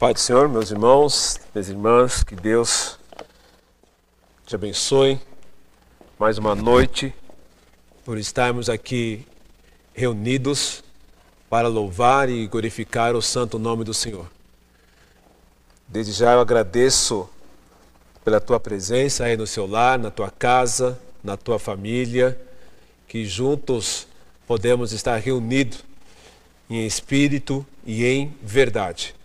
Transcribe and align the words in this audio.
paz 0.00 0.14
do 0.14 0.20
Senhor, 0.20 0.48
meus 0.48 0.70
irmãos, 0.70 1.38
minhas 1.54 1.68
irmãs, 1.68 2.24
que 2.24 2.34
Deus 2.34 2.98
te 4.46 4.54
abençoe. 4.54 5.20
Mais 6.18 6.38
uma 6.38 6.54
noite, 6.54 7.14
por 8.02 8.16
estarmos 8.16 8.70
aqui 8.70 9.26
reunidos 9.92 10.82
para 11.50 11.68
louvar 11.68 12.30
e 12.30 12.46
glorificar 12.46 13.14
o 13.14 13.20
santo 13.20 13.58
nome 13.58 13.84
do 13.84 13.92
Senhor. 13.92 14.26
Desde 15.86 16.12
já 16.12 16.32
eu 16.32 16.40
agradeço 16.40 17.28
pela 18.24 18.40
tua 18.40 18.58
presença 18.58 19.24
aí 19.24 19.36
no 19.36 19.46
seu 19.46 19.66
lar, 19.66 19.98
na 19.98 20.10
tua 20.10 20.30
casa, 20.30 20.98
na 21.22 21.36
tua 21.36 21.58
família, 21.58 22.40
que 23.06 23.26
juntos 23.26 24.06
podemos 24.46 24.92
estar 24.92 25.18
reunidos 25.18 25.84
em 26.70 26.86
espírito 26.86 27.66
e 27.84 28.06
em 28.06 28.34
verdade 28.40 29.19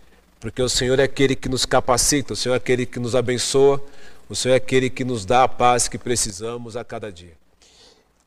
porque 0.46 0.62
o 0.62 0.68
Senhor 0.68 1.00
é 1.00 1.02
aquele 1.02 1.34
que 1.34 1.48
nos 1.48 1.66
capacita, 1.66 2.32
o 2.32 2.36
Senhor 2.36 2.54
é 2.54 2.58
aquele 2.58 2.86
que 2.86 3.00
nos 3.00 3.16
abençoa, 3.16 3.84
o 4.28 4.34
Senhor 4.36 4.54
é 4.54 4.58
aquele 4.58 4.88
que 4.88 5.04
nos 5.04 5.24
dá 5.24 5.42
a 5.42 5.48
paz 5.48 5.88
que 5.88 5.98
precisamos 5.98 6.76
a 6.76 6.84
cada 6.84 7.10
dia. 7.10 7.36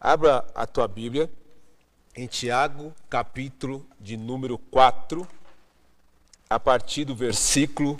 Abra 0.01 0.45
a 0.53 0.67
tua 0.67 0.85
Bíblia 0.85 1.29
em 2.13 2.27
Tiago, 2.27 2.93
capítulo 3.09 3.85
de 3.97 4.17
número 4.17 4.57
4, 4.57 5.25
a 6.49 6.59
partir 6.59 7.05
do 7.05 7.15
versículo 7.15 7.97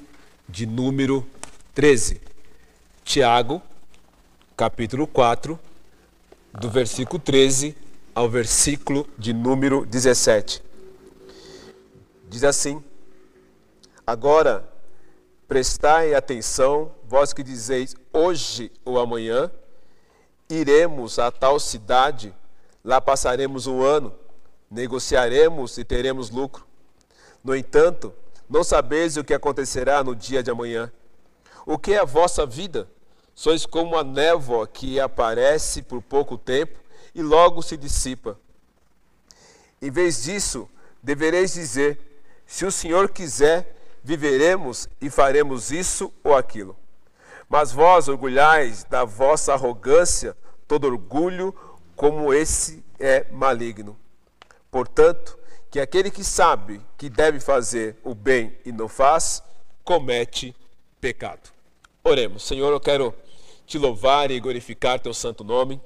de 0.50 0.66
número 0.66 1.26
13. 1.74 2.20
Tiago, 3.06 3.62
capítulo 4.58 5.08
4, 5.08 5.58
do 6.60 6.70
versículo 6.70 7.20
13 7.20 7.74
ao 8.14 8.30
versículo 8.30 9.08
de 9.18 9.32
número 9.32 9.86
17. 9.86 10.62
Diz 12.30 12.44
assim: 12.44 12.84
Agora, 14.10 14.68
prestai 15.48 16.16
atenção, 16.16 16.92
vós 17.04 17.32
que 17.32 17.44
dizeis 17.44 17.96
hoje 18.12 18.72
ou 18.84 18.98
amanhã, 18.98 19.52
iremos 20.50 21.20
a 21.20 21.30
tal 21.30 21.60
cidade, 21.60 22.36
lá 22.84 23.00
passaremos 23.00 23.68
um 23.68 23.84
ano, 23.84 24.12
negociaremos 24.68 25.78
e 25.78 25.84
teremos 25.84 26.32
lucro. 26.32 26.66
No 27.44 27.56
entanto, 27.56 28.12
não 28.50 28.64
sabeis 28.64 29.16
o 29.16 29.24
que 29.24 29.32
acontecerá 29.32 30.04
no 30.04 30.16
dia 30.16 30.42
de 30.42 30.50
amanhã. 30.50 30.92
O 31.64 31.78
que 31.78 31.94
é 31.94 32.00
a 32.00 32.04
vossa 32.04 32.48
vida? 32.48 32.90
Sois 33.36 33.64
como 33.64 33.96
a 33.96 34.04
névoa 34.04 34.68
que 34.68 35.00
aparece 35.00 35.84
por 35.84 36.02
pouco 36.02 36.36
tempo 36.36 36.80
e 37.14 37.22
logo 37.22 37.62
se 37.62 37.78
dissipa. 37.78 38.40
Em 39.80 39.92
vez 39.92 40.24
disso, 40.24 40.68
devereis 41.00 41.54
dizer: 41.54 42.00
se 42.48 42.66
o 42.66 42.72
Senhor 42.72 43.10
quiser, 43.10 43.76
viveremos 44.04 44.88
e 45.02 45.10
faremos 45.10 45.72
isso 45.72 46.14
ou 46.24 46.36
aquilo. 46.36 46.76
Mas 47.48 47.72
vós 47.72 48.08
orgulhais 48.08 48.84
da 48.84 49.04
vossa 49.04 49.54
arrogância, 49.54 50.38
todo 50.68 50.86
orgulho 50.86 51.54
como 51.96 52.34
esse 52.34 52.84
é 53.00 53.26
maligno. 53.32 53.98
Portanto, 54.72 55.38
que 55.72 55.80
aquele 55.80 56.12
que 56.12 56.24
sabe 56.24 56.82
que 56.98 57.10
deve 57.10 57.40
fazer 57.40 57.98
o 58.04 58.14
bem 58.14 58.58
e 58.66 58.72
não 58.72 58.88
faz, 58.88 59.44
comete 59.84 60.56
pecado. 61.02 61.50
Oremos. 62.04 62.44
Senhor, 62.44 62.72
eu 62.72 62.80
quero 62.80 63.14
te 63.66 63.78
louvar 63.78 64.32
e 64.32 64.40
glorificar 64.40 65.00
teu 65.00 65.14
santo 65.14 65.44
nome 65.44 65.82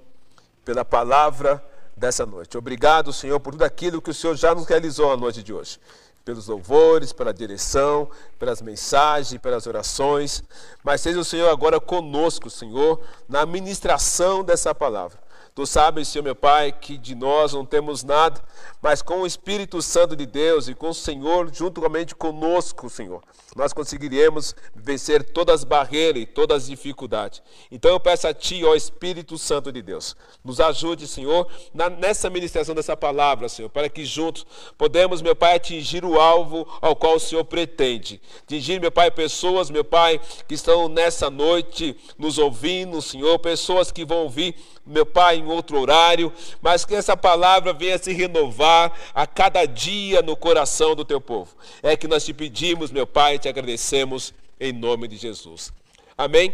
pela 0.64 0.86
palavra 0.86 1.64
dessa 1.96 2.26
noite. 2.26 2.58
Obrigado, 2.58 3.12
Senhor, 3.12 3.40
por 3.40 3.52
tudo 3.52 3.64
aquilo 3.64 4.02
que 4.02 4.10
o 4.10 4.14
Senhor 4.14 4.36
já 4.36 4.54
nos 4.54 4.66
realizou 4.66 5.10
na 5.10 5.18
noite 5.18 5.44
de 5.44 5.54
hoje 5.54 5.80
pelos 6.26 6.48
louvores, 6.48 7.12
pela 7.14 7.34
direção, 7.34 8.10
pelas 8.40 8.62
mensagens, 8.62 9.42
pelas 9.42 9.68
orações, 9.68 10.44
mas 10.84 11.02
seja 11.02 11.20
o 11.20 11.26
Senhor 11.26 11.50
agora 11.50 11.80
conosco, 11.80 12.50
Senhor, 12.50 13.02
na 13.28 13.46
ministração 13.46 14.44
dessa 14.44 14.74
palavra. 14.74 15.23
Tu 15.56 15.68
sabes, 15.68 16.08
Senhor 16.08 16.24
meu 16.24 16.36
Pai, 16.36 16.72
que 16.72 16.98
de 16.98 17.14
nós 17.14 17.54
não 17.54 17.64
temos 17.64 18.04
nada, 18.04 18.42
mas 18.82 19.04
com 19.04 19.22
o 19.22 19.28
Espírito 19.28 19.84
Santo 19.84 20.16
de 20.16 20.26
Deus 20.26 20.68
e 20.68 20.74
com 20.74 20.90
o 20.90 20.94
Senhor 20.96 21.54
juntamente 21.54 22.16
conosco, 22.16 22.90
Senhor, 22.90 23.22
nós 23.56 23.72
conseguiremos 23.72 24.56
vencer 24.76 25.24
todas 25.24 25.62
as 25.62 25.64
barreiras 25.64 26.24
e 26.24 26.26
todas 26.26 26.64
as 26.64 26.70
dificuldades. 26.70 27.44
Então 27.72 27.92
eu 27.92 28.00
peço 28.00 28.28
a 28.28 28.34
Ti, 28.34 28.66
ó 28.66 28.74
Espírito 28.74 29.38
Santo 29.38 29.72
de 29.72 29.84
Deus, 29.84 30.16
nos 30.44 30.60
ajude, 30.60 31.08
Senhor, 31.08 31.48
na, 31.72 31.88
nessa 31.88 32.32
ministração 32.32 32.74
dessa 32.74 32.98
palavra, 32.98 33.48
Senhor, 33.48 33.70
para 33.70 33.88
que 33.88 34.04
juntos 34.04 34.48
podemos, 34.76 35.22
meu 35.22 35.36
Pai, 35.36 35.56
atingir 35.56 36.04
o 36.04 36.20
alvo 36.20 36.68
ao 36.82 36.96
qual 36.96 37.18
o 37.18 37.20
Senhor 37.20 37.46
pretende. 37.46 38.20
Atingir, 38.42 38.82
meu 38.82 38.92
Pai, 38.92 39.12
pessoas, 39.12 39.70
meu 39.70 39.84
Pai, 39.84 40.20
que 40.48 40.56
estão 40.56 40.90
nessa 40.90 41.30
noite 41.30 41.96
nos 42.18 42.40
ouvindo, 42.40 43.00
Senhor, 43.04 43.38
pessoas 43.38 43.92
que 43.92 44.04
vão 44.04 44.24
ouvir 44.24 44.56
meu 44.86 45.06
Pai, 45.06 45.38
em 45.44 45.52
outro 45.52 45.80
horário, 45.80 46.32
mas 46.62 46.86
que 46.86 46.96
essa 46.96 47.16
palavra 47.16 47.74
venha 47.74 47.98
se 47.98 48.14
renovar 48.14 48.92
a 49.14 49.28
cada 49.28 49.66
dia 49.66 50.22
no 50.22 50.36
coração 50.36 50.96
do 50.96 51.06
teu 51.06 51.20
povo. 51.20 51.56
É 51.82 51.96
que 51.96 52.08
nós 52.08 52.26
te 52.26 52.34
pedimos, 52.34 52.92
meu 52.92 53.06
Pai, 53.06 53.38
te 53.38 53.48
agradecemos 53.48 54.34
em 54.60 54.72
nome 54.72 55.08
de 55.08 55.18
Jesus. 55.18 55.72
Amém? 56.18 56.54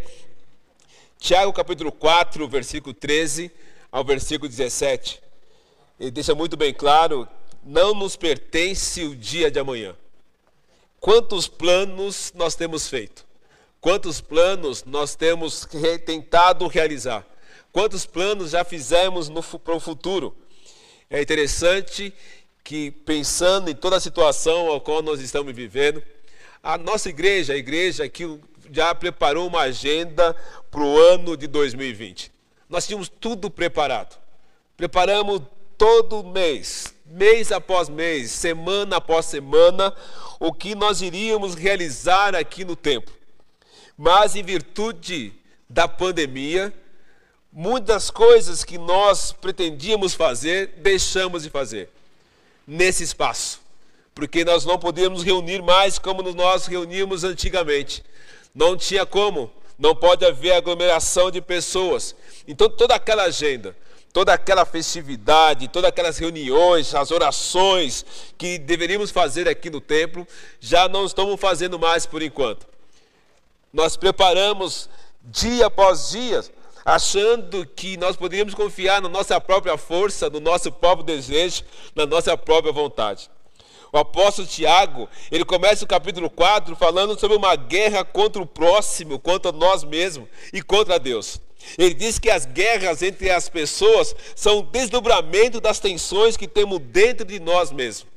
Tiago 1.17 1.51
capítulo 1.51 1.91
4, 1.91 2.47
versículo 2.47 2.93
13 2.93 3.51
ao 3.91 4.03
versículo 4.03 4.47
17. 4.47 5.21
Ele 5.99 6.11
deixa 6.11 6.33
muito 6.33 6.55
bem 6.55 6.73
claro: 6.73 7.27
não 7.63 7.93
nos 7.93 8.15
pertence 8.15 9.03
o 9.03 9.15
dia 9.15 9.51
de 9.51 9.59
amanhã. 9.59 9.95
Quantos 10.99 11.47
planos 11.47 12.31
nós 12.35 12.55
temos 12.55 12.87
feito? 12.87 13.25
Quantos 13.81 14.19
planos 14.19 14.83
nós 14.83 15.15
temos 15.15 15.67
tentado 16.05 16.67
realizar? 16.67 17.25
Quantos 17.71 18.05
planos 18.05 18.51
já 18.51 18.63
fizemos 18.63 19.29
para 19.63 19.75
o 19.75 19.79
futuro? 19.79 20.35
É 21.09 21.21
interessante 21.21 22.13
que, 22.63 22.91
pensando 22.91 23.69
em 23.69 23.75
toda 23.75 23.97
a 23.97 23.99
situação 23.99 24.73
a 24.73 24.81
qual 24.81 25.01
nós 25.01 25.19
estamos 25.21 25.53
vivendo, 25.53 26.03
a 26.61 26.77
nossa 26.77 27.09
igreja, 27.09 27.53
a 27.53 27.57
igreja 27.57 28.09
que 28.09 28.39
já 28.71 28.93
preparou 28.93 29.47
uma 29.47 29.61
agenda 29.61 30.35
para 30.69 30.81
o 30.81 30.97
ano 30.97 31.35
de 31.35 31.47
2020. 31.47 32.31
Nós 32.67 32.85
tínhamos 32.85 33.09
tudo 33.09 33.49
preparado. 33.49 34.19
Preparamos 34.77 35.41
todo 35.77 36.23
mês, 36.23 36.93
mês 37.05 37.51
após 37.51 37.89
mês, 37.89 38.31
semana 38.31 38.97
após 38.97 39.25
semana, 39.25 39.93
o 40.39 40.53
que 40.53 40.75
nós 40.75 41.01
iríamos 41.01 41.55
realizar 41.55 42.35
aqui 42.35 42.63
no 42.63 42.75
tempo. 42.75 43.11
Mas, 43.97 44.35
em 44.35 44.43
virtude 44.43 45.33
da 45.69 45.87
pandemia, 45.87 46.73
Muitas 47.61 48.09
coisas 48.09 48.63
que 48.63 48.77
nós 48.77 49.33
pretendíamos 49.33 50.13
fazer, 50.13 50.75
deixamos 50.77 51.43
de 51.43 51.49
fazer 51.49 51.89
nesse 52.65 53.03
espaço, 53.03 53.59
porque 54.15 54.45
nós 54.45 54.63
não 54.63 54.79
podíamos 54.79 55.23
reunir 55.23 55.61
mais 55.61 55.99
como 55.99 56.21
nós 56.31 56.67
reuníamos 56.67 57.25
antigamente. 57.25 58.01
Não 58.55 58.77
tinha 58.77 59.05
como, 59.05 59.51
não 59.77 59.93
pode 59.93 60.25
haver 60.25 60.53
aglomeração 60.53 61.29
de 61.29 61.41
pessoas. 61.41 62.15
Então 62.47 62.69
toda 62.69 62.95
aquela 62.95 63.23
agenda, 63.23 63.75
toda 64.13 64.31
aquela 64.31 64.63
festividade, 64.63 65.67
todas 65.67 65.89
aquelas 65.89 66.17
reuniões, 66.17 66.95
as 66.95 67.11
orações 67.11 68.05
que 68.37 68.57
deveríamos 68.57 69.11
fazer 69.11 69.49
aqui 69.49 69.69
no 69.69 69.81
templo, 69.81 70.25
já 70.61 70.87
não 70.87 71.05
estamos 71.05 71.37
fazendo 71.37 71.77
mais 71.77 72.05
por 72.05 72.21
enquanto. 72.21 72.65
Nós 73.73 73.97
preparamos 73.97 74.89
dia 75.21 75.65
após 75.65 76.11
dia 76.11 76.41
achando 76.89 77.67
que 77.67 77.97
nós 77.97 78.15
poderíamos 78.15 78.55
confiar 78.55 78.99
na 78.99 79.07
nossa 79.07 79.39
própria 79.39 79.77
força, 79.77 80.27
no 80.27 80.39
nosso 80.39 80.71
próprio 80.71 81.05
desejo, 81.05 81.63
na 81.95 82.03
nossa 82.03 82.35
própria 82.35 82.73
vontade. 82.73 83.29
O 83.93 83.97
apóstolo 83.99 84.47
Tiago, 84.47 85.07
ele 85.31 85.45
começa 85.45 85.85
o 85.85 85.87
capítulo 85.87 86.31
4 86.31 86.75
falando 86.75 87.19
sobre 87.19 87.37
uma 87.37 87.55
guerra 87.55 88.03
contra 88.03 88.41
o 88.41 88.45
próximo, 88.45 89.19
contra 89.19 89.51
nós 89.51 89.83
mesmos 89.83 90.27
e 90.51 90.63
contra 90.63 90.99
Deus. 90.99 91.39
Ele 91.77 91.93
diz 91.93 92.17
que 92.17 92.29
as 92.29 92.45
guerras 92.45 93.03
entre 93.03 93.29
as 93.29 93.47
pessoas 93.49 94.15
são 94.35 94.59
um 94.59 94.63
desdobramento 94.63 95.61
das 95.61 95.79
tensões 95.79 96.35
que 96.35 96.47
temos 96.47 96.79
dentro 96.79 97.23
de 97.23 97.39
nós 97.39 97.71
mesmos. 97.71 98.07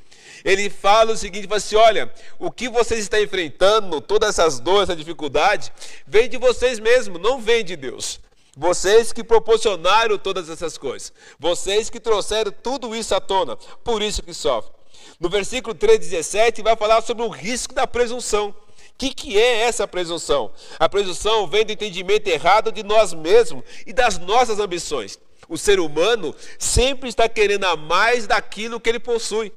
Ele 0.43 0.71
fala 0.71 1.13
o 1.13 1.17
seguinte, 1.17 1.47
fala 1.47 1.59
assim, 1.59 1.77
olha, 1.77 2.13
o 2.39 2.51
que 2.51 2.71
vocês 2.71 3.01
estão 3.01 3.21
enfrentando, 3.21 4.01
todas 4.01 4.31
essas 4.31 4.59
dores, 4.59 4.89
essa 4.89 4.97
dificuldade, 4.97 5.71
vem 6.07 6.27
de 6.27 6.39
vocês 6.39 6.79
mesmos, 6.79 7.21
não 7.21 7.39
vem 7.39 7.63
de 7.63 7.77
Deus. 7.77 8.19
Vocês 8.57 9.13
que 9.13 9.25
proporcionaram 9.25 10.19
todas 10.19 10.51
essas 10.51 10.77
coisas. 10.77 11.13
Vocês 11.39 11.89
que 11.89 11.99
trouxeram 11.99 12.53
tudo 12.53 12.95
isso 12.95 13.15
à 13.15 13.21
tona. 13.21 13.57
Por 13.83 14.03
isso 14.03 14.23
que 14.23 14.35
sofrem. 14.35 14.75
No 15.19 15.31
versículo 15.31 15.75
3, 15.75 15.99
17, 15.99 16.63
vai 16.63 16.77
falar 16.77 17.01
sobre 17.01 17.23
o 17.23 17.29
risco 17.29 17.75
da 17.75 17.87
presunção. 17.87 18.51
O 18.51 18.55
que, 18.99 19.15
que 19.15 19.39
é 19.39 19.63
essa 19.63 19.89
presunção? 19.89 20.53
A 20.79 20.89
presunção 20.89 21.47
vem 21.47 21.65
do 21.65 21.73
entendimento 21.73 22.29
errado 22.29 22.71
de 22.71 22.83
nós 22.83 23.15
mesmos 23.15 23.65
e 23.87 23.93
das 23.93 24.19
nossas 24.19 24.59
ambições. 24.61 25.19
O 25.49 25.57
ser 25.57 25.81
humano 25.81 26.35
sempre 26.59 27.09
está 27.09 27.29
querendo 27.29 27.65
a 27.65 27.75
mais 27.75 28.27
daquilo 28.27 28.79
que 28.79 28.89
ele 28.89 29.01
possui. 29.01 29.53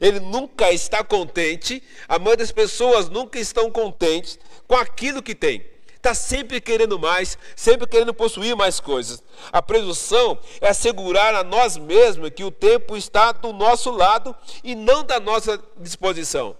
Ele 0.00 0.20
nunca 0.20 0.72
está 0.72 1.02
contente, 1.02 1.82
a 2.08 2.18
maioria 2.18 2.38
das 2.38 2.52
pessoas 2.52 3.08
nunca 3.08 3.38
estão 3.38 3.70
contentes 3.70 4.38
com 4.66 4.76
aquilo 4.76 5.22
que 5.22 5.34
tem. 5.34 5.75
Está 6.06 6.14
sempre 6.14 6.60
querendo 6.60 7.00
mais, 7.00 7.36
sempre 7.56 7.84
querendo 7.84 8.14
possuir 8.14 8.54
mais 8.54 8.78
coisas. 8.78 9.20
A 9.50 9.60
presunção 9.60 10.38
é 10.60 10.68
assegurar 10.68 11.34
a 11.34 11.42
nós 11.42 11.76
mesmos 11.76 12.30
que 12.30 12.44
o 12.44 12.50
tempo 12.52 12.96
está 12.96 13.32
do 13.32 13.52
nosso 13.52 13.90
lado 13.90 14.32
e 14.62 14.76
não 14.76 15.02
da 15.02 15.18
nossa 15.18 15.60
disposição. 15.76 16.56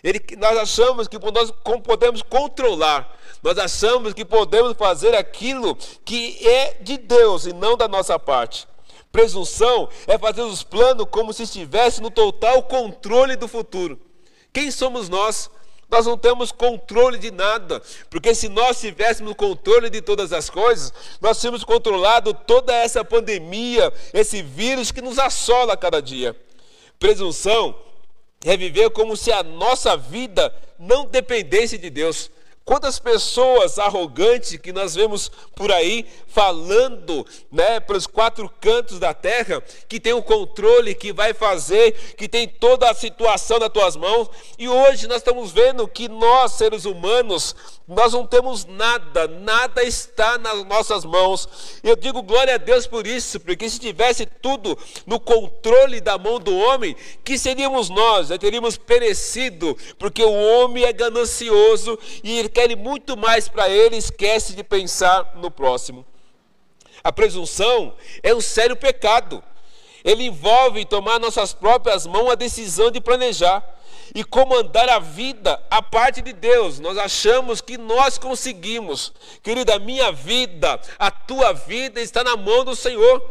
Ele, 0.00 0.20
nós 0.38 0.56
achamos 0.58 1.08
que 1.08 1.18
nós 1.18 1.52
podemos 1.82 2.22
controlar, 2.22 3.18
nós 3.42 3.58
achamos 3.58 4.14
que 4.14 4.24
podemos 4.24 4.76
fazer 4.76 5.12
aquilo 5.12 5.76
que 6.04 6.38
é 6.48 6.74
de 6.80 6.96
Deus 6.96 7.46
e 7.46 7.52
não 7.52 7.76
da 7.76 7.88
nossa 7.88 8.16
parte. 8.16 8.68
Presunção 9.10 9.88
é 10.06 10.16
fazer 10.16 10.42
os 10.42 10.62
planos 10.62 11.08
como 11.10 11.32
se 11.32 11.42
estivesse 11.42 12.00
no 12.00 12.12
total 12.12 12.62
controle 12.62 13.34
do 13.34 13.48
futuro. 13.48 13.98
Quem 14.52 14.70
somos 14.70 15.08
nós? 15.08 15.50
Nós 15.90 16.06
não 16.06 16.16
temos 16.16 16.50
controle 16.50 17.18
de 17.18 17.30
nada, 17.30 17.82
porque 18.10 18.34
se 18.34 18.48
nós 18.48 18.80
tivéssemos 18.80 19.34
controle 19.34 19.90
de 19.90 20.00
todas 20.00 20.32
as 20.32 20.48
coisas, 20.50 20.92
nós 21.20 21.40
tínhamos 21.40 21.62
controlado 21.64 22.32
toda 22.32 22.74
essa 22.74 23.04
pandemia, 23.04 23.92
esse 24.12 24.42
vírus 24.42 24.90
que 24.90 25.00
nos 25.00 25.18
assola 25.18 25.74
a 25.74 25.76
cada 25.76 26.00
dia. 26.00 26.34
Presunção 26.98 27.74
é 28.44 28.56
viver 28.56 28.90
como 28.90 29.16
se 29.16 29.32
a 29.32 29.42
nossa 29.42 29.96
vida 29.96 30.54
não 30.78 31.06
dependesse 31.06 31.78
de 31.78 31.90
Deus. 31.90 32.30
Quantas 32.64 32.98
pessoas 32.98 33.78
arrogantes 33.78 34.56
que 34.56 34.72
nós 34.72 34.94
vemos 34.94 35.30
por 35.54 35.70
aí 35.70 36.06
falando, 36.26 37.26
né, 37.52 37.78
pelos 37.78 38.06
quatro 38.06 38.50
cantos 38.58 38.98
da 38.98 39.12
terra, 39.12 39.62
que 39.86 40.00
tem 40.00 40.14
o 40.14 40.22
controle, 40.22 40.94
que 40.94 41.12
vai 41.12 41.34
fazer, 41.34 41.92
que 42.16 42.26
tem 42.26 42.48
toda 42.48 42.90
a 42.90 42.94
situação 42.94 43.58
nas 43.58 43.68
tuas 43.68 43.96
mãos. 43.96 44.30
E 44.58 44.66
hoje 44.66 45.06
nós 45.06 45.18
estamos 45.18 45.52
vendo 45.52 45.86
que 45.86 46.08
nós, 46.08 46.52
seres 46.52 46.86
humanos, 46.86 47.54
nós 47.86 48.14
não 48.14 48.26
temos 48.26 48.64
nada, 48.64 49.28
nada 49.28 49.82
está 49.84 50.38
nas 50.38 50.64
nossas 50.64 51.04
mãos. 51.04 51.46
Eu 51.82 51.94
digo 51.94 52.22
glória 52.22 52.54
a 52.54 52.58
Deus 52.58 52.86
por 52.86 53.06
isso, 53.06 53.38
porque 53.40 53.68
se 53.68 53.78
tivesse 53.78 54.24
tudo 54.24 54.76
no 55.06 55.20
controle 55.20 56.00
da 56.00 56.16
mão 56.16 56.40
do 56.40 56.56
homem, 56.56 56.96
que 57.22 57.36
seríamos 57.36 57.90
nós? 57.90 58.28
Já 58.28 58.38
teríamos 58.38 58.78
perecido, 58.78 59.76
porque 59.98 60.24
o 60.24 60.32
homem 60.32 60.84
é 60.84 60.92
ganancioso 60.94 61.98
e 62.22 62.38
ele 62.38 62.48
quer 62.54 62.74
muito 62.76 63.16
mais 63.16 63.48
para 63.48 63.68
ele, 63.68 63.96
esquece 63.96 64.54
de 64.54 64.62
pensar 64.62 65.32
no 65.34 65.50
próximo. 65.50 66.06
A 67.02 67.12
presunção 67.12 67.94
é 68.22 68.32
um 68.34 68.40
sério 68.40 68.76
pecado. 68.76 69.42
Ele 70.04 70.24
envolve 70.24 70.84
tomar 70.84 71.18
nossas 71.18 71.52
próprias 71.52 72.06
mãos 72.06 72.30
a 72.30 72.34
decisão 72.34 72.90
de 72.90 73.00
planejar 73.00 73.62
e 74.14 74.22
comandar 74.22 74.88
a 74.88 74.98
vida 74.98 75.60
a 75.70 75.82
parte 75.82 76.22
de 76.22 76.32
Deus. 76.32 76.78
Nós 76.78 76.96
achamos 76.96 77.60
que 77.60 77.76
nós 77.76 78.18
conseguimos. 78.18 79.12
Querida, 79.42 79.78
minha 79.78 80.12
vida, 80.12 80.80
a 80.98 81.10
tua 81.10 81.52
vida 81.52 82.00
está 82.00 82.22
na 82.22 82.36
mão 82.36 82.64
do 82.64 82.76
Senhor. 82.76 83.22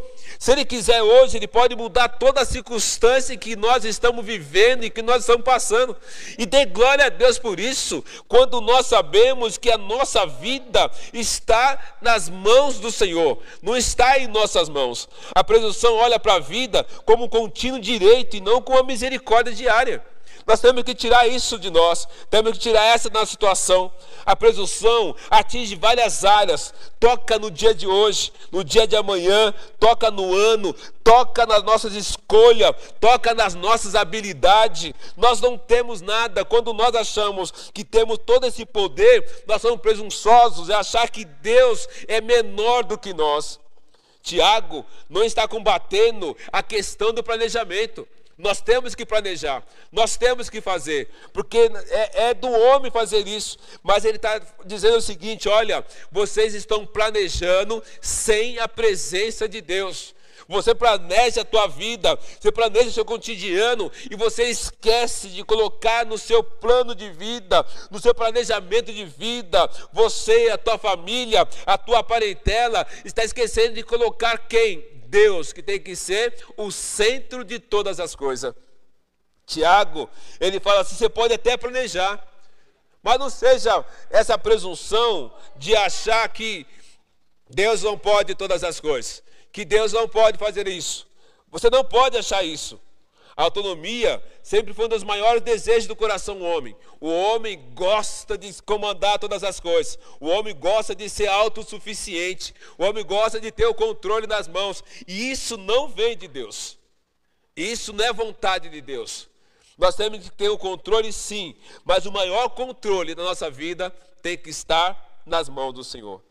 Se 0.44 0.52
Ele 0.52 0.62
quiser 0.66 1.00
hoje, 1.00 1.38
Ele 1.38 1.48
pode 1.48 1.74
mudar 1.74 2.06
toda 2.06 2.42
a 2.42 2.44
circunstância 2.44 3.34
que 3.34 3.56
nós 3.56 3.82
estamos 3.82 4.22
vivendo 4.22 4.84
e 4.84 4.90
que 4.90 5.00
nós 5.00 5.20
estamos 5.20 5.42
passando. 5.42 5.96
E 6.36 6.44
dê 6.44 6.66
glória 6.66 7.06
a 7.06 7.08
Deus 7.08 7.38
por 7.38 7.58
isso, 7.58 8.04
quando 8.28 8.60
nós 8.60 8.84
sabemos 8.84 9.56
que 9.56 9.70
a 9.70 9.78
nossa 9.78 10.26
vida 10.26 10.90
está 11.14 11.96
nas 12.02 12.28
mãos 12.28 12.78
do 12.78 12.92
Senhor, 12.92 13.42
não 13.62 13.74
está 13.74 14.18
em 14.18 14.26
nossas 14.26 14.68
mãos. 14.68 15.08
A 15.34 15.42
presunção 15.42 15.94
olha 15.94 16.20
para 16.20 16.34
a 16.34 16.40
vida 16.40 16.86
como 17.06 17.24
um 17.24 17.28
contínuo 17.28 17.80
direito 17.80 18.36
e 18.36 18.40
não 18.42 18.60
com 18.60 18.76
a 18.76 18.82
misericórdia 18.82 19.54
diária. 19.54 20.04
Nós 20.46 20.60
temos 20.60 20.82
que 20.82 20.94
tirar 20.94 21.26
isso 21.26 21.58
de 21.58 21.70
nós, 21.70 22.06
temos 22.28 22.52
que 22.52 22.58
tirar 22.58 22.84
essa 22.84 23.08
da 23.08 23.24
situação. 23.24 23.90
A 24.26 24.36
presunção 24.36 25.16
atinge 25.30 25.74
várias 25.74 26.24
áreas, 26.24 26.74
toca 27.00 27.38
no 27.38 27.50
dia 27.50 27.74
de 27.74 27.86
hoje, 27.86 28.30
no 28.52 28.62
dia 28.62 28.86
de 28.86 28.94
amanhã, 28.94 29.54
toca 29.80 30.10
no 30.10 30.34
ano, 30.34 30.74
toca 31.02 31.46
nas 31.46 31.62
nossas 31.62 31.94
escolhas, 31.94 32.74
toca 33.00 33.34
nas 33.34 33.54
nossas 33.54 33.94
habilidades. 33.94 34.92
Nós 35.16 35.40
não 35.40 35.56
temos 35.56 36.02
nada. 36.02 36.44
Quando 36.44 36.74
nós 36.74 36.94
achamos 36.94 37.50
que 37.72 37.82
temos 37.82 38.18
todo 38.18 38.46
esse 38.46 38.66
poder, 38.66 39.44
nós 39.46 39.62
somos 39.62 39.80
presunçosos, 39.80 40.68
é 40.68 40.74
achar 40.74 41.08
que 41.08 41.24
Deus 41.24 41.88
é 42.06 42.20
menor 42.20 42.84
do 42.84 42.98
que 42.98 43.14
nós. 43.14 43.58
Tiago 44.22 44.84
não 45.08 45.22
está 45.22 45.46
combatendo 45.46 46.36
a 46.50 46.62
questão 46.62 47.12
do 47.12 47.22
planejamento. 47.22 48.08
Nós 48.36 48.60
temos 48.60 48.94
que 48.94 49.06
planejar, 49.06 49.62
nós 49.92 50.16
temos 50.16 50.50
que 50.50 50.60
fazer, 50.60 51.08
porque 51.32 51.70
é, 51.90 52.28
é 52.28 52.34
do 52.34 52.50
homem 52.50 52.90
fazer 52.90 53.28
isso. 53.28 53.56
Mas 53.82 54.04
ele 54.04 54.16
está 54.16 54.40
dizendo 54.64 54.96
o 54.96 55.02
seguinte: 55.02 55.48
olha, 55.48 55.84
vocês 56.10 56.52
estão 56.52 56.84
planejando 56.84 57.82
sem 58.00 58.58
a 58.58 58.66
presença 58.66 59.48
de 59.48 59.60
Deus. 59.60 60.14
Você 60.48 60.74
planeja 60.74 61.40
a 61.40 61.44
tua 61.44 61.66
vida, 61.66 62.18
você 62.38 62.52
planeja 62.52 62.88
o 62.88 62.92
seu 62.92 63.04
cotidiano 63.04 63.90
e 64.10 64.16
você 64.16 64.44
esquece 64.44 65.28
de 65.28 65.42
colocar 65.42 66.04
no 66.04 66.18
seu 66.18 66.42
plano 66.42 66.94
de 66.94 67.10
vida, 67.10 67.64
no 67.90 67.98
seu 67.98 68.14
planejamento 68.14 68.92
de 68.92 69.04
vida, 69.06 69.68
você, 69.92 70.50
a 70.52 70.58
tua 70.58 70.76
família, 70.76 71.48
a 71.64 71.78
tua 71.78 72.02
parentela, 72.02 72.86
está 73.04 73.24
esquecendo 73.24 73.74
de 73.74 73.82
colocar 73.82 74.36
quem? 74.36 74.93
Deus 75.14 75.52
que 75.52 75.62
tem 75.62 75.78
que 75.78 75.94
ser 75.94 76.44
o 76.56 76.72
centro 76.72 77.44
de 77.44 77.60
todas 77.60 78.00
as 78.00 78.16
coisas. 78.16 78.52
Tiago, 79.46 80.10
ele 80.40 80.58
fala 80.58 80.80
assim: 80.80 80.96
você 80.96 81.08
pode 81.08 81.32
até 81.32 81.56
planejar, 81.56 82.20
mas 83.00 83.16
não 83.20 83.30
seja 83.30 83.84
essa 84.10 84.36
presunção 84.36 85.32
de 85.56 85.76
achar 85.76 86.28
que 86.30 86.66
Deus 87.48 87.84
não 87.84 87.96
pode 87.96 88.34
todas 88.34 88.64
as 88.64 88.80
coisas, 88.80 89.22
que 89.52 89.64
Deus 89.64 89.92
não 89.92 90.08
pode 90.08 90.36
fazer 90.36 90.66
isso. 90.66 91.06
Você 91.48 91.70
não 91.70 91.84
pode 91.84 92.18
achar 92.18 92.42
isso. 92.42 92.80
A 93.36 93.42
autonomia 93.42 94.22
sempre 94.42 94.72
foi 94.72 94.86
um 94.86 94.88
dos 94.88 95.02
maiores 95.02 95.42
desejos 95.42 95.86
do 95.88 95.96
coração 95.96 96.40
homem. 96.40 96.76
O 97.00 97.08
homem 97.08 97.60
gosta 97.74 98.38
de 98.38 98.62
comandar 98.62 99.18
todas 99.18 99.42
as 99.42 99.58
coisas. 99.58 99.98
O 100.20 100.28
homem 100.28 100.54
gosta 100.54 100.94
de 100.94 101.08
ser 101.08 101.26
autossuficiente. 101.26 102.54
O 102.78 102.84
homem 102.84 103.04
gosta 103.04 103.40
de 103.40 103.50
ter 103.50 103.66
o 103.66 103.74
controle 103.74 104.26
nas 104.26 104.46
mãos. 104.46 104.84
E 105.06 105.32
isso 105.32 105.56
não 105.56 105.88
vem 105.88 106.16
de 106.16 106.28
Deus. 106.28 106.78
Isso 107.56 107.92
não 107.92 108.04
é 108.04 108.12
vontade 108.12 108.68
de 108.68 108.80
Deus. 108.80 109.28
Nós 109.76 109.96
temos 109.96 110.20
que 110.20 110.30
ter 110.30 110.48
o 110.48 110.58
controle 110.58 111.12
sim, 111.12 111.56
mas 111.84 112.06
o 112.06 112.12
maior 112.12 112.48
controle 112.50 113.14
da 113.14 113.24
nossa 113.24 113.50
vida 113.50 113.90
tem 114.22 114.38
que 114.38 114.50
estar 114.50 115.22
nas 115.26 115.48
mãos 115.48 115.72
do 115.72 115.82
Senhor. 115.82 116.22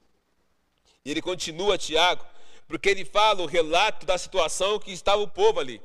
E 1.03 1.11
ele 1.11 1.21
continua, 1.21 1.77
Tiago, 1.77 2.25
porque 2.65 2.87
ele 2.87 3.03
fala 3.03 3.41
o 3.41 3.45
relato 3.45 4.05
da 4.05 4.17
situação 4.17 4.79
que 4.79 4.91
estava 4.93 5.21
o 5.21 5.27
povo 5.27 5.59
ali. 5.59 5.81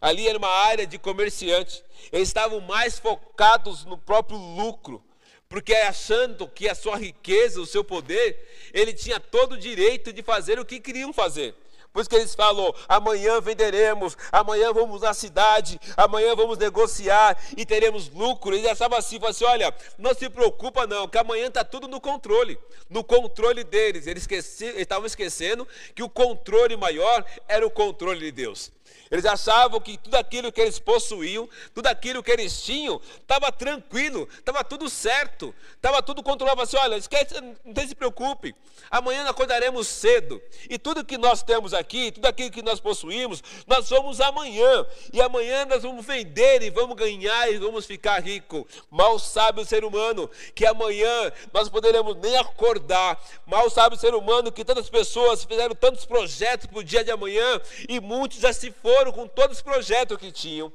Ali 0.00 0.28
era 0.28 0.38
uma 0.38 0.48
área 0.48 0.86
de 0.86 0.98
comerciante. 0.98 1.82
Eles 2.12 2.28
estavam 2.28 2.60
mais 2.60 2.98
focados 2.98 3.84
no 3.84 3.98
próprio 3.98 4.38
lucro, 4.38 5.02
porque 5.48 5.74
achando 5.74 6.46
que 6.46 6.68
a 6.68 6.74
sua 6.74 6.96
riqueza, 6.96 7.60
o 7.60 7.66
seu 7.66 7.82
poder, 7.82 8.70
ele 8.72 8.92
tinha 8.92 9.18
todo 9.18 9.52
o 9.52 9.58
direito 9.58 10.12
de 10.12 10.22
fazer 10.22 10.58
o 10.58 10.64
que 10.64 10.80
queriam 10.80 11.12
fazer. 11.12 11.54
Por 11.92 12.00
isso 12.02 12.10
que 12.10 12.16
eles 12.16 12.34
falam: 12.34 12.72
amanhã 12.88 13.40
venderemos, 13.40 14.16
amanhã 14.30 14.72
vamos 14.72 15.02
à 15.02 15.14
cidade, 15.14 15.80
amanhã 15.96 16.34
vamos 16.36 16.58
negociar 16.58 17.36
e 17.56 17.64
teremos 17.64 18.08
lucro. 18.10 18.54
Eles 18.54 18.70
achavam 18.70 18.98
assim, 18.98 19.18
assim: 19.26 19.44
olha, 19.44 19.74
não 19.96 20.14
se 20.14 20.28
preocupa 20.28 20.86
não, 20.86 21.08
que 21.08 21.18
amanhã 21.18 21.46
está 21.46 21.64
tudo 21.64 21.88
no 21.88 22.00
controle, 22.00 22.58
no 22.88 23.02
controle 23.02 23.64
deles. 23.64 24.06
Eles 24.06 24.28
estavam 24.60 25.06
esquecendo 25.06 25.66
que 25.94 26.02
o 26.02 26.08
controle 26.08 26.76
maior 26.76 27.24
era 27.48 27.66
o 27.66 27.70
controle 27.70 28.20
de 28.20 28.32
Deus. 28.32 28.70
Eles 29.10 29.24
achavam 29.24 29.80
que 29.80 29.96
tudo 29.96 30.16
aquilo 30.16 30.52
que 30.52 30.60
eles 30.60 30.78
possuíam, 30.78 31.48
tudo 31.74 31.86
aquilo 31.86 32.22
que 32.22 32.30
eles 32.30 32.62
tinham, 32.62 33.00
estava 33.20 33.50
tranquilo, 33.50 34.28
estava 34.38 34.62
tudo 34.62 34.88
certo, 34.90 35.54
estava 35.74 36.02
tudo 36.02 36.22
controlado. 36.22 36.60
Assim, 36.60 36.76
olha, 36.76 36.96
esquece, 36.96 37.34
não 37.64 37.88
se 37.88 37.94
preocupe, 37.94 38.54
amanhã 38.90 39.26
acordaremos 39.28 39.86
cedo, 39.86 40.40
e 40.68 40.78
tudo 40.78 41.04
que 41.04 41.16
nós 41.16 41.42
temos 41.42 41.72
aqui, 41.72 42.12
tudo 42.12 42.26
aquilo 42.26 42.50
que 42.50 42.62
nós 42.62 42.80
possuímos, 42.80 43.42
nós 43.66 43.88
vamos 43.88 44.20
amanhã, 44.20 44.86
e 45.12 45.20
amanhã 45.22 45.64
nós 45.64 45.82
vamos 45.82 46.04
vender 46.04 46.62
e 46.62 46.70
vamos 46.70 46.96
ganhar 46.96 47.50
e 47.50 47.58
vamos 47.58 47.86
ficar 47.86 48.22
ricos. 48.22 48.64
Mal 48.90 49.18
sabe 49.18 49.62
o 49.62 49.64
ser 49.64 49.84
humano 49.84 50.30
que 50.54 50.66
amanhã 50.66 51.32
nós 51.52 51.68
poderemos 51.68 52.16
nem 52.16 52.36
acordar, 52.36 53.18
mal 53.46 53.70
sabe 53.70 53.96
o 53.96 53.98
ser 53.98 54.14
humano 54.14 54.52
que 54.52 54.64
tantas 54.64 54.90
pessoas 54.90 55.44
fizeram 55.44 55.74
tantos 55.74 56.04
projetos 56.04 56.66
para 56.66 56.78
o 56.78 56.84
dia 56.84 57.02
de 57.02 57.10
amanhã, 57.10 57.60
e 57.88 58.00
muitos 58.00 58.38
já 58.38 58.52
se 58.52 58.70
foram 58.82 59.12
com 59.12 59.26
todos 59.26 59.58
os 59.58 59.62
projetos 59.62 60.16
que 60.18 60.30
tinham. 60.30 60.72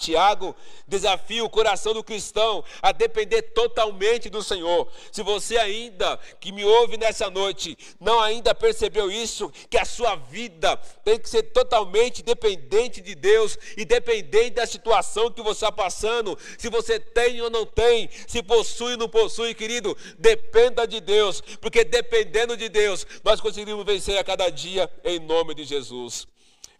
Tiago 0.00 0.56
desafia 0.88 1.44
o 1.44 1.50
coração 1.50 1.92
do 1.92 2.02
cristão 2.02 2.64
a 2.80 2.90
depender 2.90 3.42
totalmente 3.42 4.30
do 4.30 4.42
Senhor. 4.42 4.88
Se 5.12 5.22
você 5.22 5.58
ainda 5.58 6.18
que 6.40 6.50
me 6.50 6.64
ouve 6.64 6.96
nessa 6.96 7.28
noite 7.28 7.76
não 8.00 8.18
ainda 8.18 8.54
percebeu 8.54 9.10
isso, 9.10 9.52
que 9.68 9.76
a 9.76 9.84
sua 9.84 10.16
vida 10.16 10.76
tem 11.04 11.18
que 11.18 11.28
ser 11.28 11.42
totalmente 11.44 12.22
dependente 12.22 13.02
de 13.02 13.14
Deus 13.14 13.58
e 13.76 13.84
dependente 13.84 14.52
da 14.52 14.66
situação 14.66 15.30
que 15.30 15.42
você 15.42 15.66
está 15.66 15.72
passando, 15.72 16.38
se 16.56 16.70
você 16.70 16.98
tem 16.98 17.40
ou 17.42 17.50
não 17.50 17.66
tem, 17.66 18.08
se 18.26 18.42
possui 18.42 18.92
ou 18.92 18.98
não 18.98 19.08
possui, 19.08 19.54
querido, 19.54 19.96
dependa 20.18 20.86
de 20.86 21.00
Deus, 21.00 21.42
porque 21.60 21.84
dependendo 21.84 22.56
de 22.56 22.70
Deus, 22.70 23.06
nós 23.22 23.40
conseguimos 23.40 23.84
vencer 23.84 24.16
a 24.16 24.24
cada 24.24 24.48
dia 24.48 24.90
em 25.04 25.18
nome 25.18 25.54
de 25.54 25.64
Jesus. 25.64 26.26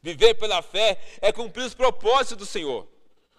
Viver 0.02 0.34
pela 0.34 0.62
fé 0.62 0.98
é 1.20 1.32
cumprir 1.32 1.64
os 1.64 1.74
propósitos 1.74 2.36
do 2.36 2.46
Senhor 2.46 2.88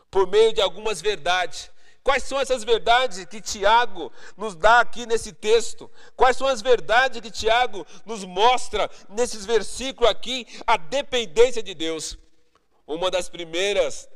por 0.10 0.28
meio 0.28 0.54
de 0.54 0.62
algumas 0.62 1.02
verdades. 1.02 1.72
Quais 2.04 2.24
são 2.24 2.40
essas 2.40 2.64
verdades 2.64 3.24
que 3.26 3.40
Tiago 3.40 4.12
nos 4.36 4.56
dá 4.56 4.80
aqui 4.80 5.06
nesse 5.06 5.32
texto? 5.32 5.90
Quais 6.16 6.36
são 6.36 6.48
as 6.48 6.62
verdades 6.62 7.22
que 7.22 7.30
Tiago 7.30 7.86
nos 8.06 8.24
mostra 8.24 8.90
nesses 9.10 9.46
versículos 9.46 10.10
aqui? 10.10 10.48
A 10.66 10.78
dependência 10.78 11.62
de 11.62 11.74
Deus. 11.74 12.18
Uma 12.88 13.12
das 13.12 13.30
primeiras 13.30 14.10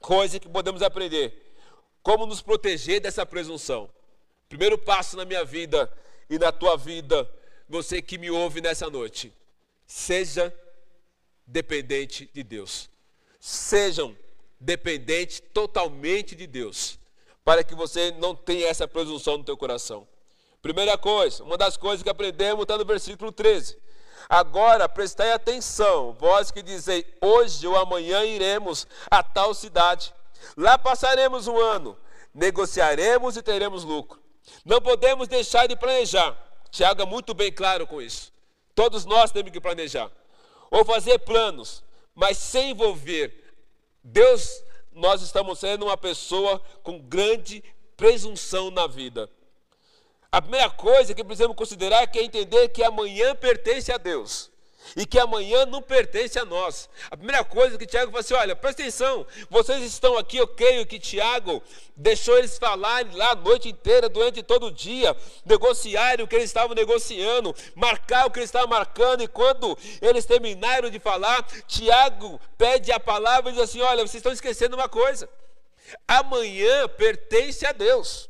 coisas 0.00 0.40
que 0.40 0.48
podemos 0.48 0.82
aprender: 0.82 1.54
como 2.02 2.26
nos 2.26 2.42
proteger 2.42 3.00
dessa 3.00 3.24
presunção. 3.24 3.88
Primeiro 4.48 4.76
passo 4.76 5.16
na 5.16 5.24
minha 5.24 5.44
vida 5.44 5.90
e 6.28 6.36
na 6.36 6.50
tua 6.50 6.76
vida, 6.76 7.30
você 7.68 8.02
que 8.02 8.18
me 8.18 8.28
ouve 8.28 8.60
nessa 8.60 8.90
noite, 8.90 9.32
seja 9.86 10.52
dependente 11.50 12.30
de 12.32 12.42
Deus. 12.42 12.88
Sejam 13.40 14.16
dependente 14.58 15.42
totalmente 15.42 16.36
de 16.36 16.46
Deus, 16.46 16.98
para 17.44 17.64
que 17.64 17.74
você 17.74 18.12
não 18.12 18.34
tenha 18.34 18.68
essa 18.68 18.86
presunção 18.86 19.38
no 19.38 19.44
teu 19.44 19.56
coração. 19.56 20.06
Primeira 20.62 20.96
coisa, 20.98 21.42
uma 21.42 21.56
das 21.56 21.76
coisas 21.76 22.02
que 22.02 22.10
aprendemos 22.10 22.62
está 22.62 22.76
no 22.76 22.84
versículo 22.84 23.32
13. 23.32 23.78
Agora 24.28 24.88
prestai 24.88 25.32
atenção, 25.32 26.14
vós 26.18 26.50
que 26.50 26.62
dizei, 26.62 27.04
hoje 27.20 27.66
ou 27.66 27.76
amanhã 27.76 28.24
iremos 28.24 28.86
a 29.10 29.22
tal 29.22 29.54
cidade. 29.54 30.14
Lá 30.56 30.78
passaremos 30.78 31.48
um 31.48 31.58
ano, 31.58 31.96
negociaremos 32.34 33.36
e 33.36 33.42
teremos 33.42 33.82
lucro. 33.82 34.20
Não 34.64 34.80
podemos 34.80 35.26
deixar 35.26 35.66
de 35.66 35.74
planejar. 35.74 36.36
Tiago 36.70 37.02
é 37.02 37.06
muito 37.06 37.34
bem 37.34 37.50
claro 37.50 37.86
com 37.86 38.00
isso. 38.00 38.32
Todos 38.74 39.04
nós 39.04 39.32
temos 39.32 39.50
que 39.50 39.60
planejar. 39.60 40.10
Ou 40.70 40.84
fazer 40.84 41.18
planos, 41.20 41.82
mas 42.14 42.36
sem 42.38 42.70
envolver 42.70 43.52
Deus, 44.02 44.62
nós 44.92 45.22
estamos 45.22 45.58
sendo 45.58 45.86
uma 45.86 45.96
pessoa 45.96 46.60
com 46.82 46.98
grande 46.98 47.62
presunção 47.96 48.70
na 48.70 48.86
vida. 48.86 49.28
A 50.32 50.40
primeira 50.40 50.70
coisa 50.70 51.14
que 51.14 51.24
precisamos 51.24 51.56
considerar 51.56 52.02
é, 52.02 52.18
é 52.18 52.22
entender 52.22 52.68
que 52.68 52.82
amanhã 52.82 53.34
pertence 53.34 53.90
a 53.92 53.98
Deus 53.98 54.49
e 54.96 55.06
que 55.06 55.18
amanhã 55.18 55.66
não 55.66 55.82
pertence 55.82 56.38
a 56.38 56.44
nós. 56.44 56.88
A 57.10 57.16
primeira 57.16 57.44
coisa 57.44 57.78
que 57.78 57.86
Tiago 57.86 58.10
falou 58.10 58.20
assim: 58.20 58.34
olha, 58.34 58.56
presta 58.56 58.82
atenção, 58.82 59.26
vocês 59.48 59.82
estão 59.82 60.16
aqui, 60.16 60.36
eu 60.36 60.48
creio 60.48 60.86
que 60.86 60.98
Tiago 60.98 61.62
deixou 61.96 62.38
eles 62.38 62.58
falarem 62.58 63.14
lá 63.14 63.32
a 63.32 63.34
noite 63.34 63.68
inteira, 63.68 64.08
durante 64.08 64.42
todo 64.42 64.66
o 64.66 64.70
dia, 64.70 65.16
negociarem 65.44 66.24
o 66.24 66.28
que 66.28 66.34
eles 66.34 66.50
estavam 66.50 66.74
negociando, 66.74 67.54
marcar 67.74 68.26
o 68.26 68.30
que 68.30 68.38
eles 68.38 68.48
estavam 68.48 68.68
marcando, 68.68 69.22
e 69.22 69.28
quando 69.28 69.76
eles 70.00 70.24
terminaram 70.24 70.90
de 70.90 70.98
falar, 70.98 71.42
Tiago 71.66 72.40
pede 72.56 72.90
a 72.90 72.98
palavra 72.98 73.50
e 73.50 73.54
diz 73.54 73.62
assim: 73.62 73.80
olha, 73.80 74.02
vocês 74.02 74.14
estão 74.16 74.32
esquecendo 74.32 74.76
uma 74.76 74.88
coisa. 74.88 75.28
Amanhã 76.06 76.88
pertence 76.88 77.66
a 77.66 77.72
Deus, 77.72 78.28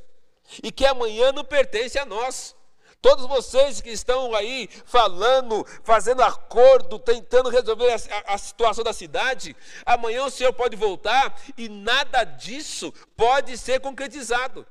e 0.62 0.72
que 0.72 0.86
amanhã 0.86 1.32
não 1.32 1.44
pertence 1.44 1.98
a 1.98 2.06
nós. 2.06 2.56
Todos 3.02 3.26
vocês 3.26 3.80
que 3.80 3.90
estão 3.90 4.34
aí 4.34 4.68
falando, 4.84 5.66
fazendo 5.82 6.22
acordo, 6.22 6.98
tentando 6.98 7.48
resolver 7.48 7.90
a, 7.90 8.34
a, 8.34 8.36
situação 8.36 8.84
da 8.84 8.92
cidade, 8.92 9.56
amanhã 9.86 10.24
o 10.24 10.30
Senhor 10.30 10.52
pode 10.52 10.76
voltar 10.76 11.34
e 11.56 11.68
nada 11.68 12.24
disso 12.24 12.92
pode 13.16 13.56
ser 13.56 13.80
concretizado. 13.80 14.66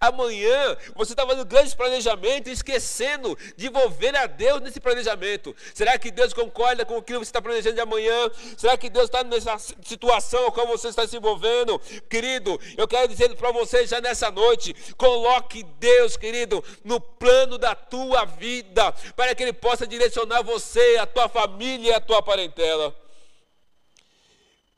Amanhã 0.00 0.76
você 0.94 1.12
está 1.12 1.26
fazendo 1.26 1.44
grandes 1.44 1.74
planejamentos, 1.74 2.52
esquecendo 2.52 3.36
de 3.56 3.66
envolver 3.66 4.16
a 4.16 4.26
Deus 4.26 4.60
nesse 4.60 4.80
planejamento. 4.80 5.54
Será 5.74 5.98
que 5.98 6.10
Deus 6.10 6.32
concorda 6.32 6.84
com 6.84 6.96
aquilo 6.96 7.20
que 7.20 7.26
você 7.26 7.30
está 7.30 7.42
planejando 7.42 7.74
de 7.74 7.80
amanhã? 7.80 8.30
Será 8.56 8.76
que 8.76 8.90
Deus 8.90 9.06
está 9.06 9.22
nessa 9.24 9.58
situação 9.58 10.50
com 10.50 10.66
você 10.66 10.88
está 10.88 11.06
se 11.06 11.16
envolvendo? 11.16 11.78
Querido, 12.08 12.58
eu 12.76 12.88
quero 12.88 13.08
dizer 13.08 13.34
para 13.36 13.52
você 13.52 13.86
já 13.86 14.00
nessa 14.00 14.30
noite: 14.30 14.74
coloque 14.96 15.62
Deus, 15.78 16.16
querido, 16.16 16.62
no 16.82 17.00
plano 17.00 17.58
da 17.58 17.74
tua 17.74 18.24
vida, 18.24 18.92
para 19.16 19.34
que 19.34 19.42
Ele 19.42 19.52
possa 19.52 19.86
direcionar 19.86 20.42
você, 20.42 20.96
a 21.00 21.06
tua 21.06 21.28
família 21.28 21.90
e 21.90 21.94
a 21.94 22.00
tua 22.00 22.22
parentela. 22.22 23.03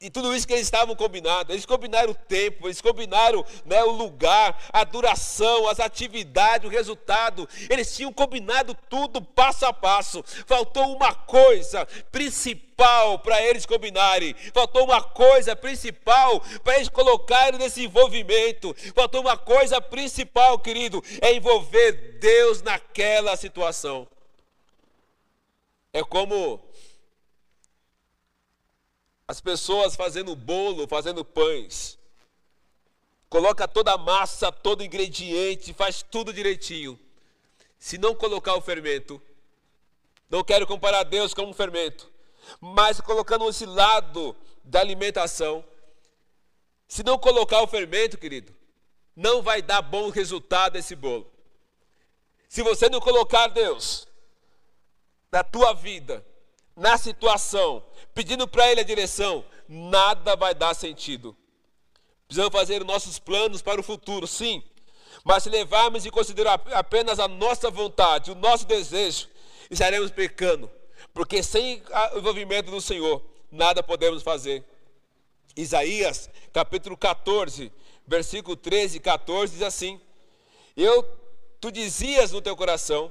E 0.07 0.11
tudo 0.11 0.33
isso 0.37 0.47
que 0.47 0.53
eles 0.53 0.69
estavam 0.69 0.95
combinados, 0.95 1.53
eles 1.53 1.67
combinaram 1.67 2.13
o 2.13 2.15
tempo, 2.15 2.69
eles 2.69 2.81
combinaram 2.81 3.45
né, 3.65 3.83
o 3.83 3.91
lugar, 3.91 4.57
a 4.73 4.85
duração, 4.85 5.69
as 5.69 5.81
atividades, 5.81 6.65
o 6.65 6.73
resultado. 6.73 7.49
Eles 7.69 7.93
tinham 7.97 8.13
combinado 8.13 8.73
tudo 8.89 9.21
passo 9.21 9.67
a 9.67 9.73
passo. 9.73 10.23
Faltou 10.47 10.95
uma 10.95 11.13
coisa 11.13 11.85
principal 12.13 13.19
para 13.19 13.43
eles 13.43 13.67
combinarem. 13.67 14.33
Faltou 14.55 14.85
uma 14.85 15.03
coisa 15.03 15.57
principal 15.57 16.41
para 16.63 16.77
eles 16.77 16.89
colocarem 16.89 17.59
nesse 17.59 17.83
envolvimento. 17.83 18.77
Faltou 18.95 19.23
uma 19.23 19.37
coisa 19.37 19.81
principal, 19.81 20.57
querido, 20.61 21.03
é 21.21 21.35
envolver 21.35 22.21
Deus 22.21 22.63
naquela 22.63 23.37
situação. 23.37 24.07
É 25.93 26.05
como 26.05 26.61
as 29.29 29.41
pessoas 29.41 29.97
fazendo 29.97 30.37
bolo, 30.37 30.87
fazendo 30.87 31.25
pães. 31.25 31.99
Coloca 33.29 33.67
toda 33.67 33.93
a 33.93 33.99
massa, 33.99 34.53
todo 34.53 34.85
ingrediente, 34.85 35.75
faz 35.75 36.03
tudo 36.03 36.33
direitinho. 36.33 36.99
Se 37.79 37.99
não 37.99 38.15
colocar 38.15 38.55
o 38.55 38.61
fermento, 38.61 39.21
não 40.31 40.45
quero 40.45 40.67
comparar 40.67 41.03
Deus 41.03 41.35
com 41.35 41.43
um 41.43 41.53
fermento, 41.53 42.11
mas 42.61 43.01
colocando 43.01 43.49
esse 43.49 43.67
lado 43.67 44.35
da 44.63 44.81
alimentação, 44.81 45.65
se 46.87 47.03
não 47.03 47.19
colocar 47.19 47.61
o 47.63 47.67
fermento, 47.67 48.17
querido, 48.17 48.55
não 49.15 49.43
vai 49.43 49.61
dar 49.61 49.83
bom 49.83 50.09
resultado 50.09 50.77
esse 50.77 50.95
bolo. 50.95 51.31
Se 52.49 52.63
você 52.63 52.89
não 52.89 53.01
colocar 53.01 53.49
Deus 53.49 54.07
na 55.33 55.43
tua 55.43 55.73
vida, 55.73 56.25
na 56.77 56.99
situação, 56.99 57.83
pedindo 58.15 58.47
para 58.47 58.71
Ele 58.71 58.83
a 58.83 58.85
direção, 58.85 59.45
nada 59.67 60.37
vai 60.37 60.55
dar 60.55 60.75
sentido. 60.75 61.35
Precisamos 62.27 62.53
fazer 62.53 62.85
nossos 62.85 63.19
planos 63.19 63.63
para 63.63 63.81
o 63.81 63.85
futuro, 63.85 64.27
sim, 64.27 64.63
mas 65.25 65.43
se 65.43 65.49
levarmos 65.49 66.05
em 66.05 66.11
consideração 66.11 66.67
apenas 66.73 67.19
a 67.19 67.27
nossa 67.27 67.71
vontade, 67.71 68.31
o 68.31 68.35
nosso 68.35 68.67
desejo, 68.67 69.29
estaremos 69.71 70.11
pecando, 70.11 70.71
porque 71.15 71.43
sem 71.43 71.83
o 72.15 72.19
envolvimento 72.19 72.71
do 72.71 72.81
Senhor, 72.81 73.23
nada 73.51 73.83
podemos 73.83 74.23
fazer. 74.23 74.65
Isaías, 75.57 76.29
capítulo 76.53 76.97
14, 76.97 77.73
versículo 78.07 78.55
13 78.57 78.99
e 78.99 79.01
14 79.01 79.55
diz 79.55 79.63
assim: 79.63 80.01
Eu, 80.77 81.03
tu 81.61 81.71
dizias 81.71 82.33
no 82.33 82.43
teu 82.43 82.55
coração, 82.55 83.11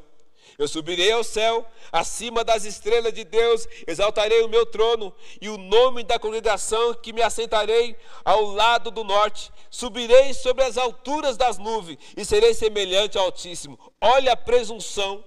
eu 0.58 0.68
subirei 0.68 1.12
ao 1.12 1.24
céu, 1.24 1.66
acima 1.92 2.44
das 2.44 2.64
estrelas 2.64 3.14
de 3.14 3.26
Deus, 3.26 3.68
exaltarei 3.86 4.42
o 4.42 4.48
meu 4.48 4.66
trono 4.66 5.14
e 5.42 5.50
o 5.50 5.58
nome 5.58 6.04
da 6.04 6.18
congregação 6.18 6.94
que 6.94 7.12
me 7.12 7.22
assentarei 7.22 7.98
ao 8.24 8.44
lado 8.46 8.90
do 8.90 9.04
norte. 9.04 9.52
Subirei 9.70 10.34
sobre 10.34 10.64
as 10.64 10.78
alturas 10.78 11.36
das 11.36 11.58
nuvens 11.58 12.00
e 12.16 12.24
serei 12.24 12.54
semelhante 12.54 13.18
ao 13.18 13.26
Altíssimo. 13.26 13.78
Olha 14.00 14.32
a 14.32 14.38
presunção, 14.38 15.24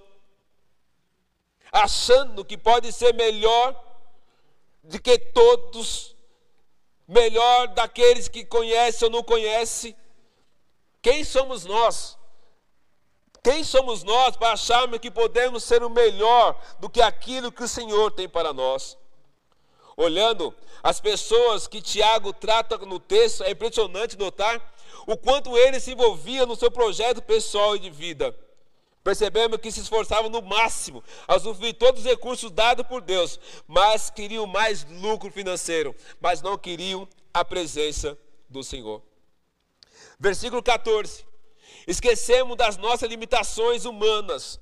achando 1.71 2.43
que 2.43 2.57
pode 2.57 2.91
ser 2.91 3.13
melhor 3.13 3.79
do 4.83 4.99
que 4.99 5.17
todos, 5.19 6.15
melhor 7.07 7.67
daqueles 7.69 8.27
que 8.27 8.43
conhecem 8.43 9.05
ou 9.05 9.11
não 9.11 9.23
conhecem. 9.23 9.95
Quem 11.01 11.23
somos 11.23 11.65
nós? 11.65 12.18
Quem 13.43 13.63
somos 13.63 14.03
nós 14.03 14.35
para 14.35 14.53
acharmos 14.53 14.99
que 14.99 15.09
podemos 15.09 15.63
ser 15.63 15.83
o 15.83 15.89
melhor 15.89 16.59
do 16.79 16.89
que 16.89 17.01
aquilo 17.01 17.51
que 17.51 17.63
o 17.63 17.67
Senhor 17.67 18.11
tem 18.11 18.27
para 18.27 18.51
nós? 18.53 18.97
Olhando 19.95 20.53
as 20.81 20.99
pessoas 20.99 21.67
que 21.67 21.81
Tiago 21.81 22.33
trata 22.33 22.77
no 22.77 22.99
texto, 22.99 23.43
é 23.43 23.51
impressionante 23.51 24.17
notar 24.17 24.73
o 25.05 25.17
quanto 25.17 25.57
ele 25.57 25.79
se 25.79 25.91
envolvia 25.91 26.45
no 26.45 26.55
seu 26.55 26.71
projeto 26.71 27.21
pessoal 27.21 27.75
e 27.75 27.79
de 27.79 27.89
vida. 27.89 28.35
Percebemos 29.03 29.57
que 29.57 29.71
se 29.71 29.79
esforçavam 29.79 30.29
no 30.29 30.41
máximo 30.41 31.03
a 31.27 31.35
usufruir 31.35 31.73
todos 31.73 32.01
os 32.01 32.05
recursos 32.05 32.51
dados 32.51 32.85
por 32.85 33.01
Deus, 33.01 33.39
mas 33.67 34.09
queriam 34.09 34.45
mais 34.45 34.85
lucro 35.01 35.31
financeiro, 35.31 35.95
mas 36.19 36.41
não 36.41 36.57
queriam 36.57 37.07
a 37.33 37.43
presença 37.45 38.17
do 38.49 38.63
Senhor. 38.63 39.01
Versículo 40.19 40.61
14. 40.61 41.28
Esquecemos 41.87 42.57
das 42.57 42.77
nossas 42.77 43.09
limitações 43.09 43.85
humanas. 43.85 44.59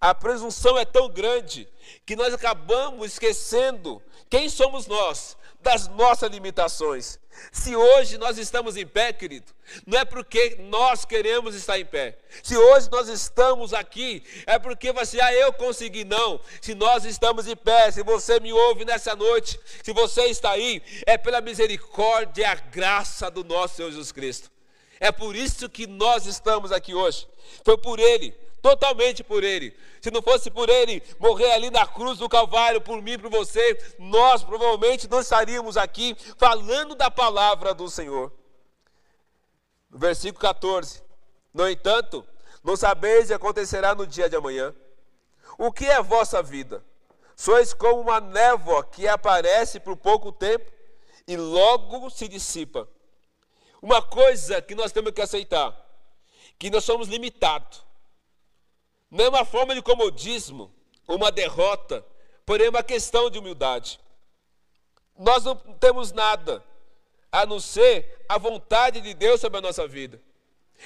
A 0.00 0.14
presunção 0.14 0.76
é 0.76 0.84
tão 0.84 1.08
grande 1.08 1.68
que 2.04 2.16
nós 2.16 2.34
acabamos 2.34 3.12
esquecendo 3.12 4.02
quem 4.28 4.48
somos 4.48 4.86
nós, 4.86 5.36
das 5.60 5.86
nossas 5.88 6.30
limitações. 6.30 7.20
Se 7.50 7.74
hoje 7.74 8.18
nós 8.18 8.36
estamos 8.36 8.76
em 8.76 8.86
pé, 8.86 9.12
querido, 9.12 9.52
não 9.86 9.98
é 9.98 10.04
porque 10.04 10.56
nós 10.58 11.04
queremos 11.04 11.54
estar 11.54 11.78
em 11.78 11.86
pé. 11.86 12.18
Se 12.42 12.56
hoje 12.56 12.90
nós 12.90 13.08
estamos 13.08 13.72
aqui, 13.72 14.22
é 14.46 14.58
porque 14.58 14.92
você, 14.92 15.20
ah, 15.20 15.32
eu 15.32 15.52
consegui. 15.52 16.04
Não. 16.04 16.40
Se 16.60 16.74
nós 16.74 17.04
estamos 17.04 17.46
em 17.46 17.56
pé, 17.56 17.90
se 17.90 18.02
você 18.02 18.40
me 18.40 18.52
ouve 18.52 18.84
nessa 18.84 19.14
noite, 19.14 19.58
se 19.82 19.92
você 19.92 20.24
está 20.24 20.50
aí, 20.50 20.82
é 21.06 21.16
pela 21.16 21.40
misericórdia 21.40 22.42
e 22.42 22.44
a 22.44 22.54
graça 22.54 23.30
do 23.30 23.44
nosso 23.44 23.76
Senhor 23.76 23.90
Jesus 23.90 24.12
Cristo. 24.12 24.51
É 25.02 25.10
por 25.10 25.34
isso 25.34 25.68
que 25.68 25.84
nós 25.84 26.26
estamos 26.26 26.70
aqui 26.70 26.94
hoje. 26.94 27.26
Foi 27.64 27.76
por 27.76 27.98
Ele, 27.98 28.30
totalmente 28.62 29.24
por 29.24 29.42
Ele. 29.42 29.76
Se 30.00 30.12
não 30.12 30.22
fosse 30.22 30.48
por 30.48 30.68
Ele 30.68 31.02
morrer 31.18 31.50
ali 31.50 31.70
na 31.70 31.84
cruz 31.84 32.20
do 32.20 32.28
Calvário, 32.28 32.80
por 32.80 33.02
mim, 33.02 33.18
por 33.18 33.28
você, 33.28 33.96
nós 33.98 34.44
provavelmente 34.44 35.08
não 35.08 35.18
estaríamos 35.18 35.76
aqui 35.76 36.16
falando 36.38 36.94
da 36.94 37.10
palavra 37.10 37.74
do 37.74 37.90
Senhor. 37.90 38.32
No 39.90 39.98
versículo 39.98 40.40
14: 40.40 41.02
No 41.52 41.68
entanto, 41.68 42.24
não 42.62 42.76
sabeis 42.76 43.24
o 43.24 43.26
que 43.26 43.34
acontecerá 43.34 43.96
no 43.96 44.06
dia 44.06 44.30
de 44.30 44.36
amanhã. 44.36 44.72
O 45.58 45.72
que 45.72 45.86
é 45.86 46.00
vossa 46.00 46.40
vida? 46.40 46.80
Sois 47.34 47.74
como 47.74 48.02
uma 48.02 48.20
névoa 48.20 48.84
que 48.84 49.08
aparece 49.08 49.80
por 49.80 49.96
pouco 49.96 50.30
tempo 50.30 50.70
e 51.26 51.36
logo 51.36 52.08
se 52.08 52.28
dissipa. 52.28 52.88
Uma 53.82 54.00
coisa 54.00 54.62
que 54.62 54.76
nós 54.76 54.92
temos 54.92 55.10
que 55.10 55.20
aceitar, 55.20 55.76
que 56.56 56.70
nós 56.70 56.84
somos 56.84 57.08
limitados. 57.08 57.84
Não 59.10 59.24
é 59.24 59.28
uma 59.28 59.44
forma 59.44 59.74
de 59.74 59.82
comodismo, 59.82 60.72
uma 61.08 61.32
derrota, 61.32 62.06
porém 62.46 62.68
é 62.68 62.70
uma 62.70 62.84
questão 62.84 63.28
de 63.28 63.40
humildade. 63.40 63.98
Nós 65.18 65.44
não 65.44 65.56
temos 65.56 66.12
nada 66.12 66.64
a 67.32 67.44
não 67.44 67.58
ser 67.58 68.24
a 68.28 68.38
vontade 68.38 69.00
de 69.00 69.14
Deus 69.14 69.40
sobre 69.40 69.58
a 69.58 69.62
nossa 69.62 69.86
vida. 69.88 70.22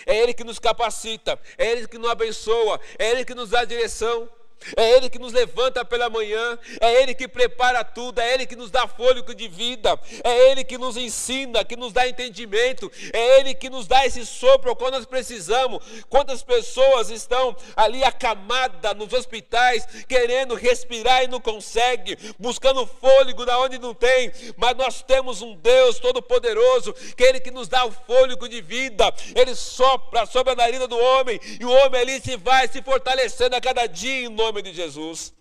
É 0.06 0.16
Ele 0.16 0.32
que 0.32 0.44
nos 0.44 0.58
capacita, 0.58 1.38
é 1.58 1.70
Ele 1.72 1.86
que 1.86 1.98
nos 1.98 2.10
abençoa, 2.10 2.80
é 2.98 3.10
Ele 3.10 3.24
que 3.24 3.34
nos 3.34 3.50
dá 3.50 3.64
direção. 3.64 4.28
É 4.76 4.96
Ele 4.96 5.08
que 5.08 5.18
nos 5.18 5.32
levanta 5.32 5.84
pela 5.84 6.10
manhã, 6.10 6.58
é 6.80 7.02
Ele 7.02 7.14
que 7.14 7.28
prepara 7.28 7.84
tudo, 7.84 8.20
é 8.20 8.34
Ele 8.34 8.46
que 8.46 8.56
nos 8.56 8.70
dá 8.70 8.88
fôlego 8.88 9.34
de 9.34 9.48
vida, 9.48 9.98
é 10.24 10.50
Ele 10.50 10.64
que 10.64 10.76
nos 10.76 10.96
ensina, 10.96 11.64
que 11.64 11.76
nos 11.76 11.92
dá 11.92 12.08
entendimento, 12.08 12.90
é 13.12 13.38
Ele 13.38 13.54
que 13.54 13.70
nos 13.70 13.86
dá 13.86 14.04
esse 14.06 14.24
sopro 14.26 14.74
quando 14.74 14.94
nós 14.94 15.06
precisamos. 15.06 15.84
Quantas 16.08 16.42
pessoas 16.42 17.10
estão 17.10 17.54
ali 17.76 18.02
acamadas 18.02 18.96
nos 18.96 19.12
hospitais, 19.12 19.86
querendo 20.08 20.54
respirar 20.54 21.22
e 21.22 21.28
não 21.28 21.40
conseguem, 21.40 22.16
buscando 22.38 22.86
fôlego 22.86 23.44
da 23.44 23.58
onde 23.60 23.78
não 23.78 23.94
tem, 23.94 24.32
mas 24.56 24.76
nós 24.76 25.02
temos 25.02 25.42
um 25.42 25.54
Deus 25.54 25.98
todo-poderoso, 25.98 26.92
que 27.16 27.24
é 27.24 27.28
Ele 27.28 27.40
que 27.40 27.50
nos 27.50 27.68
dá 27.68 27.84
o 27.84 27.92
fôlego 27.92 28.48
de 28.48 28.60
vida, 28.60 29.12
Ele 29.34 29.54
sopra 29.54 30.26
sobre 30.26 30.52
a 30.52 30.56
narina 30.56 30.88
do 30.88 30.98
homem, 30.98 31.38
e 31.60 31.64
o 31.64 31.70
homem 31.70 32.00
ali 32.00 32.20
se 32.20 32.36
vai 32.36 32.66
se 32.66 32.82
fortalecendo 32.82 33.54
a 33.54 33.60
cada 33.60 33.86
dia 33.86 34.24
nome 34.46 34.62
de 34.62 34.72
Jesus. 34.72 35.34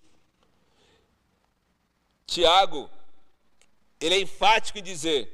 Tiago, 2.25 2.89
ele 4.01 4.15
é 4.15 4.21
enfático 4.21 4.79
em 4.79 4.83
dizer 4.83 5.31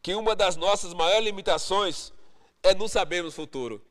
que 0.00 0.14
uma 0.14 0.36
das 0.36 0.54
nossas 0.54 0.94
maiores 0.94 1.24
limitações 1.24 2.12
é 2.62 2.72
não 2.72 2.86
sabermos 2.86 3.32
o 3.32 3.36
futuro. 3.36 3.84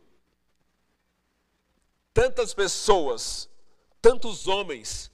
Tantas 2.13 2.53
pessoas, 2.53 3.49
tantos 4.01 4.47
homens, 4.47 5.11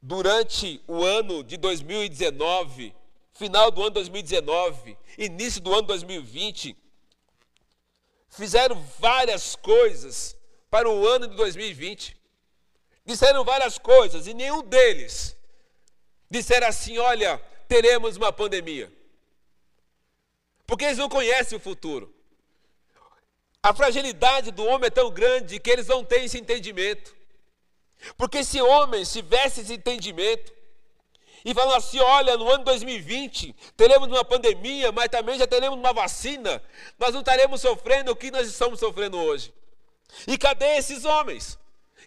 durante 0.00 0.80
o 0.86 1.02
ano 1.02 1.42
de 1.42 1.56
2019, 1.56 2.94
final 3.32 3.72
do 3.72 3.80
ano 3.80 3.90
2019, 3.90 4.96
início 5.18 5.60
do 5.60 5.72
ano 5.72 5.88
2020, 5.88 6.76
fizeram 8.28 8.80
várias 9.00 9.56
coisas 9.56 10.36
para 10.74 10.90
o 10.90 11.06
ano 11.06 11.28
de 11.28 11.36
2020. 11.36 12.16
Disseram 13.06 13.44
várias 13.44 13.78
coisas 13.78 14.26
e 14.26 14.34
nenhum 14.34 14.60
deles 14.60 15.36
disseram 16.28 16.66
assim: 16.66 16.98
olha, 16.98 17.40
teremos 17.68 18.16
uma 18.16 18.32
pandemia. 18.32 18.92
Porque 20.66 20.84
eles 20.84 20.98
não 20.98 21.08
conhecem 21.08 21.56
o 21.56 21.60
futuro. 21.60 22.12
A 23.62 23.72
fragilidade 23.72 24.50
do 24.50 24.64
homem 24.64 24.88
é 24.88 24.90
tão 24.90 25.12
grande 25.12 25.60
que 25.60 25.70
eles 25.70 25.86
não 25.86 26.04
têm 26.04 26.24
esse 26.24 26.40
entendimento. 26.40 27.14
Porque 28.16 28.42
se 28.42 28.60
homens 28.60 29.12
tivessem 29.12 29.62
esse 29.62 29.74
entendimento 29.74 30.52
e 31.44 31.54
falam 31.54 31.76
assim: 31.76 32.00
olha, 32.00 32.36
no 32.36 32.50
ano 32.50 32.64
2020 32.64 33.54
teremos 33.76 34.08
uma 34.08 34.24
pandemia, 34.24 34.90
mas 34.90 35.06
também 35.06 35.38
já 35.38 35.46
teremos 35.46 35.78
uma 35.78 35.92
vacina, 35.92 36.60
nós 36.98 37.12
não 37.12 37.20
estaremos 37.20 37.60
sofrendo 37.60 38.10
o 38.10 38.16
que 38.16 38.32
nós 38.32 38.48
estamos 38.48 38.80
sofrendo 38.80 39.16
hoje. 39.20 39.54
E 40.26 40.38
cadê 40.38 40.76
esses 40.76 41.04
homens? 41.04 41.58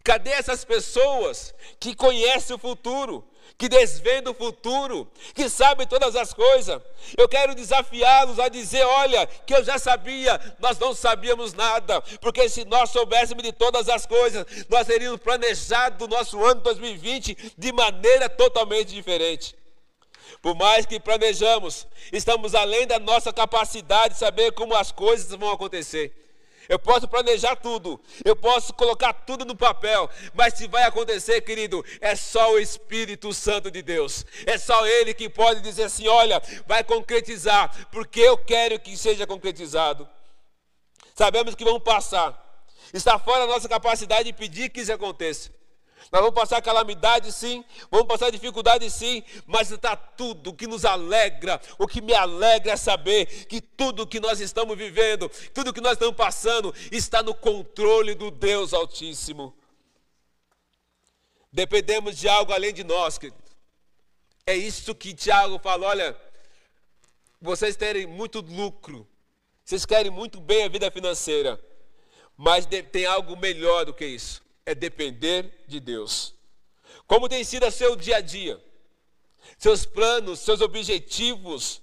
Cadê 0.04 0.30
essas 0.30 0.63
pessoas 0.63 1.54
que 1.80 1.93
conhecem 1.93 2.56
o 2.56 2.60
futuro, 2.60 3.28
que 3.58 3.67
desvendam 3.67 4.32
o 4.32 4.36
futuro, 4.36 5.12
que 5.36 5.50
sabem 5.50 5.86
todas 5.86 6.15
as 6.15 6.34
coisas? 6.34 6.82
Eu 7.17 7.28
quero 7.28 7.54
desafiá-los 7.54 8.39
a 8.39 8.48
dizer: 8.48 8.86
olha, 8.86 9.28
que 9.28 9.54
eu 9.54 9.63
já 9.63 9.78
sabia, 9.78 10.39
nós 10.60 10.80
não 10.80 10.93
sabíamos 10.93 11.54
nada, 11.54 12.02
porque 12.22 12.48
se 12.48 12.63
nós 12.63 12.89
soubéssemos 12.89 13.43
de 13.43 13.52
todas 13.52 13.89
as 13.89 14.06
coisas, 14.06 14.46
nós 14.70 14.88
teríamos 14.88 15.20
planejado 15.20 16.06
o 16.06 16.08
nosso 16.08 16.41
ano 16.43 16.62
2020 16.62 17.54
de 17.58 17.72
maneira 17.74 18.30
totalmente 18.30 18.93
diferente. 18.93 19.56
Por 20.41 20.56
mais 20.56 20.86
que 20.86 21.00
planejamos, 21.00 21.88
estamos 22.13 22.56
além 22.56 22.88
da 22.88 23.00
nossa 23.00 23.34
capacidade 23.34 24.13
de 24.13 24.20
saber 24.20 24.52
como 24.54 24.76
as 24.76 24.91
coisas 24.91 25.30
vão 25.38 25.52
acontecer. 25.52 26.26
Eu 26.69 26.77
posso 26.77 27.08
planejar 27.08 27.56
tudo, 27.56 27.99
eu 28.25 28.36
posso 28.36 28.73
colocar 28.73 29.13
tudo 29.13 29.45
no 29.45 29.56
papel, 29.56 30.10
mas 30.34 30.53
se 30.53 30.67
vai 30.67 30.84
acontecer, 30.84 31.41
querido, 31.41 31.84
é 32.01 32.15
só 32.15 32.51
o 32.51 32.60
Espírito 32.60 33.34
Santo 33.34 33.71
de 33.71 33.82
Deus. 33.82 34.25
É 34.45 34.58
só 34.58 34.86
Ele 34.86 35.13
que 35.13 35.30
pode 35.30 35.62
dizer 35.62 35.84
assim: 35.84 36.08
olha, 36.08 36.41
vai 36.65 36.84
concretizar, 36.84 37.88
porque 37.91 38.19
eu 38.19 38.38
quero 38.38 38.80
que 38.80 38.97
seja 38.97 39.25
concretizado. 39.25 40.08
Sabemos 41.15 41.56
que 41.56 41.63
vão 41.63 41.80
passar, 41.80 42.63
está 42.93 43.17
fora 43.17 43.47
da 43.47 43.53
nossa 43.53 43.69
capacidade 43.69 44.25
de 44.25 44.34
pedir 44.34 44.69
que 44.69 44.82
isso 44.82 44.93
aconteça. 44.93 45.57
Nós 46.12 46.22
vamos 46.22 46.36
passar 46.36 46.62
calamidade, 46.62 47.32
sim, 47.34 47.65
vamos 47.91 48.08
passar 48.08 48.30
dificuldade, 48.32 48.89
sim, 48.89 49.24
mas 49.46 49.72
está 49.72 49.96
tudo 49.96 50.54
que 50.54 50.65
nos 50.65 50.86
alegra, 50.86 51.60
o 51.78 51.86
que 51.86 52.02
me 52.02 52.13
alegra 52.13 52.74
é 52.74 52.78
saber 52.78 53.46
que 53.46 53.60
tudo 53.60 54.08
que 54.08 54.20
nós 54.20 54.39
estamos 54.39 54.78
vivendo, 54.78 55.30
tudo 55.54 55.74
que 55.74 55.82
nós 55.82 55.93
estamos 55.93 56.15
passando, 56.15 56.74
está 56.91 57.22
no 57.22 57.36
controle 57.36 58.15
do 58.15 58.32
Deus 58.32 58.74
Altíssimo. 58.74 59.54
Dependemos 61.52 62.17
de 62.17 62.30
algo 62.30 62.54
além 62.54 62.74
de 62.74 62.84
nós, 62.84 63.17
querido. 63.17 63.38
É 64.46 64.56
isso 64.56 64.96
que 64.96 65.13
Tiago 65.13 65.60
fala: 65.60 65.88
olha, 65.88 66.17
vocês 67.41 67.76
terem 67.76 68.06
muito 68.06 68.39
lucro, 68.39 69.06
vocês 69.63 69.86
querem 69.86 70.12
muito 70.12 70.39
bem 70.39 70.63
a 70.63 70.70
vida 70.70 70.89
financeira, 70.89 71.60
mas 72.38 72.65
tem 72.91 73.06
algo 73.06 73.36
melhor 73.36 73.86
do 73.86 73.93
que 73.93 74.06
isso 74.06 74.46
é 74.67 74.75
depender 74.75 75.63
de 75.65 75.80
Deus. 75.80 76.36
Como 77.08 77.30
tem 77.30 77.41
sido 77.43 77.71
seu 77.71 77.95
dia 77.95 78.17
a 78.17 78.21
dia? 78.21 78.62
Seus 79.58 79.86
planos, 79.86 80.41
seus 80.41 80.60
objetivos? 80.60 81.82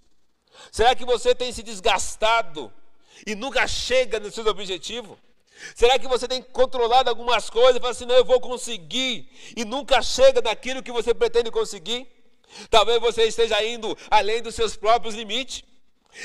Será 0.71 0.95
que 0.95 1.05
você 1.05 1.35
tem 1.35 1.51
se 1.51 1.63
desgastado 1.63 2.71
e 3.27 3.35
nunca 3.35 3.67
chega 3.67 4.21
nos 4.21 4.35
seus 4.35 4.47
objetivos? 4.47 5.17
Será 5.75 5.99
que 5.99 6.07
você 6.07 6.29
tem 6.29 6.43
controlado 6.43 7.09
algumas 7.09 7.49
coisas 7.49 7.77
e 7.77 7.81
fala 7.81 7.93
assim, 7.93 8.05
não, 8.05 8.17
eu 8.17 8.25
vou 8.25 8.41
conseguir, 8.41 9.31
e 9.57 9.65
nunca 9.65 10.03
chega 10.03 10.43
naquilo 10.43 10.83
que 10.83 10.93
você 10.93 11.15
pretende 11.15 11.51
conseguir? 11.51 12.07
Talvez 12.69 13.01
você 13.01 13.25
esteja 13.25 13.65
indo 13.65 13.97
além 14.11 14.43
dos 14.43 14.55
seus 14.55 14.77
próprios 14.77 15.15
limites. 15.15 15.65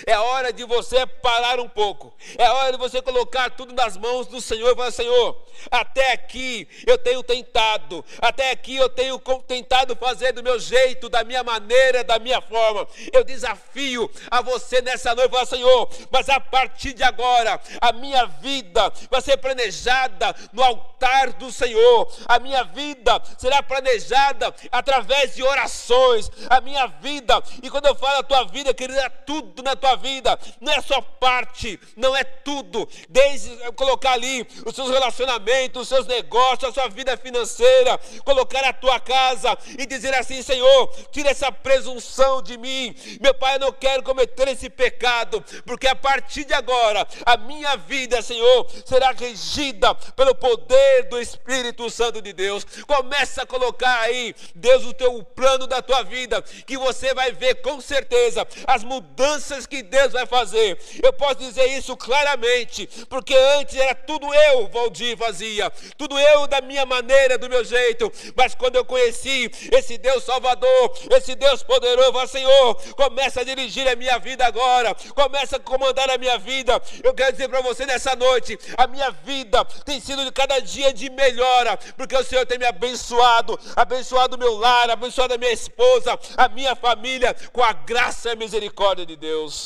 É 0.06 0.18
hora 0.18 0.54
de 0.54 0.64
você 0.64 1.06
parar 1.06 1.60
um 1.60 1.68
pouco. 1.68 2.14
É 2.38 2.50
hora 2.50 2.72
de 2.72 2.78
você 2.78 3.02
colocar 3.02 3.50
tudo 3.52 3.74
nas 3.74 3.98
mãos 3.98 4.28
do 4.28 4.40
Senhor 4.40 4.72
e 4.72 4.76
falar: 4.76 4.92
Senhor, 4.92 5.38
até 5.72 6.14
aqui 6.14 6.68
eu 6.86 6.98
tenho 6.98 7.24
tentado, 7.24 8.04
até 8.22 8.52
aqui 8.52 8.76
eu 8.76 8.90
tenho 8.90 9.20
tentado 9.48 9.96
fazer 9.96 10.32
do 10.32 10.44
meu 10.44 10.60
jeito, 10.60 11.10
da 11.10 11.24
minha 11.24 11.44
maneira, 11.44 12.04
da 12.04 12.20
minha 12.20 12.42
forma. 12.42 12.88
Eu 13.12 13.24
desafio 13.24 14.10
a 14.30 14.42
você 14.42 14.82
nessa 14.82 15.16
noite 15.16 15.32
falar: 15.32 15.46
Senhor, 15.46 15.90
mas 16.12 16.30
a 16.30 16.40
partir 16.40 16.94
de 16.94 17.04
agora, 17.04 17.60
a 17.82 17.92
minha 17.92 18.26
vida 18.26 18.92
vai 19.10 19.22
ser 19.22 19.38
planejada 19.38 20.36
no 20.54 20.64
altar 20.64 21.34
do 21.34 21.52
Senhor. 21.52 22.12
A 22.28 22.40
minha 22.40 22.64
vida 22.64 23.22
será 23.38 23.62
planejada 23.64 24.54
através 24.72 25.36
de 25.36 25.44
orações. 25.44 26.30
A 26.50 26.62
minha 26.62 26.88
vida, 26.88 27.42
e 27.62 27.70
quando 27.70 27.88
eu 27.88 27.96
falo 27.96 28.20
a 28.20 28.24
tua 28.24 28.44
vida, 28.46 28.74
querida, 28.74 29.10
tudo 29.26 29.64
na 29.64 29.76
tua 29.80 29.96
vida, 29.96 30.40
não 30.62 30.72
é 30.72 30.82
só 30.82 31.02
parte, 31.02 31.80
não 31.96 32.16
é 32.16 32.24
tudo. 32.24 32.88
Desde 33.10 33.50
colocar 33.74 34.12
ali 34.12 34.48
os 34.66 34.76
seus 34.76 34.90
relacionamentos, 34.90 35.84
os 35.84 35.88
seus 35.88 36.06
negócios, 36.06 36.70
a 36.70 36.74
sua 36.74 36.88
vida 36.90 37.18
financeira, 37.18 38.00
colocar 38.24 38.64
a 38.64 38.74
tua 38.74 39.00
casa 39.00 39.58
e 39.78 39.86
dizer 39.86 40.14
assim: 40.14 40.42
Senhor, 40.42 40.94
tira 41.12 41.32
essa 41.32 41.52
presunção 41.52 42.42
de 42.42 42.58
mim. 42.58 42.96
Meu 43.22 43.34
Pai, 43.34 43.56
eu 43.56 43.60
não 43.60 43.72
quero 43.72 44.04
cometer 44.04 44.48
esse 44.50 44.70
pecado, 44.70 45.44
porque 45.66 45.88
a 45.88 45.96
partir 45.96 46.44
de 46.44 46.54
agora, 46.54 47.08
a 47.26 47.38
minha 47.38 47.76
vida, 47.78 48.22
Senhor, 48.22 48.70
será 48.86 49.12
regida 49.12 49.96
pelo 50.16 50.36
poder 50.36 51.10
do 51.10 51.20
Espírito 51.20 51.90
Santo 51.90 52.22
de 52.22 52.34
Deus. 52.34 52.66
Começa 52.86 53.44
a 53.44 53.46
colocar 53.46 54.02
aí, 54.02 54.36
Deus, 54.54 54.86
o 54.86 54.94
teu 54.94 55.24
plano 55.24 55.68
da 55.68 55.82
tua 55.82 56.04
vida, 56.04 56.42
que 56.42 56.78
você 56.78 57.14
vai 57.14 57.32
ver 57.32 57.62
com 57.62 57.80
certeza 57.80 58.48
as 58.68 58.84
mudanças 58.84 59.66
que 59.70 59.84
Deus 59.84 60.12
vai 60.12 60.26
fazer. 60.26 60.78
Eu 61.02 61.14
posso 61.14 61.36
dizer 61.36 61.66
isso 61.78 61.96
claramente, 61.96 62.88
porque 63.08 63.36
antes 63.60 63.76
era 63.76 63.94
tudo 63.94 64.34
eu, 64.34 64.68
Valdir, 64.70 65.18
fazia, 65.18 65.70
tudo 65.98 66.20
eu 66.20 66.48
da 66.48 66.60
minha 66.60 66.86
maneira, 66.86 67.38
do 67.38 67.50
meu 67.50 67.64
jeito, 67.64 68.12
mas 68.36 68.56
quando 68.56 68.76
eu 68.76 68.84
conheci 68.84 69.50
esse 69.72 69.98
Deus 69.98 70.24
Salvador, 70.24 70.98
esse 71.12 71.36
Deus 71.36 71.62
poderoso, 71.64 72.14
falo, 72.14 72.28
Senhor, 72.28 72.76
começa 72.96 73.42
a 73.42 73.44
dirigir 73.44 73.88
a 73.88 73.96
minha 73.96 74.18
vida 74.18 74.46
agora, 74.46 74.96
começa 75.14 75.58
a 75.58 75.60
comandar 75.60 76.10
a 76.10 76.18
minha 76.18 76.38
vida. 76.38 76.82
Eu 77.04 77.14
quero 77.14 77.32
dizer 77.32 77.48
para 77.48 77.62
você 77.62 77.86
nessa 77.86 78.16
noite, 78.16 78.58
a 78.76 78.88
minha 78.88 79.12
vida 79.12 79.64
tem 79.86 80.02
sido 80.02 80.26
de 80.26 80.32
cada 80.32 80.60
dia 80.60 80.92
de 80.92 81.10
melhora, 81.10 81.78
porque 81.96 82.16
o 82.16 82.24
Senhor 82.24 82.46
tem 82.46 82.58
me 82.58 82.66
abençoado, 82.66 83.60
abençoado 83.76 84.38
meu 84.38 84.58
lar, 84.58 84.90
abençoado 84.90 85.36
a 85.36 85.38
minha 85.38 85.52
esposa, 85.52 86.18
a 86.36 86.50
minha 86.50 86.76
família, 86.76 87.36
com 87.54 87.64
a 87.64 87.74
graça 87.74 88.30
e 88.30 88.32
a 88.32 88.36
misericórdia 88.36 89.06
de 89.06 89.16
Deus 89.16 89.59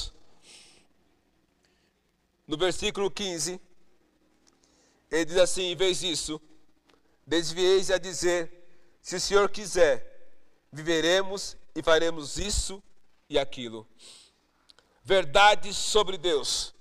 no 2.53 2.57
versículo 2.57 3.09
15, 3.09 3.59
ele 5.09 5.25
diz 5.25 5.37
assim: 5.37 5.71
em 5.71 5.75
vez 5.75 6.01
disso, 6.01 6.39
desvieis 7.25 7.89
a 7.89 7.97
dizer: 7.97 8.69
se 9.01 9.15
o 9.15 9.19
Senhor 9.19 9.49
quiser, 9.49 10.29
viveremos 10.71 11.57
e 11.73 11.81
faremos 11.81 12.37
isso 12.37 12.81
e 13.27 13.39
aquilo. 13.39 13.87
Verdade 15.03 15.73
sobre 15.73 16.15
Deus. 16.15 16.75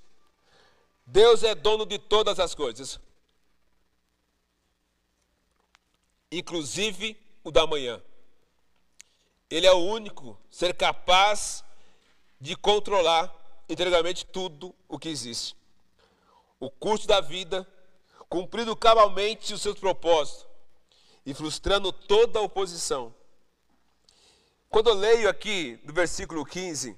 Deus 1.06 1.42
é 1.42 1.54
dono 1.54 1.86
de 1.86 1.98
todas 1.98 2.38
as 2.38 2.54
coisas, 2.54 3.00
inclusive 6.30 7.18
o 7.42 7.50
da 7.50 7.66
manhã. 7.66 8.02
Ele 9.48 9.66
é 9.66 9.72
o 9.72 9.78
único 9.78 10.38
ser 10.50 10.74
capaz 10.74 11.64
de 12.38 12.54
controlar 12.56 13.34
integralmente 13.70 14.26
tudo 14.26 14.74
o 14.86 14.98
que 14.98 15.08
existe. 15.08 15.61
O 16.62 16.70
curso 16.70 17.08
da 17.08 17.20
vida, 17.20 17.66
cumprindo 18.28 18.76
cabalmente 18.76 19.52
os 19.52 19.60
seus 19.60 19.76
propósitos 19.76 20.46
e 21.26 21.34
frustrando 21.34 21.92
toda 21.92 22.38
a 22.38 22.42
oposição. 22.42 23.12
Quando 24.68 24.90
eu 24.90 24.94
leio 24.94 25.28
aqui 25.28 25.74
do 25.82 25.92
versículo 25.92 26.46
15, 26.46 26.96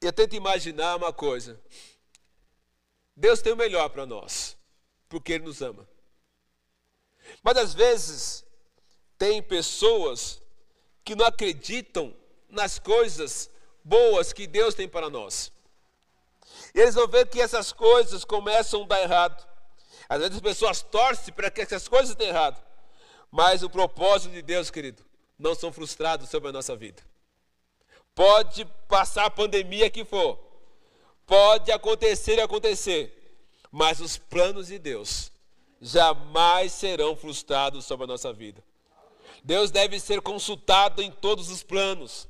eu 0.00 0.12
tento 0.12 0.36
imaginar 0.36 0.94
uma 0.94 1.12
coisa. 1.12 1.60
Deus 3.16 3.42
tem 3.42 3.52
o 3.52 3.56
melhor 3.56 3.88
para 3.90 4.06
nós, 4.06 4.56
porque 5.08 5.32
Ele 5.32 5.46
nos 5.46 5.60
ama. 5.60 5.84
Mas 7.42 7.56
às 7.56 7.74
vezes, 7.74 8.44
tem 9.18 9.42
pessoas 9.42 10.40
que 11.04 11.16
não 11.16 11.26
acreditam 11.26 12.16
nas 12.48 12.78
coisas 12.78 13.50
boas 13.82 14.32
que 14.32 14.46
Deus 14.46 14.76
tem 14.76 14.88
para 14.88 15.10
nós. 15.10 15.50
Eles 16.74 16.94
vão 16.94 17.08
ver 17.08 17.28
que 17.28 17.40
essas 17.40 17.72
coisas 17.72 18.24
começam 18.24 18.82
a 18.82 18.86
dar 18.86 19.02
errado. 19.02 19.46
Às 20.08 20.18
vezes 20.18 20.36
as 20.36 20.40
pessoas 20.40 20.82
torcem 20.82 21.32
para 21.32 21.50
que 21.50 21.60
essas 21.60 21.88
coisas 21.88 22.14
tenham 22.14 22.34
errado. 22.34 22.60
Mas 23.30 23.62
o 23.62 23.70
propósito 23.70 24.32
de 24.32 24.42
Deus, 24.42 24.70
querido, 24.70 25.04
não 25.38 25.54
são 25.54 25.72
frustrados 25.72 26.28
sobre 26.28 26.48
a 26.48 26.52
nossa 26.52 26.74
vida. 26.74 27.02
Pode 28.14 28.64
passar 28.88 29.26
a 29.26 29.30
pandemia 29.30 29.88
que 29.88 30.04
for. 30.04 30.38
Pode 31.26 31.70
acontecer 31.70 32.38
e 32.38 32.40
acontecer. 32.40 33.16
Mas 33.70 34.00
os 34.00 34.18
planos 34.18 34.66
de 34.66 34.78
Deus 34.78 35.30
jamais 35.80 36.72
serão 36.72 37.16
frustrados 37.16 37.84
sobre 37.84 38.04
a 38.04 38.08
nossa 38.08 38.32
vida. 38.32 38.62
Deus 39.42 39.70
deve 39.70 39.98
ser 39.98 40.20
consultado 40.20 41.00
em 41.00 41.10
todos 41.10 41.48
os 41.48 41.62
planos 41.62 42.28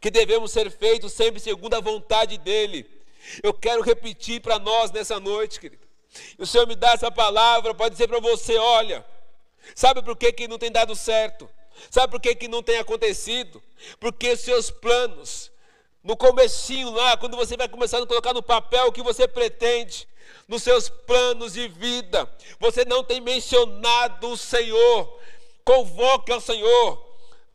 que 0.00 0.10
devemos 0.10 0.50
ser 0.50 0.70
feitos 0.70 1.12
sempre 1.12 1.40
segundo 1.40 1.74
a 1.74 1.80
vontade 1.80 2.36
dEle. 2.38 2.84
Eu 3.42 3.52
quero 3.52 3.82
repetir 3.82 4.40
para 4.40 4.58
nós 4.58 4.90
nessa 4.90 5.18
noite, 5.20 5.60
querido. 5.60 5.86
O 6.38 6.46
Senhor 6.46 6.66
me 6.66 6.74
dá 6.74 6.92
essa 6.92 7.10
palavra 7.10 7.74
para 7.74 7.88
dizer 7.88 8.08
para 8.08 8.20
você: 8.20 8.56
olha, 8.56 9.04
sabe 9.74 10.02
por 10.02 10.16
que, 10.16 10.32
que 10.32 10.48
não 10.48 10.58
tem 10.58 10.70
dado 10.70 10.94
certo? 10.94 11.48
Sabe 11.90 12.10
por 12.10 12.20
que, 12.20 12.34
que 12.34 12.48
não 12.48 12.62
tem 12.62 12.78
acontecido? 12.78 13.62
Porque 14.00 14.36
seus 14.36 14.70
planos, 14.70 15.50
no 16.02 16.16
comecinho 16.16 16.90
lá, 16.90 17.16
quando 17.16 17.36
você 17.36 17.56
vai 17.56 17.68
começando 17.68 18.04
a 18.04 18.06
colocar 18.06 18.32
no 18.32 18.42
papel 18.42 18.86
o 18.86 18.92
que 18.92 19.02
você 19.02 19.28
pretende, 19.28 20.08
nos 20.48 20.62
seus 20.62 20.88
planos 20.88 21.52
de 21.52 21.68
vida, 21.68 22.30
você 22.58 22.84
não 22.84 23.04
tem 23.04 23.20
mencionado 23.20 24.30
o 24.30 24.36
Senhor. 24.36 25.18
Convoque 25.64 26.30
ao 26.30 26.40
Senhor, 26.40 27.05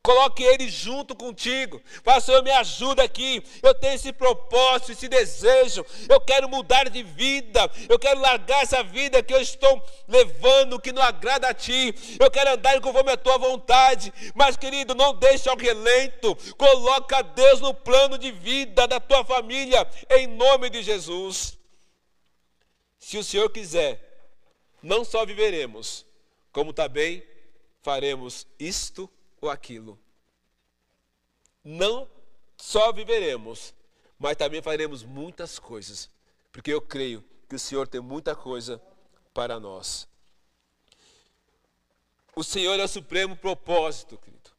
Coloque 0.03 0.41
ele 0.41 0.67
junto 0.67 1.15
contigo. 1.15 1.79
Fala, 2.03 2.19
Senhor, 2.19 2.41
me 2.41 2.49
ajuda 2.49 3.03
aqui. 3.03 3.43
Eu 3.61 3.75
tenho 3.75 3.93
esse 3.93 4.11
propósito, 4.11 4.93
esse 4.93 5.07
desejo. 5.07 5.85
Eu 6.09 6.19
quero 6.19 6.49
mudar 6.49 6.89
de 6.89 7.03
vida. 7.03 7.69
Eu 7.87 7.99
quero 7.99 8.19
largar 8.19 8.63
essa 8.63 8.83
vida 8.83 9.21
que 9.21 9.31
eu 9.31 9.39
estou 9.39 9.83
levando, 10.07 10.79
que 10.79 10.91
não 10.91 11.03
agrada 11.03 11.49
a 11.49 11.53
ti. 11.53 11.93
Eu 12.19 12.31
quero 12.31 12.51
andar 12.51 12.81
conforme 12.81 13.11
a 13.11 13.17
tua 13.17 13.37
vontade. 13.37 14.11
Mas, 14.33 14.57
querido, 14.57 14.95
não 14.95 15.13
deixe 15.13 15.47
ao 15.47 15.55
relento. 15.55 16.35
Coloca 16.57 17.21
Deus 17.21 17.61
no 17.61 17.71
plano 17.71 18.17
de 18.17 18.31
vida 18.31 18.87
da 18.87 18.99
tua 18.99 19.23
família, 19.23 19.87
em 20.09 20.25
nome 20.25 20.71
de 20.71 20.81
Jesus. 20.81 21.55
Se 22.97 23.19
o 23.19 23.23
Senhor 23.23 23.51
quiser, 23.51 23.99
não 24.81 25.05
só 25.05 25.27
viveremos, 25.27 26.07
como 26.51 26.73
também 26.73 27.23
faremos 27.83 28.47
isto 28.59 29.07
ou 29.41 29.49
aquilo. 29.49 29.99
Não 31.63 32.07
só 32.55 32.93
viveremos, 32.93 33.73
mas 34.17 34.37
também 34.37 34.61
faremos 34.61 35.03
muitas 35.03 35.57
coisas, 35.57 36.09
porque 36.51 36.71
eu 36.71 36.81
creio 36.81 37.23
que 37.49 37.55
o 37.55 37.59
Senhor 37.59 37.87
tem 37.87 37.99
muita 37.99 38.35
coisa 38.35 38.81
para 39.33 39.59
nós. 39.59 40.07
O 42.35 42.43
Senhor 42.43 42.79
é 42.79 42.83
o 42.83 42.87
supremo 42.87 43.35
propósito, 43.35 44.17
querido. 44.17 44.51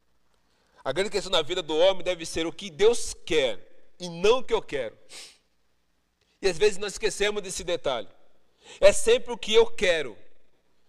A 0.84 0.92
grande 0.92 1.10
questão 1.10 1.30
na 1.30 1.42
vida 1.42 1.62
do 1.62 1.76
homem 1.76 2.02
deve 2.02 2.26
ser 2.26 2.44
o 2.44 2.52
que 2.52 2.68
Deus 2.68 3.14
quer 3.24 3.94
e 4.00 4.08
não 4.08 4.38
o 4.38 4.44
que 4.44 4.52
eu 4.52 4.60
quero. 4.60 4.98
E 6.40 6.48
às 6.48 6.58
vezes 6.58 6.76
nós 6.76 6.94
esquecemos 6.94 7.40
desse 7.40 7.62
detalhe. 7.62 8.08
É 8.80 8.92
sempre 8.92 9.32
o 9.32 9.38
que 9.38 9.54
eu 9.54 9.66
quero, 9.66 10.18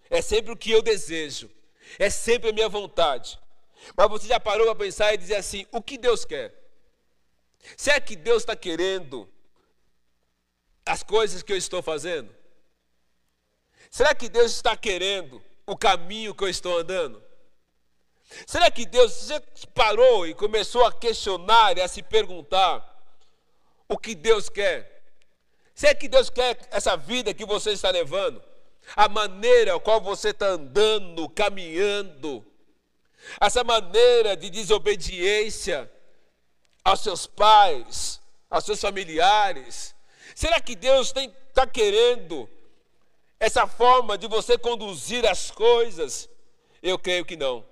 é 0.10 0.22
sempre 0.22 0.52
o 0.52 0.58
que 0.58 0.72
eu 0.72 0.82
desejo, 0.82 1.50
é 2.00 2.10
sempre 2.10 2.50
a 2.50 2.54
minha 2.54 2.70
vontade. 2.70 3.40
Mas 3.96 4.10
você 4.10 4.28
já 4.28 4.40
parou 4.40 4.66
para 4.68 4.86
pensar 4.86 5.14
e 5.14 5.18
dizer 5.18 5.36
assim: 5.36 5.66
o 5.72 5.82
que 5.82 5.98
Deus 5.98 6.26
quer? 6.26 6.54
Será 7.78 8.00
que 8.00 8.16
Deus 8.16 8.44
está 8.44 8.56
querendo 8.56 9.30
as 10.86 11.04
coisas 11.04 11.42
que 11.42 11.54
eu 11.54 11.58
estou 11.58 11.82
fazendo? 11.82 12.34
Será 13.90 14.14
que 14.14 14.28
Deus 14.28 14.52
está 14.52 14.76
querendo 14.76 15.42
o 15.66 15.78
caminho 15.78 16.36
que 16.36 16.44
eu 16.44 16.50
estou 16.50 16.78
andando? 16.78 17.24
Será 18.48 18.70
que 18.72 18.86
Deus 18.86 19.14
você 19.14 19.40
parou 19.74 20.26
e 20.26 20.34
começou 20.34 20.86
a 20.86 20.92
questionar 20.92 21.78
e 21.78 21.82
a 21.82 21.88
se 21.88 22.02
perguntar 22.02 22.90
o 23.88 23.98
que 23.98 24.16
Deus 24.16 24.50
quer? 24.50 25.04
Será 25.76 25.94
que 25.94 26.08
Deus 26.08 26.30
quer 26.30 26.58
essa 26.72 26.96
vida 26.96 27.34
que 27.34 27.46
você 27.46 27.72
está 27.72 27.90
levando? 27.90 28.44
A 28.96 29.08
maneira 29.08 29.80
qual 29.80 30.02
você 30.02 30.30
está 30.30 30.48
andando, 30.48 31.30
caminhando? 31.30 32.46
Essa 33.40 33.64
maneira 33.64 34.36
de 34.36 34.50
desobediência 34.50 35.92
aos 36.84 37.02
seus 37.02 37.26
pais, 37.26 38.22
aos 38.50 38.66
seus 38.66 38.80
familiares? 38.80 39.96
Será 40.36 40.60
que 40.60 40.76
Deus 40.76 41.14
está 41.16 41.68
querendo 41.68 42.50
essa 43.40 43.68
forma 43.68 44.18
de 44.18 44.28
você 44.28 44.58
conduzir 44.58 45.26
as 45.28 45.52
coisas? 45.52 46.30
Eu 46.82 46.98
creio 47.00 47.26
que 47.26 47.38
não. 47.38 47.66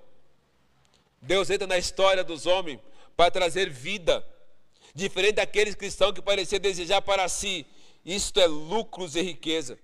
Deus 1.20 1.50
entra 1.50 1.66
na 1.66 1.78
história 1.78 2.24
dos 2.24 2.46
homens 2.46 2.80
para 3.16 3.30
trazer 3.30 3.70
vida, 3.70 4.26
diferente 4.94 5.36
daqueles 5.36 5.74
cristãos 5.74 6.12
que 6.12 6.22
pareciam 6.22 6.58
desejar 6.58 7.02
para 7.02 7.28
si. 7.28 7.66
Isto 8.04 8.40
é 8.40 8.46
lucros 8.46 9.14
e 9.14 9.22
riqueza. 9.22 9.78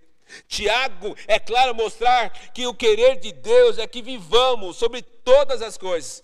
Tiago, 0.46 1.16
é 1.26 1.38
claro, 1.38 1.74
mostrar 1.74 2.30
que 2.52 2.66
o 2.66 2.74
querer 2.74 3.18
de 3.18 3.32
Deus 3.32 3.78
é 3.78 3.86
que 3.86 4.02
vivamos 4.02 4.76
sobre 4.76 5.02
todas 5.02 5.62
as 5.62 5.76
coisas. 5.76 6.22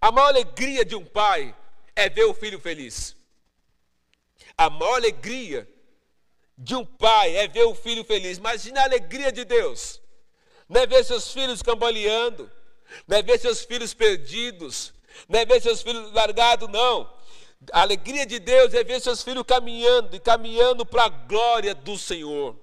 A 0.00 0.10
maior 0.10 0.28
alegria 0.28 0.84
de 0.84 0.94
um 0.94 1.04
pai 1.04 1.54
é 1.94 2.08
ver 2.08 2.24
o 2.24 2.34
filho 2.34 2.60
feliz. 2.60 3.16
A 4.56 4.70
maior 4.70 4.96
alegria 4.96 5.68
de 6.56 6.74
um 6.74 6.84
pai 6.84 7.36
é 7.36 7.46
ver 7.46 7.64
o 7.64 7.74
filho 7.74 8.04
feliz. 8.04 8.38
Imagina 8.38 8.80
a 8.80 8.84
alegria 8.84 9.30
de 9.30 9.44
Deus. 9.44 10.00
Não 10.68 10.80
é 10.80 10.86
ver 10.86 11.04
seus 11.04 11.32
filhos 11.32 11.62
cambaleando, 11.62 12.50
não 13.06 13.16
é 13.16 13.22
ver 13.22 13.38
seus 13.38 13.62
filhos 13.62 13.94
perdidos, 13.94 14.92
não 15.28 15.38
é 15.38 15.46
ver 15.46 15.62
seus 15.62 15.82
filhos 15.82 16.12
largados, 16.12 16.68
não. 16.68 17.10
A 17.72 17.82
alegria 17.82 18.26
de 18.26 18.38
Deus 18.38 18.74
é 18.74 18.84
ver 18.84 19.00
seus 19.00 19.22
filhos 19.22 19.44
caminhando 19.46 20.14
e 20.14 20.20
caminhando 20.20 20.84
para 20.84 21.04
a 21.04 21.08
glória 21.08 21.74
do 21.74 21.96
Senhor. 21.98 22.56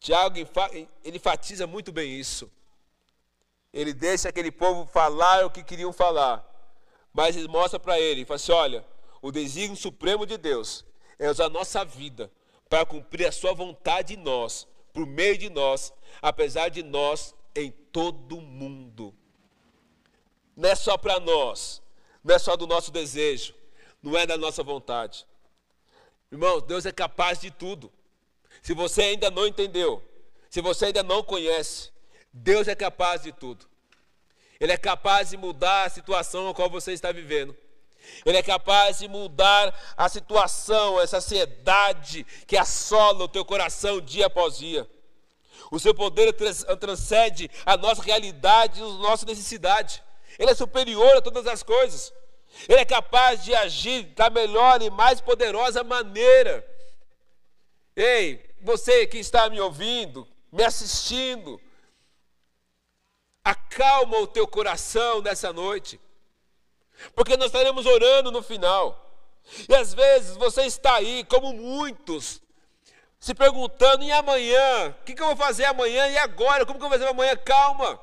Tiago 0.00 0.38
ele 0.38 0.88
enfatiza 1.16 1.66
muito 1.66 1.92
bem 1.92 2.18
isso. 2.18 2.50
Ele 3.72 3.92
deixa 3.92 4.30
aquele 4.30 4.50
povo 4.50 4.86
falar 4.86 5.44
o 5.44 5.50
que 5.50 5.62
queriam 5.62 5.92
falar, 5.92 6.44
mas 7.12 7.36
ele 7.36 7.46
mostra 7.46 7.78
para 7.78 8.00
ele, 8.00 8.24
fala 8.24 8.36
assim, 8.36 8.50
olha, 8.50 8.84
o 9.22 9.30
desígnio 9.30 9.76
supremo 9.76 10.26
de 10.26 10.36
Deus 10.38 10.84
é 11.18 11.30
usar 11.30 11.44
a 11.44 11.50
nossa 11.50 11.84
vida 11.84 12.32
para 12.68 12.86
cumprir 12.86 13.26
a 13.26 13.32
sua 13.32 13.52
vontade 13.52 14.14
em 14.14 14.16
nós, 14.16 14.66
por 14.92 15.06
meio 15.06 15.36
de 15.36 15.50
nós, 15.50 15.92
apesar 16.22 16.70
de 16.70 16.82
nós 16.82 17.34
em 17.54 17.70
todo 17.70 18.40
mundo. 18.40 19.14
Não 20.56 20.68
é 20.68 20.74
só 20.74 20.96
para 20.96 21.20
nós, 21.20 21.82
não 22.24 22.34
é 22.34 22.38
só 22.38 22.56
do 22.56 22.66
nosso 22.66 22.90
desejo, 22.90 23.54
não 24.02 24.16
é 24.16 24.26
da 24.26 24.36
nossa 24.36 24.62
vontade. 24.62 25.26
Irmãos, 26.32 26.62
Deus 26.62 26.86
é 26.86 26.92
capaz 26.92 27.40
de 27.40 27.50
tudo. 27.50 27.92
Se 28.62 28.74
você 28.74 29.02
ainda 29.02 29.30
não 29.30 29.46
entendeu, 29.46 30.02
se 30.48 30.60
você 30.60 30.86
ainda 30.86 31.02
não 31.02 31.22
conhece, 31.22 31.90
Deus 32.32 32.68
é 32.68 32.74
capaz 32.74 33.22
de 33.22 33.32
tudo. 33.32 33.66
Ele 34.58 34.72
é 34.72 34.76
capaz 34.76 35.30
de 35.30 35.36
mudar 35.36 35.84
a 35.84 35.88
situação 35.88 36.48
a 36.48 36.54
qual 36.54 36.68
você 36.68 36.92
está 36.92 37.10
vivendo. 37.10 37.56
Ele 38.24 38.36
é 38.36 38.42
capaz 38.42 38.98
de 38.98 39.08
mudar 39.08 39.74
a 39.96 40.08
situação, 40.08 41.00
essa 41.00 41.18
ansiedade 41.18 42.26
que 42.46 42.56
assola 42.56 43.24
o 43.24 43.28
teu 43.28 43.44
coração 43.44 44.00
dia 44.00 44.26
após 44.26 44.58
dia. 44.58 44.88
O 45.70 45.78
seu 45.78 45.94
poder 45.94 46.34
transcende 46.78 47.50
a 47.64 47.76
nossa 47.76 48.02
realidade 48.02 48.80
e 48.80 48.82
a 48.82 48.86
nossa 48.86 49.24
necessidade. 49.24 50.02
Ele 50.38 50.50
é 50.50 50.54
superior 50.54 51.16
a 51.16 51.22
todas 51.22 51.46
as 51.46 51.62
coisas. 51.62 52.12
Ele 52.68 52.80
é 52.80 52.84
capaz 52.84 53.44
de 53.44 53.54
agir 53.54 54.02
da 54.14 54.28
melhor 54.28 54.82
e 54.82 54.90
mais 54.90 55.20
poderosa 55.20 55.84
maneira. 55.84 56.66
Ei, 57.94 58.49
você 58.62 59.06
que 59.06 59.18
está 59.18 59.48
me 59.48 59.60
ouvindo, 59.60 60.26
me 60.52 60.64
assistindo, 60.64 61.60
acalma 63.44 64.18
o 64.18 64.26
teu 64.26 64.46
coração 64.46 65.22
nessa 65.22 65.52
noite, 65.52 66.00
porque 67.14 67.36
nós 67.36 67.46
estaremos 67.46 67.86
orando 67.86 68.30
no 68.30 68.42
final. 68.42 69.06
E 69.68 69.74
às 69.74 69.94
vezes 69.94 70.36
você 70.36 70.62
está 70.62 70.96
aí, 70.96 71.24
como 71.24 71.52
muitos, 71.52 72.40
se 73.18 73.34
perguntando: 73.34 74.04
e 74.04 74.12
amanhã? 74.12 74.90
O 75.00 75.04
que, 75.04 75.14
que 75.14 75.22
eu 75.22 75.28
vou 75.28 75.36
fazer 75.36 75.64
amanhã? 75.64 76.08
E 76.08 76.18
agora? 76.18 76.64
Como 76.66 76.78
que 76.78 76.84
eu 76.84 76.88
vou 76.88 76.98
fazer 76.98 77.10
amanhã? 77.10 77.36
Calma, 77.36 78.00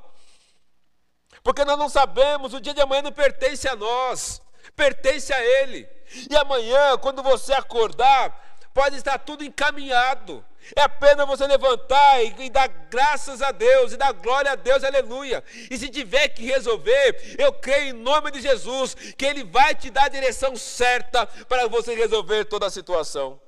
porque 1.43 1.63
nós 1.63 1.77
não 1.77 1.87
sabemos, 1.87 2.53
o 2.53 2.59
dia 2.59 2.73
de 2.73 2.81
amanhã 2.81 3.03
não 3.03 3.11
pertence 3.11 3.67
a 3.69 3.75
nós, 3.75 4.41
pertence 4.75 5.31
a 5.31 5.41
Ele. 5.41 5.87
E 6.29 6.35
amanhã, 6.35 6.97
quando 6.97 7.23
você 7.23 7.53
acordar, 7.53 8.59
pode 8.73 8.97
estar 8.97 9.17
tudo 9.19 9.43
encaminhado. 9.43 10.45
É 10.75 10.81
apenas 10.81 11.27
você 11.27 11.47
levantar 11.47 12.23
e, 12.23 12.45
e, 12.45 12.49
dar 12.49 12.67
graças 12.67 13.41
a 13.41 13.51
Deus 13.51 13.93
e 13.93 13.97
dar 13.97 14.11
glória 14.11 14.51
a 14.51 14.55
Deus, 14.55 14.83
aleluia. 14.83 15.43
E 15.69 15.77
se 15.77 15.89
tiver 15.89 16.29
que 16.29 16.43
resolver, 16.45 17.35
eu 17.37 17.53
creio 17.53 17.89
em 17.89 17.93
nome 17.93 18.31
de 18.31 18.41
Jesus 18.41 18.93
que 19.17 19.25
Ele 19.25 19.43
vai 19.43 19.75
te 19.75 19.89
dar 19.89 20.05
a 20.05 20.09
direção 20.09 20.55
certa 20.55 21.25
para 21.25 21.67
você 21.67 21.93
resolver 21.95 22.45
toda 22.45 22.65
a 22.65 22.71
situação. 22.71 23.39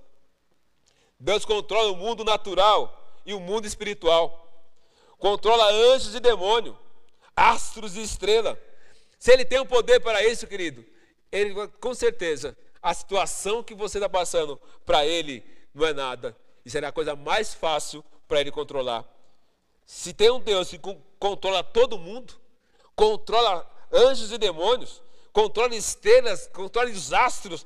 Deus 1.19 1.43
controla 1.45 1.91
o 1.91 1.97
mundo 1.97 2.23
natural 2.23 2.95
e 3.25 3.33
o 3.33 3.39
mundo 3.39 3.67
espiritual, 3.67 4.47
controla 5.17 5.71
anjos 5.93 6.15
e 6.15 6.19
demônios, 6.19 6.75
astros 7.35 7.97
e 7.97 8.01
estrelas. 8.01 8.57
Se 9.19 9.31
Ele 9.31 9.43
tem 9.43 9.59
o 9.59 9.63
um 9.63 9.67
poder 9.67 9.99
para 9.99 10.23
isso, 10.23 10.47
querido, 10.47 10.85
Ele 11.31 11.67
com 11.81 11.93
certeza 11.93 12.55
a 12.81 12.93
situação 12.93 13.63
que 13.63 13.73
você 13.73 13.97
está 13.97 14.09
passando, 14.09 14.59
para 14.85 15.05
ele 15.05 15.43
não 15.73 15.85
é 15.85 15.93
nada. 15.93 16.35
E 16.69 16.71
será 16.71 16.89
a 16.89 16.91
coisa 16.91 17.15
mais 17.15 17.51
fácil 17.51 18.05
para 18.27 18.39
ele 18.39 18.51
controlar. 18.51 19.03
Se 19.87 20.13
tem 20.13 20.29
um 20.29 20.39
Deus 20.39 20.69
que 20.69 20.79
controla 21.17 21.63
todo 21.63 21.97
mundo, 21.97 22.39
controla 22.95 23.67
anjos 23.91 24.31
e 24.31 24.37
demônios, 24.37 25.01
controla 25.33 25.73
estrelas, 25.73 26.47
controla 26.53 26.91
os 26.91 27.11
astros, 27.11 27.65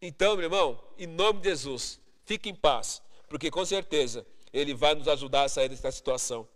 então, 0.00 0.36
meu 0.36 0.44
irmão, 0.44 0.80
em 0.96 1.08
nome 1.08 1.40
de 1.40 1.48
Jesus, 1.48 1.98
fique 2.24 2.48
em 2.48 2.54
paz, 2.54 3.02
porque 3.28 3.50
com 3.50 3.64
certeza 3.64 4.24
Ele 4.52 4.72
vai 4.72 4.94
nos 4.94 5.08
ajudar 5.08 5.42
a 5.42 5.48
sair 5.48 5.68
dessa 5.68 5.90
situação. 5.90 6.48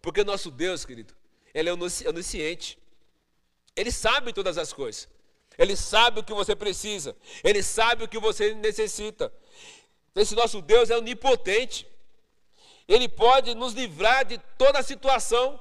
Porque 0.00 0.22
nosso 0.22 0.52
Deus, 0.52 0.84
querido, 0.84 1.12
Ele 1.52 1.68
é 1.68 1.72
onisciente. 2.08 2.78
Ele 3.74 3.90
sabe 3.90 4.32
todas 4.32 4.56
as 4.56 4.72
coisas. 4.72 5.08
Ele 5.58 5.74
sabe 5.74 6.20
o 6.20 6.22
que 6.22 6.32
você 6.32 6.54
precisa. 6.54 7.16
Ele 7.42 7.60
sabe 7.60 8.04
o 8.04 8.08
que 8.08 8.20
você 8.20 8.54
necessita. 8.54 9.32
Esse 10.16 10.34
nosso 10.34 10.62
Deus 10.62 10.88
é 10.88 10.96
onipotente. 10.96 11.86
Ele 12.88 13.08
pode 13.08 13.54
nos 13.54 13.74
livrar 13.74 14.24
de 14.24 14.38
toda 14.56 14.78
a 14.78 14.82
situação, 14.82 15.60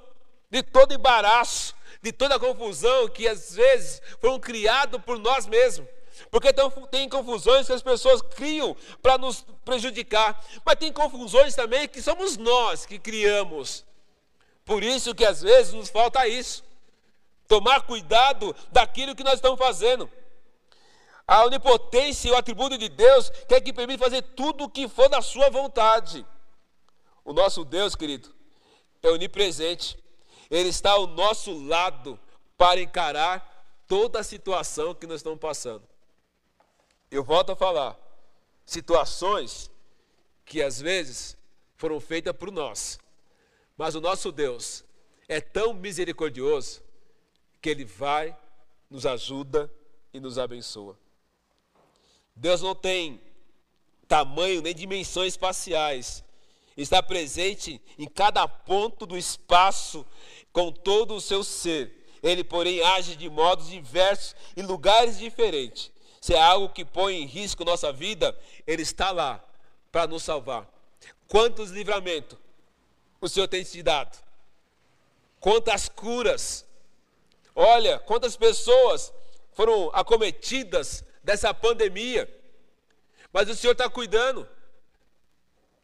de 0.50 0.64
todo 0.64 0.94
embaraço, 0.94 1.76
de 2.02 2.14
toda 2.14 2.36
a 2.36 2.40
confusão 2.40 3.10
que 3.10 3.28
às 3.28 3.56
vezes 3.56 4.02
foram 4.22 4.40
criados 4.40 5.02
por 5.04 5.20
nós 5.20 5.46
mesmos. 5.46 5.90
Porque 6.32 6.54
tem 6.90 7.10
confusões 7.10 7.68
que 7.68 7.74
as 7.74 7.82
pessoas 7.82 8.22
criam 8.22 8.76
para 9.02 9.18
nos 9.18 9.46
prejudicar, 9.66 10.42
mas 10.64 10.76
tem 10.76 10.94
confusões 10.94 11.54
também 11.56 11.88
que 11.90 12.02
somos 12.02 12.38
nós 12.38 12.86
que 12.86 12.98
criamos. 12.98 13.84
Por 14.64 14.84
isso 14.84 15.14
que 15.14 15.26
às 15.26 15.42
vezes 15.42 15.74
nos 15.74 15.90
falta 15.90 16.26
isso. 16.28 16.64
Tomar 17.48 17.82
cuidado 17.82 18.56
daquilo 18.72 19.16
que 19.16 19.24
nós 19.24 19.36
estamos 19.36 19.60
fazendo. 19.60 20.10
A 21.28 21.44
onipotência 21.46 22.30
e 22.30 22.32
o 22.32 22.38
atributo 22.38 22.78
de 22.78 22.88
Deus 22.88 23.30
quer 23.48 23.60
que 23.62 23.74
permite 23.74 24.00
fazer 24.00 24.22
tudo 24.22 24.66
o 24.66 24.70
que 24.70 24.88
for 24.88 25.10
da 25.10 25.22
sua 25.22 25.50
vontade. 25.50 26.26
O 27.24 27.34
nosso 27.34 27.66
Deus, 27.66 27.96
querido, 27.96 28.34
é 29.02 29.10
onipresente. 29.10 29.98
Ele 30.52 30.70
está 30.70 30.92
ao 30.92 31.08
nosso 31.08 31.52
lado 31.66 32.20
para 32.56 32.80
encarar 32.80 33.84
toda 33.88 34.20
a 34.20 34.24
situação 34.24 34.94
que 34.94 35.08
nós 35.08 35.18
estamos 35.18 35.40
passando. 35.40 35.84
Eu 37.10 37.24
volto 37.24 37.52
a 37.52 37.56
falar, 37.56 37.98
situações 38.66 39.72
que 40.46 40.62
às 40.62 40.80
vezes 40.80 41.36
foram 41.76 42.00
feitas 42.00 42.36
por 42.36 42.52
nós, 42.52 43.00
mas 43.76 43.96
o 43.96 44.02
nosso 44.02 44.32
Deus 44.32 44.84
é 45.28 45.42
tão 45.42 45.74
misericordioso 45.74 46.84
que 47.62 47.70
Ele 47.70 47.84
vai, 47.84 48.38
nos 48.90 49.06
ajuda 49.06 49.72
e 50.14 50.20
nos 50.20 50.38
abençoa. 50.38 50.98
Deus 52.36 52.62
não 52.62 52.76
tem 52.76 53.22
tamanho 54.08 54.62
nem 54.62 54.74
dimensões 54.74 55.34
espaciais. 55.34 56.24
Está 56.76 57.02
presente 57.02 57.82
em 57.98 58.08
cada 58.08 58.48
ponto 58.48 59.06
do 59.06 59.18
espaço 59.18 60.06
com 60.52 60.72
todo 60.72 61.16
o 61.16 61.22
seu 61.22 61.44
ser. 61.44 62.06
Ele, 62.22 62.44
porém, 62.44 62.82
age 62.82 63.16
de 63.16 63.30
modos 63.30 63.70
diversos 63.70 64.36
em 64.58 64.62
lugares 64.62 65.18
diferentes. 65.18 65.92
Se 66.20 66.34
é 66.34 66.42
algo 66.42 66.70
que 66.70 66.84
põe 66.84 67.22
em 67.22 67.26
risco 67.26 67.64
nossa 67.64 67.94
vida, 67.94 68.38
Ele 68.68 68.82
está 68.82 69.12
lá 69.12 69.44
para 69.92 70.08
nos 70.08 70.24
salvar. 70.24 70.68
Quantos 71.28 71.72
livramentos 71.72 72.38
o 73.22 73.30
Senhor 73.30 73.48
tem 73.48 73.64
te 73.64 73.82
dado? 73.82 74.18
Quantas 75.40 75.88
curas 75.88 76.66
Olha 77.56 77.98
quantas 78.00 78.36
pessoas 78.36 79.14
foram 79.54 79.90
acometidas 79.94 81.06
dessa 81.26 81.52
pandemia, 81.54 82.30
mas 83.34 83.50
o 83.50 83.56
Senhor 83.56 83.74
está 83.74 83.90
cuidando. 83.90 84.48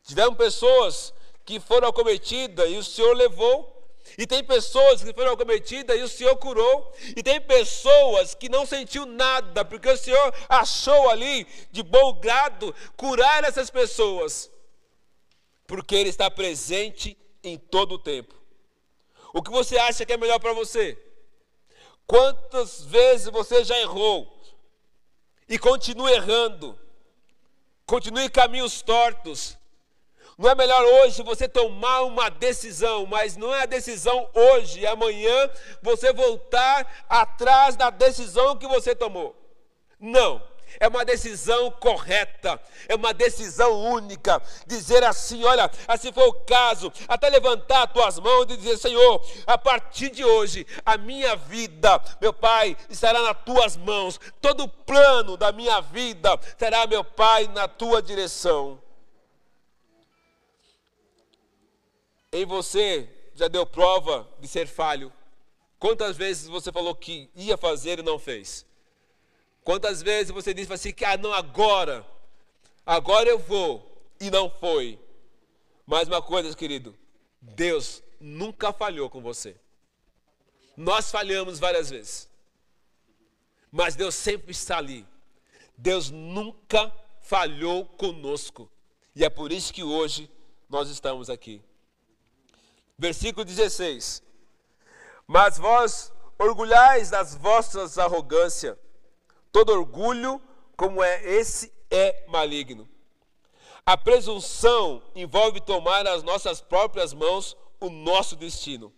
Tiveram 0.03 0.35
pessoas 0.35 1.13
que 1.43 1.59
foram 1.59 1.87
acometidas 1.87 2.69
e 2.69 2.77
o 2.77 2.83
Senhor 2.83 3.13
levou, 3.13 3.69
E 4.17 4.25
tem 4.27 4.43
pessoas 4.43 5.01
que 5.03 5.13
foram 5.13 5.33
acometidas 5.33 5.97
e 5.97 6.01
o 6.01 6.07
Senhor 6.07 6.35
curou. 6.35 6.93
E 7.15 7.23
tem 7.23 7.39
pessoas 7.39 8.35
que 8.35 8.49
não 8.49 8.65
sentiu 8.65 9.05
nada, 9.05 9.63
porque 9.63 9.89
o 9.89 9.97
Senhor 9.97 10.33
achou 10.49 11.09
ali 11.09 11.47
de 11.71 11.81
bom 11.81 12.13
grado 12.13 12.75
curar 12.97 13.43
essas 13.43 13.69
pessoas. 13.69 14.51
Porque 15.65 15.95
Ele 15.95 16.09
está 16.09 16.29
presente 16.29 17.17
em 17.43 17.57
todo 17.57 17.93
o 17.93 17.99
tempo. 17.99 18.35
O 19.33 19.41
que 19.41 19.51
você 19.51 19.77
acha 19.77 20.05
que 20.05 20.13
é 20.13 20.17
melhor 20.17 20.39
para 20.39 20.53
você? 20.53 20.97
Quantas 22.05 22.83
vezes 22.83 23.29
você 23.29 23.63
já 23.63 23.79
errou 23.79 24.30
e 25.51 25.59
continua 25.59 26.09
errando? 26.09 26.79
Continue 27.85 28.29
caminhos 28.29 28.81
tortos. 28.81 29.57
Não 30.37 30.49
é 30.49 30.55
melhor 30.55 30.81
hoje 30.81 31.21
você 31.23 31.45
tomar 31.45 32.03
uma 32.03 32.29
decisão, 32.29 33.05
mas 33.05 33.35
não 33.35 33.53
é 33.53 33.63
a 33.63 33.65
decisão 33.65 34.29
hoje 34.33 34.79
e 34.79 34.87
amanhã 34.87 35.49
você 35.81 36.13
voltar 36.13 37.05
atrás 37.09 37.75
da 37.75 37.89
decisão 37.89 38.57
que 38.57 38.65
você 38.65 38.95
tomou. 38.95 39.35
Não. 39.99 40.41
É 40.79 40.87
uma 40.87 41.03
decisão 41.03 41.69
correta, 41.69 42.59
é 42.87 42.95
uma 42.95 43.13
decisão 43.13 43.73
única. 43.73 44.41
Dizer 44.65 45.03
assim: 45.03 45.43
olha, 45.43 45.69
assim 45.87 46.11
foi 46.13 46.23
o 46.27 46.33
caso, 46.33 46.91
até 47.07 47.29
levantar 47.29 47.83
as 47.83 47.91
tuas 47.91 48.19
mãos 48.19 48.43
e 48.43 48.57
dizer: 48.57 48.77
Senhor, 48.77 49.21
a 49.45 49.57
partir 49.57 49.80
de 49.91 50.23
hoje, 50.23 50.65
a 50.85 50.97
minha 50.97 51.35
vida, 51.35 52.01
meu 52.19 52.33
Pai, 52.33 52.77
estará 52.89 53.21
nas 53.21 53.43
tuas 53.43 53.77
mãos. 53.77 54.19
Todo 54.39 54.63
o 54.63 54.67
plano 54.67 55.37
da 55.37 55.51
minha 55.51 55.81
vida 55.81 56.39
será, 56.57 56.87
meu 56.87 57.03
Pai, 57.03 57.47
na 57.47 57.67
tua 57.67 58.01
direção. 58.01 58.81
Em 62.31 62.45
você 62.45 63.09
já 63.35 63.47
deu 63.47 63.65
prova 63.65 64.27
de 64.39 64.47
ser 64.47 64.67
falho? 64.67 65.11
Quantas 65.77 66.15
vezes 66.15 66.47
você 66.47 66.71
falou 66.71 66.95
que 66.95 67.29
ia 67.35 67.57
fazer 67.57 67.99
e 67.99 68.03
não 68.03 68.17
fez? 68.17 68.65
Quantas 69.63 70.01
vezes 70.01 70.31
você 70.31 70.53
disse 70.53 70.71
assim 70.71 70.93
que 70.93 71.03
ah 71.03 71.17
não 71.17 71.33
agora, 71.33 72.05
agora 72.85 73.27
eu 73.27 73.37
vou 73.37 74.05
e 74.19 74.31
não 74.31 74.49
foi? 74.49 74.99
Mais 75.85 76.07
uma 76.07 76.21
coisa, 76.21 76.55
querido, 76.55 76.95
Deus 77.41 78.01
nunca 78.19 78.71
falhou 78.71 79.09
com 79.09 79.21
você. 79.21 79.55
Nós 80.81 81.11
falhamos 81.11 81.59
várias 81.59 81.91
vezes, 81.91 82.27
mas 83.71 83.95
Deus 83.95 84.15
sempre 84.15 84.51
está 84.51 84.79
ali. 84.79 85.05
Deus 85.77 86.09
nunca 86.09 86.91
falhou 87.21 87.85
conosco 87.85 88.67
e 89.15 89.23
é 89.23 89.29
por 89.29 89.51
isso 89.51 89.71
que 89.71 89.83
hoje 89.83 90.27
nós 90.67 90.89
estamos 90.89 91.29
aqui. 91.29 91.61
Versículo 92.97 93.45
16: 93.45 94.23
Mas 95.27 95.59
vós 95.59 96.11
orgulhais 96.39 97.11
das 97.11 97.35
vossas 97.35 97.99
arrogâncias, 97.99 98.75
todo 99.51 99.71
orgulho 99.71 100.41
como 100.75 101.03
é 101.03 101.23
esse 101.23 101.71
é 101.91 102.25
maligno. 102.27 102.89
A 103.85 103.95
presunção 103.95 105.03
envolve 105.13 105.61
tomar 105.61 106.03
nas 106.03 106.23
nossas 106.23 106.59
próprias 106.59 107.13
mãos 107.13 107.55
o 107.79 107.87
nosso 107.87 108.35
destino. 108.35 108.91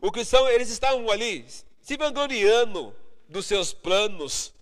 O 0.00 0.12
que 0.12 0.24
são, 0.24 0.48
eles 0.48 0.70
estavam 0.70 1.10
ali 1.10 1.46
se 1.80 1.96
vangloriando 1.96 2.94
dos 3.28 3.46
seus 3.46 3.72
planos 3.72 4.52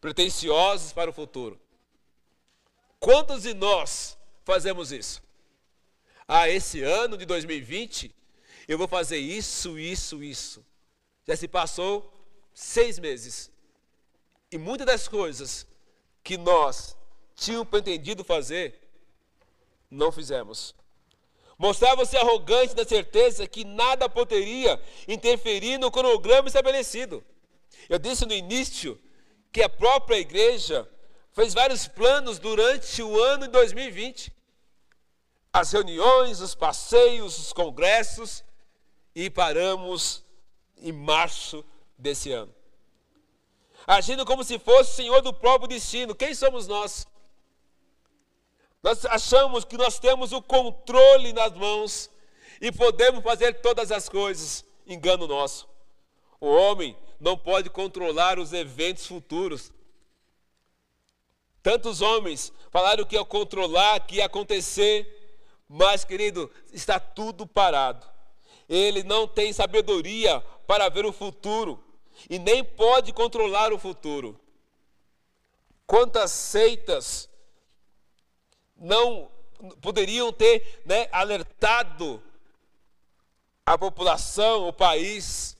pretensiosos 0.00 0.92
para 0.92 1.10
o 1.10 1.12
futuro. 1.12 1.60
Quantos 2.98 3.42
de 3.42 3.54
nós 3.54 4.16
fazemos 4.44 4.92
isso? 4.92 5.22
Ah, 6.26 6.48
esse 6.48 6.82
ano 6.82 7.16
de 7.16 7.24
2020 7.24 8.14
eu 8.68 8.78
vou 8.78 8.86
fazer 8.86 9.18
isso, 9.18 9.78
isso, 9.78 10.22
isso. 10.22 10.64
Já 11.26 11.36
se 11.36 11.48
passou 11.48 12.12
seis 12.54 12.98
meses. 12.98 13.50
E 14.50 14.58
muitas 14.58 14.86
das 14.86 15.08
coisas 15.08 15.66
que 16.22 16.36
nós 16.36 16.96
tínhamos 17.34 17.68
pretendido 17.68 18.22
fazer, 18.22 18.78
não 19.90 20.12
fizemos. 20.12 20.74
Mostrava-se 21.62 22.16
arrogante 22.16 22.74
na 22.74 22.84
certeza 22.84 23.46
que 23.46 23.64
nada 23.64 24.08
poderia 24.08 24.82
interferir 25.06 25.78
no 25.78 25.92
cronograma 25.92 26.48
estabelecido. 26.48 27.22
Eu 27.88 28.00
disse 28.00 28.26
no 28.26 28.32
início 28.32 29.00
que 29.52 29.62
a 29.62 29.68
própria 29.68 30.16
igreja 30.16 30.90
fez 31.30 31.54
vários 31.54 31.86
planos 31.86 32.40
durante 32.40 33.00
o 33.00 33.16
ano 33.22 33.46
de 33.46 33.52
2020 33.52 34.32
as 35.52 35.70
reuniões, 35.70 36.40
os 36.40 36.52
passeios, 36.52 37.38
os 37.38 37.52
congressos 37.52 38.42
e 39.14 39.30
paramos 39.30 40.24
em 40.78 40.90
março 40.90 41.64
desse 41.96 42.32
ano. 42.32 42.52
Agindo 43.86 44.26
como 44.26 44.42
se 44.42 44.58
fosse 44.58 44.96
senhor 44.96 45.22
do 45.22 45.32
próprio 45.32 45.68
destino. 45.68 46.12
Quem 46.12 46.34
somos 46.34 46.66
nós? 46.66 47.06
Nós 48.82 49.04
achamos 49.06 49.64
que 49.64 49.76
nós 49.76 49.98
temos 49.98 50.32
o 50.32 50.42
controle 50.42 51.32
nas 51.32 51.52
mãos 51.52 52.10
e 52.60 52.72
podemos 52.72 53.22
fazer 53.22 53.60
todas 53.60 53.92
as 53.92 54.08
coisas. 54.08 54.64
Engano 54.86 55.28
nosso. 55.28 55.68
O 56.40 56.48
homem 56.48 56.96
não 57.20 57.38
pode 57.38 57.70
controlar 57.70 58.38
os 58.38 58.52
eventos 58.52 59.06
futuros. 59.06 59.72
Tantos 61.62 62.00
homens 62.00 62.52
falaram 62.72 63.04
que 63.04 63.14
ia 63.14 63.24
controlar, 63.24 64.00
que 64.00 64.16
ia 64.16 64.26
acontecer, 64.26 65.38
mas, 65.68 66.04
querido, 66.04 66.50
está 66.72 66.98
tudo 66.98 67.46
parado. 67.46 68.04
Ele 68.68 69.04
não 69.04 69.28
tem 69.28 69.52
sabedoria 69.52 70.40
para 70.66 70.88
ver 70.88 71.06
o 71.06 71.12
futuro 71.12 71.82
e 72.28 72.38
nem 72.38 72.64
pode 72.64 73.12
controlar 73.12 73.72
o 73.72 73.78
futuro. 73.78 74.38
Quantas 75.86 76.32
seitas 76.32 77.28
não 78.82 79.30
poderiam 79.80 80.32
ter 80.32 80.82
né, 80.84 81.08
alertado 81.12 82.20
a 83.64 83.78
população, 83.78 84.66
o 84.66 84.72
país, 84.72 85.56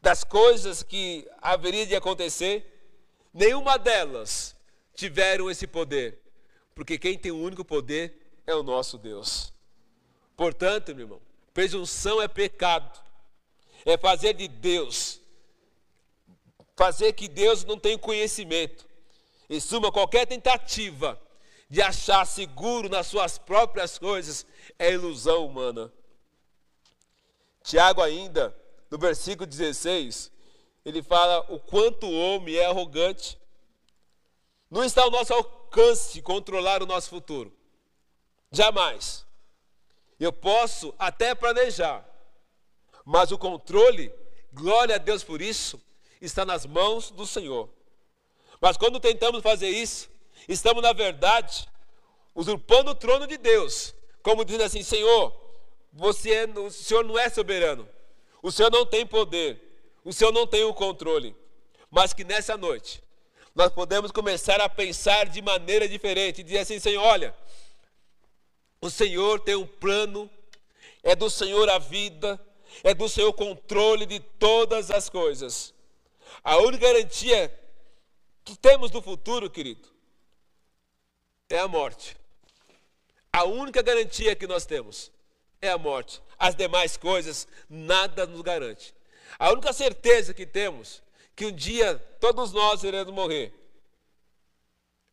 das 0.00 0.24
coisas 0.24 0.82
que 0.82 1.28
haveria 1.42 1.86
de 1.86 1.94
acontecer? 1.94 2.64
Nenhuma 3.32 3.78
delas 3.78 4.56
tiveram 4.94 5.50
esse 5.50 5.66
poder, 5.66 6.18
porque 6.74 6.98
quem 6.98 7.18
tem 7.18 7.30
o 7.30 7.42
único 7.42 7.64
poder 7.64 8.40
é 8.46 8.54
o 8.54 8.62
nosso 8.62 8.96
Deus. 8.96 9.52
Portanto, 10.34 10.94
meu 10.94 11.04
irmão, 11.04 11.20
presunção 11.52 12.22
é 12.22 12.26
pecado. 12.26 13.06
É 13.84 13.96
fazer 13.96 14.34
de 14.34 14.48
Deus, 14.48 15.20
fazer 16.76 17.12
que 17.12 17.28
Deus 17.28 17.64
não 17.64 17.78
tem 17.78 17.96
conhecimento. 17.96 18.86
Em 19.48 19.60
suma, 19.60 19.92
qualquer 19.92 20.26
tentativa 20.26 21.18
de 21.68 21.82
achar 21.82 22.24
seguro 22.26 22.88
nas 22.88 23.06
suas 23.06 23.36
próprias 23.38 23.98
coisas 23.98 24.46
é 24.78 24.92
ilusão 24.92 25.46
humana. 25.46 25.92
Tiago, 27.62 28.00
ainda, 28.00 28.56
no 28.90 28.96
versículo 28.96 29.46
16, 29.46 30.32
ele 30.84 31.02
fala 31.02 31.40
o 31.52 31.60
quanto 31.60 32.06
o 32.06 32.18
homem 32.18 32.56
é 32.56 32.64
arrogante. 32.64 33.38
Não 34.70 34.82
está 34.82 35.02
ao 35.02 35.10
nosso 35.10 35.34
alcance 35.34 36.22
controlar 36.22 36.82
o 36.82 36.86
nosso 36.86 37.10
futuro. 37.10 37.54
Jamais. 38.50 39.26
Eu 40.18 40.32
posso 40.32 40.94
até 40.98 41.34
planejar, 41.34 42.04
mas 43.04 43.30
o 43.30 43.38
controle, 43.38 44.12
glória 44.52 44.96
a 44.96 44.98
Deus 44.98 45.22
por 45.22 45.40
isso, 45.40 45.80
está 46.20 46.44
nas 46.44 46.66
mãos 46.66 47.10
do 47.10 47.26
Senhor. 47.26 47.68
Mas 48.60 48.76
quando 48.76 48.98
tentamos 48.98 49.42
fazer 49.42 49.68
isso, 49.68 50.10
estamos, 50.48 50.82
na 50.82 50.92
verdade, 50.92 51.68
usurpando 52.34 52.92
o 52.92 52.94
trono 52.94 53.26
de 53.26 53.36
Deus, 53.36 53.94
como 54.22 54.44
dizendo 54.44 54.64
assim: 54.64 54.82
Senhor, 54.82 55.38
você, 55.92 56.30
é, 56.30 56.46
o 56.46 56.70
Senhor 56.70 57.04
não 57.04 57.18
é 57.18 57.28
soberano, 57.28 57.88
o 58.42 58.50
Senhor 58.50 58.70
não 58.70 58.86
tem 58.86 59.06
poder, 59.06 59.60
o 60.04 60.12
Senhor 60.12 60.32
não 60.32 60.46
tem 60.46 60.64
o 60.64 60.74
controle. 60.74 61.36
Mas 61.90 62.12
que 62.12 62.24
nessa 62.24 62.56
noite 62.56 63.02
nós 63.54 63.72
podemos 63.72 64.12
começar 64.12 64.60
a 64.60 64.68
pensar 64.68 65.26
de 65.26 65.42
maneira 65.42 65.88
diferente, 65.88 66.42
dizer 66.42 66.58
assim: 66.58 66.78
Senhor, 66.78 67.02
olha, 67.02 67.34
o 68.80 68.88
Senhor 68.88 69.40
tem 69.40 69.56
um 69.56 69.66
plano, 69.66 70.30
é 71.02 71.16
do 71.16 71.28
Senhor 71.28 71.68
a 71.68 71.78
vida, 71.78 72.40
é 72.84 72.94
do 72.94 73.08
Senhor 73.08 73.28
o 73.28 73.32
controle 73.32 74.06
de 74.06 74.20
todas 74.20 74.90
as 74.90 75.08
coisas. 75.08 75.74
A 76.44 76.56
única 76.58 76.86
garantia 76.86 77.52
que 78.44 78.56
temos 78.56 78.90
do 78.90 79.02
futuro, 79.02 79.50
querido, 79.50 79.88
é 81.48 81.58
a 81.58 81.68
morte. 81.68 82.16
A 83.32 83.44
única 83.44 83.82
garantia 83.82 84.36
que 84.36 84.46
nós 84.46 84.66
temos 84.66 85.10
é 85.60 85.70
a 85.70 85.78
morte. 85.78 86.22
As 86.38 86.54
demais 86.54 86.96
coisas 86.96 87.48
nada 87.68 88.26
nos 88.26 88.42
garante. 88.42 88.94
A 89.38 89.50
única 89.52 89.72
certeza 89.72 90.34
que 90.34 90.46
temos 90.46 91.02
que 91.34 91.46
um 91.46 91.52
dia 91.52 91.98
todos 92.20 92.52
nós 92.52 92.82
iremos 92.82 93.12
morrer. 93.12 93.52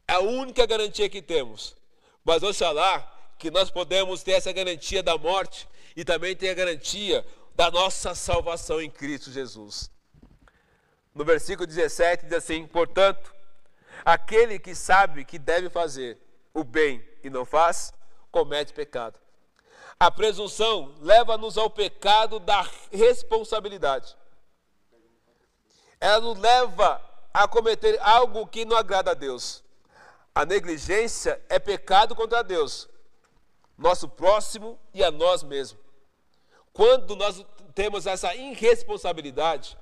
É 0.08 0.14
a 0.14 0.20
única 0.20 0.66
garantia 0.66 1.10
que 1.10 1.22
temos. 1.22 1.76
Mas 2.24 2.44
oxalá 2.44 3.12
que 3.38 3.52
nós 3.52 3.70
podemos 3.70 4.24
ter 4.24 4.32
essa 4.32 4.52
garantia 4.52 5.04
da 5.04 5.18
morte 5.18 5.68
e 5.96 6.04
também 6.04 6.36
tem 6.36 6.50
a 6.50 6.54
garantia 6.54 7.26
da 7.56 7.72
nossa 7.72 8.14
salvação 8.14 8.82
em 8.82 8.90
Cristo 8.90 9.32
Jesus. 9.32 9.90
No 11.14 11.24
versículo 11.24 11.66
17 11.66 12.26
diz 12.26 12.34
assim: 12.34 12.68
Portanto, 12.68 13.34
aquele 14.04 14.60
que 14.60 14.76
sabe 14.76 15.24
que 15.24 15.40
deve 15.40 15.70
fazer 15.70 16.25
o 16.56 16.64
bem 16.64 17.06
e 17.22 17.30
não 17.30 17.46
faz, 17.46 17.94
comete 18.32 18.74
pecado. 18.74 19.20
A 20.00 20.10
presunção 20.10 20.96
leva-nos 21.00 21.58
ao 21.58 21.70
pecado 21.70 22.40
da 22.40 22.68
responsabilidade. 22.92 24.16
Ela 26.00 26.22
nos 26.22 26.40
leva 26.40 27.02
a 27.34 27.48
cometer 27.48 28.00
algo 28.02 28.48
que 28.48 28.64
não 28.64 28.78
agrada 28.78 29.12
a 29.12 29.14
Deus. 29.14 29.64
A 30.34 30.46
negligência 30.46 31.42
é 31.50 31.60
pecado 31.60 32.16
contra 32.16 32.44
Deus, 32.44 32.90
nosso 33.78 34.08
próximo 34.08 34.80
e 34.94 35.04
a 35.04 35.12
nós 35.12 35.44
mesmos. 35.44 35.84
Quando 36.72 37.16
nós 37.16 37.46
temos 37.74 38.06
essa 38.06 38.34
irresponsabilidade 38.34 39.78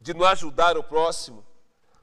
de 0.00 0.14
não 0.14 0.26
ajudar 0.26 0.78
o 0.78 0.84
próximo, 0.84 1.46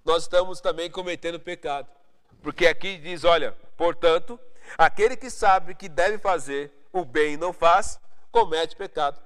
nós 0.04 0.24
estamos 0.24 0.60
também 0.62 0.90
cometendo 0.90 1.40
pecado. 1.40 1.95
Porque 2.42 2.68
aqui 2.68 2.98
diz: 2.98 3.24
olha, 3.24 3.52
portanto, 3.78 4.40
aquele 4.78 5.16
que 5.16 5.30
sabe 5.30 5.76
que 5.76 5.90
deve 5.90 6.18
fazer 6.18 6.72
o 6.92 7.04
bem 7.04 7.34
e 7.34 7.38
não 7.38 7.52
faz, 7.52 8.00
comete 8.32 8.76
pecado. 8.76 9.20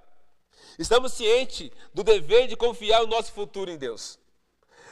Estamos 0.78 1.14
cientes 1.14 1.70
do 1.94 2.04
dever 2.04 2.48
de 2.48 2.56
confiar 2.56 3.04
o 3.04 3.08
nosso 3.08 3.32
futuro 3.32 3.70
em 3.70 3.78
Deus. 3.78 4.20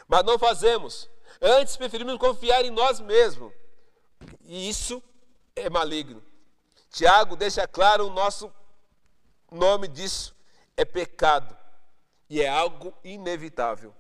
Mas 0.07 0.23
não 0.23 0.37
fazemos. 0.37 1.09
Antes 1.41 1.77
preferimos 1.77 2.17
confiar 2.17 2.63
em 2.65 2.71
nós 2.71 2.99
mesmos. 2.99 3.53
E 4.43 4.69
isso 4.69 5.01
é 5.55 5.69
maligno. 5.69 6.23
Tiago 6.89 7.35
deixa 7.35 7.67
claro 7.67 8.07
o 8.07 8.11
nosso 8.11 8.51
nome 9.51 9.87
disso. 9.87 10.35
É 10.75 10.83
pecado. 10.83 11.55
E 12.29 12.41
é 12.41 12.49
algo 12.49 12.93
inevitável. 13.03 13.93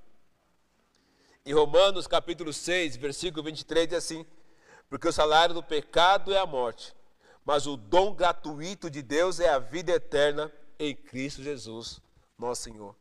Em 1.47 1.53
Romanos 1.53 2.07
capítulo 2.07 2.51
6, 2.51 2.97
versículo 2.97 3.41
23 3.41 3.87
diz 3.87 3.97
assim: 3.99 4.25
Porque 4.89 5.07
o 5.07 5.13
salário 5.13 5.55
do 5.55 5.63
pecado 5.63 6.33
é 6.33 6.37
a 6.37 6.45
morte, 6.45 6.93
mas 7.45 7.65
o 7.65 7.77
dom 7.77 8.13
gratuito 8.13 8.89
de 8.89 9.01
Deus 9.01 9.39
é 9.39 9.47
a 9.47 9.57
vida 9.57 9.93
eterna 9.93 10.51
em 10.77 10.93
Cristo 10.93 11.41
Jesus, 11.41 12.01
nosso 12.37 12.63
Senhor. 12.63 12.93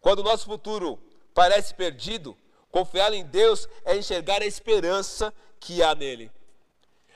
Quando 0.00 0.18
o 0.18 0.22
nosso 0.24 0.44
futuro 0.44 0.98
parece 1.32 1.72
perdido, 1.72 2.36
confiar 2.68 3.12
em 3.12 3.24
Deus 3.24 3.68
é 3.84 3.96
enxergar 3.96 4.42
a 4.42 4.46
esperança 4.46 5.32
que 5.60 5.84
há 5.84 5.94
nele. 5.94 6.32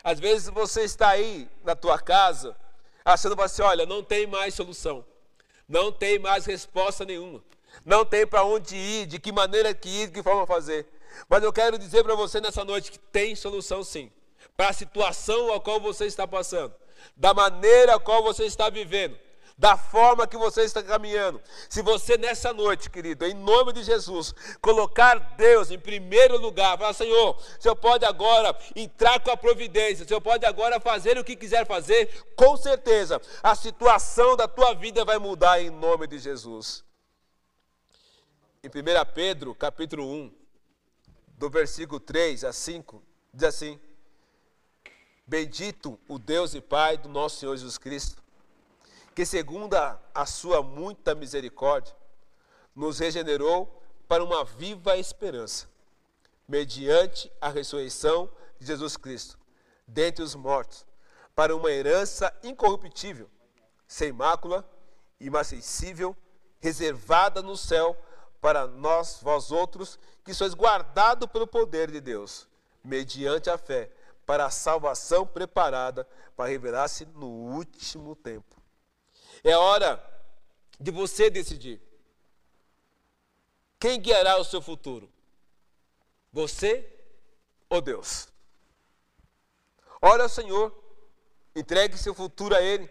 Às 0.04 0.20
vezes 0.20 0.48
você 0.48 0.82
está 0.82 1.08
aí 1.08 1.50
na 1.64 1.74
tua 1.74 1.98
casa, 1.98 2.56
achando 3.04 3.42
assim, 3.42 3.62
olha, 3.62 3.84
não 3.84 4.00
tem 4.00 4.28
mais 4.28 4.54
solução, 4.54 5.04
não 5.68 5.90
tem 5.90 6.20
mais 6.20 6.46
resposta 6.46 7.04
nenhuma, 7.04 7.42
não 7.84 8.04
tem 8.04 8.26
para 8.26 8.44
onde 8.44 8.76
ir, 8.76 9.06
de 9.06 9.18
que 9.18 9.32
maneira 9.32 9.74
que 9.74 9.88
ir, 9.88 10.06
de 10.06 10.14
que 10.14 10.22
forma 10.22 10.46
fazer. 10.46 10.86
Mas 11.28 11.42
eu 11.42 11.52
quero 11.52 11.78
dizer 11.78 12.02
para 12.02 12.14
você 12.14 12.40
nessa 12.40 12.64
noite 12.64 12.90
que 12.90 12.98
tem 12.98 13.34
solução 13.34 13.82
sim, 13.82 14.10
para 14.56 14.68
a 14.68 14.72
situação 14.72 15.52
a 15.52 15.60
qual 15.60 15.80
você 15.80 16.06
está 16.06 16.26
passando, 16.26 16.74
da 17.16 17.32
maneira 17.32 17.96
a 17.96 18.00
qual 18.00 18.22
você 18.22 18.44
está 18.44 18.68
vivendo 18.68 19.18
da 19.58 19.76
forma 19.76 20.26
que 20.26 20.36
você 20.36 20.62
está 20.62 20.82
caminhando. 20.82 21.40
Se 21.68 21.80
você 21.80 22.18
nessa 22.18 22.52
noite, 22.52 22.90
querido, 22.90 23.24
em 23.24 23.34
nome 23.34 23.72
de 23.72 23.82
Jesus, 23.82 24.34
colocar 24.60 25.34
Deus 25.36 25.70
em 25.70 25.78
primeiro 25.78 26.38
lugar, 26.38 26.76
falar, 26.76 26.92
Senhor, 26.92 27.36
o 27.36 27.62
Senhor 27.62 27.76
pode 27.76 28.04
agora 28.04 28.56
entrar 28.74 29.18
com 29.20 29.30
a 29.30 29.36
providência, 29.36 30.04
o 30.04 30.08
Senhor 30.08 30.20
pode 30.20 30.44
agora 30.44 30.78
fazer 30.78 31.16
o 31.18 31.24
que 31.24 31.36
quiser 31.36 31.66
fazer, 31.66 32.26
com 32.36 32.56
certeza 32.56 33.20
a 33.42 33.54
situação 33.54 34.36
da 34.36 34.46
tua 34.46 34.74
vida 34.74 35.04
vai 35.04 35.18
mudar 35.18 35.60
em 35.60 35.70
nome 35.70 36.06
de 36.06 36.18
Jesus. 36.18 36.84
Em 38.66 38.68
1 38.68 38.72
Pedro, 39.14 39.54
capítulo 39.54 40.04
1, 40.04 40.34
do 41.38 41.48
versículo 41.48 42.00
3 42.00 42.42
a 42.42 42.52
5, 42.52 43.00
diz 43.32 43.44
assim: 43.44 43.80
Bendito 45.24 45.96
o 46.08 46.18
Deus 46.18 46.52
e 46.52 46.60
Pai 46.60 46.98
do 46.98 47.08
nosso 47.08 47.38
Senhor 47.38 47.56
Jesus 47.56 47.78
Cristo 47.78 48.20
que, 49.14 49.24
segundo 49.24 49.74
a, 49.74 50.26
sua 50.26 50.64
muita 50.64 51.14
misericórdia, 51.14 51.94
nos 52.74 52.98
regenerou 52.98 53.80
para 54.08 54.24
uma 54.24 54.44
viva 54.44 54.96
esperança, 54.96 55.68
mediante 56.48 57.30
a 57.40 57.48
ressurreição 57.48 58.28
de 58.58 58.66
Jesus 58.66 58.96
Cristo, 58.96 59.38
dentre 59.86 60.24
os 60.24 60.34
mortos, 60.34 60.84
para 61.36 61.54
uma 61.54 61.70
herança 61.70 62.36
incorruptível, 62.42 63.30
sem 63.86 64.10
mácula, 64.10 64.68
imacessível, 65.20 66.16
reservada 66.58 67.40
no 67.40 67.56
céu 67.56 67.96
para 68.46 68.68
nós, 68.68 69.18
vós 69.20 69.50
outros, 69.50 69.98
que 70.24 70.32
sois 70.32 70.54
guardados 70.54 71.28
pelo 71.28 71.48
poder 71.48 71.90
de 71.90 72.00
Deus, 72.00 72.46
mediante 72.84 73.50
a 73.50 73.58
fé, 73.58 73.90
para 74.24 74.46
a 74.46 74.50
salvação 74.50 75.26
preparada 75.26 76.06
para 76.36 76.48
revelar-se 76.48 77.04
no 77.06 77.26
último 77.26 78.14
tempo. 78.14 78.54
É 79.42 79.56
hora 79.56 80.00
de 80.78 80.92
você 80.92 81.28
decidir. 81.28 81.82
Quem 83.80 84.00
guiará 84.00 84.38
o 84.38 84.44
seu 84.44 84.62
futuro? 84.62 85.10
Você 86.32 86.88
ou 87.68 87.80
Deus? 87.80 88.28
Ora 90.00 90.22
ao 90.22 90.28
Senhor, 90.28 90.72
entregue 91.52 91.98
seu 91.98 92.14
futuro 92.14 92.54
a 92.54 92.62
Ele. 92.62 92.88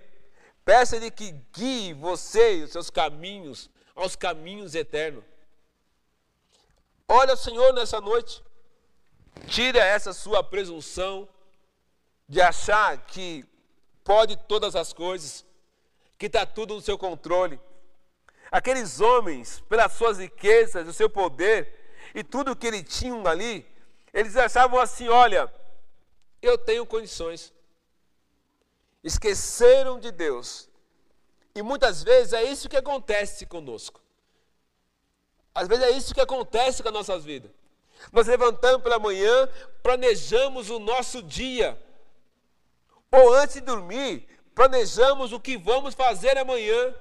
Peça-lhe 0.66 1.10
que 1.10 1.32
guie 1.54 1.94
você 1.94 2.58
e 2.58 2.64
os 2.64 2.74
seus 2.74 2.90
caminhos 2.90 3.70
aos 3.96 4.18
caminhos 4.18 4.76
eternos. 4.76 5.24
Olha, 7.08 7.36
Senhor, 7.36 7.74
nessa 7.74 8.02
noite. 8.02 8.44
Tira 9.48 9.80
essa 9.80 10.14
sua 10.14 10.44
presunção 10.44 11.28
de 12.28 12.42
achar 12.42 12.98
que 13.06 13.46
pode 14.04 14.38
todas 14.48 14.76
as 14.76 14.94
coisas 14.94 15.46
que 16.18 16.28
está 16.28 16.46
tudo 16.46 16.76
no 16.76 16.82
seu 16.82 16.98
controle. 16.98 17.60
Aqueles 18.52 19.02
homens, 19.02 19.60
pelas 19.68 19.92
suas 19.94 20.18
riquezas, 20.18 20.88
o 20.88 20.94
seu 20.94 21.10
poder 21.10 21.96
e 22.14 22.24
tudo 22.24 22.56
que 22.56 22.68
eles 22.68 22.84
tinham 22.84 23.26
ali, 23.28 23.68
eles 24.14 24.36
achavam 24.36 24.80
assim: 24.80 25.10
olha, 25.10 25.54
eu 26.42 26.58
tenho 26.58 26.86
condições. 26.86 27.54
Esqueceram 29.04 30.00
de 30.00 30.12
Deus. 30.12 30.70
E 31.54 31.62
muitas 31.62 32.04
vezes 32.04 32.34
é 32.34 32.44
isso 32.44 32.70
que 32.70 32.78
acontece 32.78 33.46
conosco. 33.46 34.05
Às 35.56 35.70
vezes 35.70 35.86
é 35.86 35.92
isso 35.92 36.14
que 36.14 36.20
acontece 36.20 36.84
com 36.84 36.90
as 36.90 36.94
nossas 36.94 37.24
vidas. 37.24 37.50
Nós 38.12 38.28
levantamos 38.28 38.84
pela 38.84 39.00
manhã, 39.00 39.50
planejamos 39.82 40.70
o 40.70 40.80
nosso 40.80 41.24
dia. 41.24 41.82
Ou 43.10 43.34
antes 43.34 43.56
de 43.56 43.62
dormir, 43.62 44.28
planejamos 44.54 45.32
o 45.32 45.40
que 45.40 45.58
vamos 45.58 45.96
fazer 45.96 46.38
amanhã. 46.38 46.94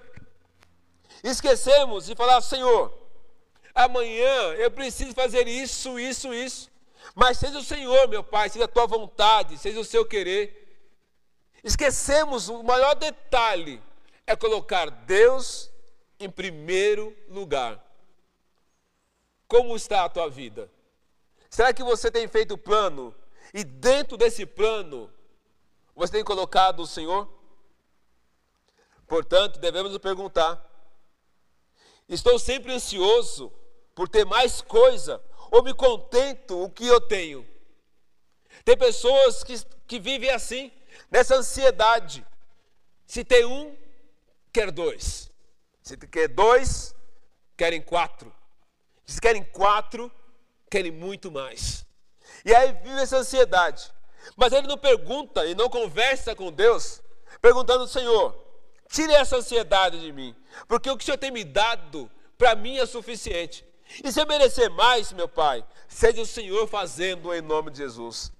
Esquecemos 1.22 2.06
de 2.06 2.14
falar, 2.14 2.40
Senhor, 2.40 2.96
amanhã 3.74 4.54
eu 4.54 4.70
preciso 4.70 5.12
fazer 5.12 5.48
isso, 5.48 5.98
isso, 5.98 6.32
isso. 6.32 6.70
Mas 7.14 7.38
seja 7.38 7.58
o 7.58 7.64
Senhor, 7.64 8.08
meu 8.08 8.22
Pai, 8.22 8.48
seja 8.48 8.66
a 8.66 8.68
tua 8.68 8.86
vontade, 8.86 9.58
seja 9.58 9.80
o 9.80 9.84
seu 9.84 10.06
querer. 10.06 10.62
Esquecemos 11.62 12.48
o 12.48 12.62
maior 12.62 12.94
detalhe 12.94 13.82
é 14.26 14.36
colocar 14.36 14.90
Deus 14.90 15.70
em 16.20 16.30
primeiro 16.30 17.14
lugar. 17.28 17.83
Como 19.46 19.76
está 19.76 20.04
a 20.04 20.08
tua 20.08 20.28
vida? 20.28 20.70
Será 21.50 21.72
que 21.72 21.84
você 21.84 22.10
tem 22.10 22.26
feito 22.26 22.58
plano 22.58 23.14
e 23.52 23.62
dentro 23.62 24.16
desse 24.16 24.44
plano 24.44 25.10
você 25.94 26.14
tem 26.14 26.24
colocado 26.24 26.80
o 26.80 26.86
Senhor? 26.86 27.32
Portanto, 29.06 29.60
devemos 29.60 29.92
nos 29.92 30.00
perguntar: 30.00 30.64
estou 32.08 32.38
sempre 32.38 32.72
ansioso 32.72 33.52
por 33.94 34.08
ter 34.08 34.24
mais 34.24 34.60
coisa 34.60 35.22
ou 35.50 35.62
me 35.62 35.72
contento 35.72 36.60
o 36.60 36.70
que 36.70 36.86
eu 36.86 37.00
tenho? 37.00 37.46
Tem 38.64 38.76
pessoas 38.76 39.44
que, 39.44 39.54
que 39.86 40.00
vivem 40.00 40.30
assim, 40.30 40.72
nessa 41.10 41.36
ansiedade. 41.36 42.26
Se 43.06 43.24
tem 43.24 43.44
um, 43.44 43.76
quer 44.52 44.70
dois. 44.72 45.30
Se 45.82 45.96
quer 45.96 46.28
dois, 46.28 46.94
querem 47.56 47.82
quatro. 47.82 48.34
Se 49.06 49.20
querem 49.20 49.44
quatro, 49.44 50.10
querem 50.70 50.90
muito 50.90 51.30
mais. 51.30 51.84
E 52.44 52.54
aí 52.54 52.72
vive 52.72 53.00
essa 53.00 53.18
ansiedade. 53.18 53.92
Mas 54.36 54.52
ele 54.52 54.66
não 54.66 54.78
pergunta 54.78 55.44
e 55.44 55.54
não 55.54 55.68
conversa 55.68 56.34
com 56.34 56.50
Deus, 56.50 57.02
perguntando: 57.40 57.86
Senhor, 57.86 58.44
Tire 58.88 59.12
essa 59.12 59.38
ansiedade 59.38 59.98
de 59.98 60.12
mim, 60.12 60.36
porque 60.68 60.88
o 60.88 60.96
que 60.96 61.02
o 61.02 61.06
Senhor 61.06 61.18
tem 61.18 61.32
me 61.32 61.42
dado, 61.42 62.08
para 62.38 62.54
mim 62.54 62.78
é 62.78 62.86
suficiente. 62.86 63.64
E 64.04 64.12
se 64.12 64.20
eu 64.20 64.26
merecer 64.26 64.70
mais, 64.70 65.12
meu 65.12 65.28
Pai, 65.28 65.64
seja 65.88 66.22
o 66.22 66.26
Senhor 66.26 66.68
fazendo 66.68 67.34
em 67.34 67.40
nome 67.40 67.72
de 67.72 67.78
Jesus. 67.78 68.32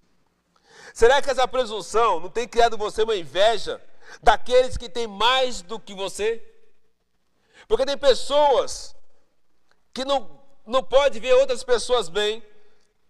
Será 0.92 1.20
que 1.20 1.28
essa 1.28 1.48
presunção 1.48 2.20
não 2.20 2.28
tem 2.28 2.46
criado 2.46 2.78
você 2.78 3.02
uma 3.02 3.16
inveja 3.16 3.82
daqueles 4.22 4.76
que 4.76 4.88
têm 4.88 5.08
mais 5.08 5.60
do 5.60 5.80
que 5.80 5.92
você? 5.92 6.40
Porque 7.66 7.84
tem 7.84 7.98
pessoas 7.98 8.94
que 9.92 10.04
não, 10.04 10.40
não 10.66 10.82
pode 10.82 11.20
ver 11.20 11.34
outras 11.34 11.62
pessoas 11.62 12.08
bem, 12.08 12.42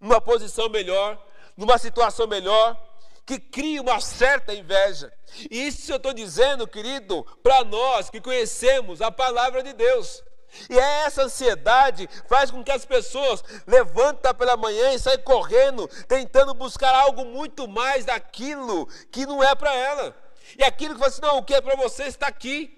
numa 0.01 0.21
posição 0.21 0.69
melhor, 0.69 1.19
numa 1.57 1.79
situação 1.79 2.27
melhor, 2.27 2.77
que 3.25 3.39
cria 3.39 3.81
uma 3.81 4.01
certa 4.01 4.55
inveja. 4.55 5.13
E 5.51 5.67
isso 5.67 5.91
eu 5.91 5.97
estou 5.97 6.13
dizendo, 6.13 6.67
querido, 6.67 7.25
para 7.43 7.65
nós 7.65 8.11
que 8.11 8.21
conhecemos 8.21 9.01
a 9.01 9.11
palavra 9.11 9.63
de 9.63 9.73
Deus. 9.73 10.23
E 10.71 10.79
é 10.79 11.05
essa 11.05 11.25
ansiedade 11.25 12.09
faz 12.29 12.51
com 12.51 12.63
que 12.63 12.71
as 12.71 12.85
pessoas 12.85 13.43
levantam 13.67 14.35
pela 14.35 14.57
manhã 14.57 14.93
e 14.93 14.99
saem 14.99 15.19
correndo, 15.19 15.89
tentando 16.07 16.55
buscar 16.55 16.95
algo 16.95 17.25
muito 17.25 17.67
mais 17.67 18.05
daquilo 18.05 18.87
que 19.11 19.27
não 19.27 19.43
é 19.43 19.55
para 19.55 19.75
ela. 19.75 20.15
E 20.59 20.63
aquilo 20.63 20.95
que 20.95 21.01
você 21.01 21.21
assim, 21.21 21.23
não, 21.23 21.39
o 21.39 21.43
que 21.43 21.55
é 21.55 21.61
para 21.61 21.77
você 21.77 22.05
está 22.05 22.29
aqui. 22.29 22.71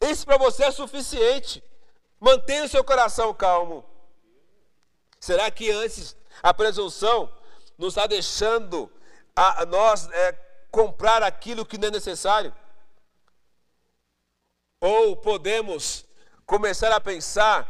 Isso 0.00 0.24
para 0.24 0.38
você 0.38 0.64
é 0.64 0.70
suficiente. 0.70 1.62
Mantenha 2.20 2.64
o 2.64 2.68
seu 2.68 2.82
coração 2.82 3.34
calmo. 3.34 3.84
Será 5.24 5.50
que 5.50 5.70
antes 5.70 6.14
a 6.42 6.52
presunção 6.52 7.32
nos 7.78 7.94
está 7.94 8.06
deixando 8.06 8.92
a, 9.34 9.64
nós 9.64 10.06
é, 10.10 10.32
comprar 10.70 11.22
aquilo 11.22 11.64
que 11.64 11.78
não 11.78 11.88
é 11.88 11.92
necessário? 11.92 12.54
Ou 14.78 15.16
podemos 15.16 16.04
começar 16.44 16.92
a 16.92 17.00
pensar 17.00 17.66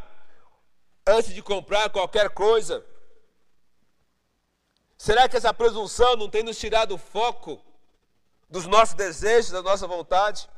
antes 1.06 1.32
de 1.32 1.40
comprar 1.40 1.90
qualquer 1.90 2.28
coisa? 2.30 2.84
Será 4.98 5.28
que 5.28 5.36
essa 5.36 5.54
presunção 5.54 6.16
não 6.16 6.28
tem 6.28 6.42
nos 6.42 6.58
tirado 6.58 6.96
o 6.96 6.98
foco 6.98 7.64
dos 8.50 8.66
nossos 8.66 8.96
desejos, 8.96 9.52
da 9.52 9.62
nossa 9.62 9.86
vontade? 9.86 10.50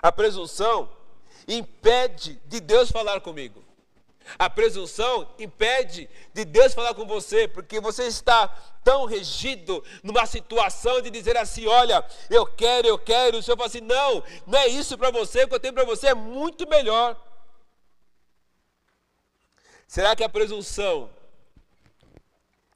A 0.00 0.12
presunção 0.12 0.96
impede 1.48 2.40
de 2.46 2.60
Deus 2.60 2.88
falar 2.88 3.20
comigo. 3.20 3.63
A 4.38 4.48
presunção 4.48 5.28
impede 5.38 6.08
de 6.32 6.44
Deus 6.44 6.74
falar 6.74 6.94
com 6.94 7.06
você, 7.06 7.46
porque 7.46 7.80
você 7.80 8.04
está 8.06 8.48
tão 8.82 9.04
regido 9.04 9.84
numa 10.02 10.26
situação 10.26 11.00
de 11.00 11.10
dizer 11.10 11.36
assim: 11.36 11.66
olha, 11.66 12.04
eu 12.30 12.46
quero, 12.46 12.86
eu 12.86 12.98
quero. 12.98 13.38
O 13.38 13.42
Senhor 13.42 13.56
fala 13.56 13.68
assim: 13.68 13.80
não, 13.80 14.22
não 14.46 14.58
é 14.58 14.66
isso 14.68 14.96
para 14.96 15.10
você, 15.10 15.44
o 15.44 15.48
que 15.48 15.54
eu 15.54 15.60
tenho 15.60 15.74
para 15.74 15.84
você 15.84 16.08
é 16.08 16.14
muito 16.14 16.68
melhor. 16.68 17.20
Será 19.86 20.16
que 20.16 20.24
a 20.24 20.28
presunção, 20.28 21.10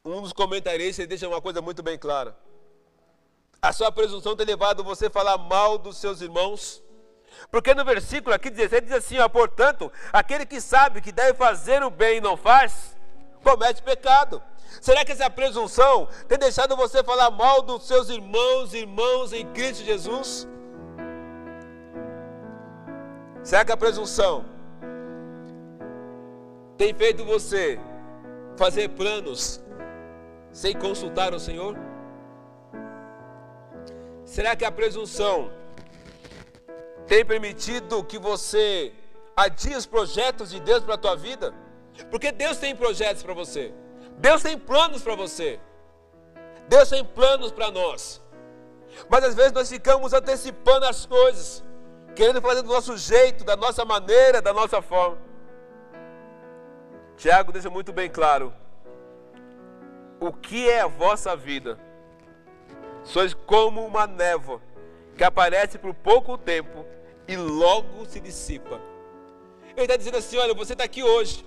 um 0.05 0.22
dos 0.22 0.32
comentaristas 0.32 1.07
deixa 1.07 1.26
uma 1.28 1.40
coisa 1.40 1.61
muito 1.61 1.82
bem 1.82 1.99
clara: 1.99 2.36
a 3.61 3.72
sua 3.72 3.90
presunção 3.90 4.36
tem 4.36 4.46
levado 4.46 4.84
você 4.84 5.07
a 5.07 5.11
falar 5.11 5.38
mal 5.38 5.78
dos 5.78 5.96
seus 5.96 6.20
irmãos? 6.20 6.82
Porque 7.51 7.74
no 7.74 7.85
versículo 7.85 8.35
aqui 8.35 8.51
16 8.51 8.83
diz 8.83 8.93
assim: 8.93 9.18
ó, 9.18 9.29
portanto, 9.29 9.91
aquele 10.12 10.45
que 10.45 10.61
sabe 10.61 11.01
que 11.01 11.12
deve 11.12 11.35
fazer 11.35 11.83
o 11.83 11.91
bem 11.91 12.18
e 12.18 12.20
não 12.20 12.37
faz, 12.37 12.97
comete 13.43 13.83
pecado. 13.83 14.43
Será 14.81 15.05
que 15.05 15.12
essa 15.12 15.31
presunção 15.31 16.09
tem 16.29 16.39
deixado 16.39 16.76
você 16.76 17.03
falar 17.03 17.31
mal 17.31 17.62
dos 17.62 17.87
seus 17.87 18.09
irmãos 18.09 18.74
e 18.74 18.79
irmãos 18.79 19.33
em 19.33 19.47
Cristo 19.53 19.85
Jesus? 19.85 20.47
Será 23.43 23.64
que 23.64 23.72
a 23.72 23.76
presunção 23.76 24.45
tem 26.76 26.93
feito 26.93 27.24
você 27.24 27.81
fazer 28.57 28.91
planos 28.91 29.61
sem 30.53 30.76
consultar 30.76 31.33
o 31.33 31.41
Senhor? 31.41 31.76
Será 34.24 34.55
que 34.55 34.66
a 34.66 34.70
presunção 34.70 35.51
tem 37.09 37.24
permitido 37.24 38.04
que 38.04 38.18
você 38.18 38.92
adie 39.34 39.74
os 39.74 39.86
projetos 39.86 40.50
de 40.50 40.61
Deus 40.61 40.84
para 40.84 40.94
a 40.94 40.98
tua 40.98 41.16
vida? 41.16 41.54
Porque 42.11 42.30
Deus 42.30 42.59
tem 42.59 42.76
projetos 42.76 43.22
para 43.22 43.32
você. 43.32 43.72
Deus 44.18 44.42
tem 44.42 44.59
planos 44.59 45.02
para 45.02 45.16
você. 45.16 45.59
Deus 46.68 46.90
tem 46.90 47.02
planos 47.02 47.50
para 47.50 47.70
nós. 47.70 48.20
Mas 49.09 49.24
às 49.24 49.34
vezes 49.34 49.52
nós 49.52 49.70
ficamos 49.70 50.12
antecipando 50.12 50.84
as 50.84 51.06
coisas, 51.06 51.64
querendo 52.14 52.42
fazer 52.42 52.62
do 52.62 52.68
nosso 52.68 52.96
jeito, 52.96 53.42
da 53.42 53.56
nossa 53.56 53.86
maneira, 53.86 54.42
da 54.42 54.52
nossa 54.52 54.82
forma. 54.82 55.16
Tiago 57.16 57.52
deixa 57.52 57.70
muito 57.70 57.90
bem 57.90 58.11
claro: 58.11 58.52
o 60.20 60.30
que 60.30 60.68
é 60.68 60.82
a 60.82 60.86
vossa 60.86 61.34
vida? 61.34 61.78
Sois 63.02 63.32
como 63.32 63.86
uma 63.86 64.06
névoa 64.06 64.61
que 65.16 65.24
aparece 65.24 65.78
por 65.78 65.94
pouco 65.94 66.36
tempo 66.36 66.84
e 67.29 67.37
logo 67.37 68.07
se 68.07 68.18
dissipa. 68.18 68.81
Ele 69.76 69.83
está 69.83 69.97
dizendo 69.97 70.16
assim: 70.16 70.39
olha, 70.39 70.55
você 70.55 70.72
está 70.72 70.85
aqui 70.85 71.05
hoje, 71.05 71.45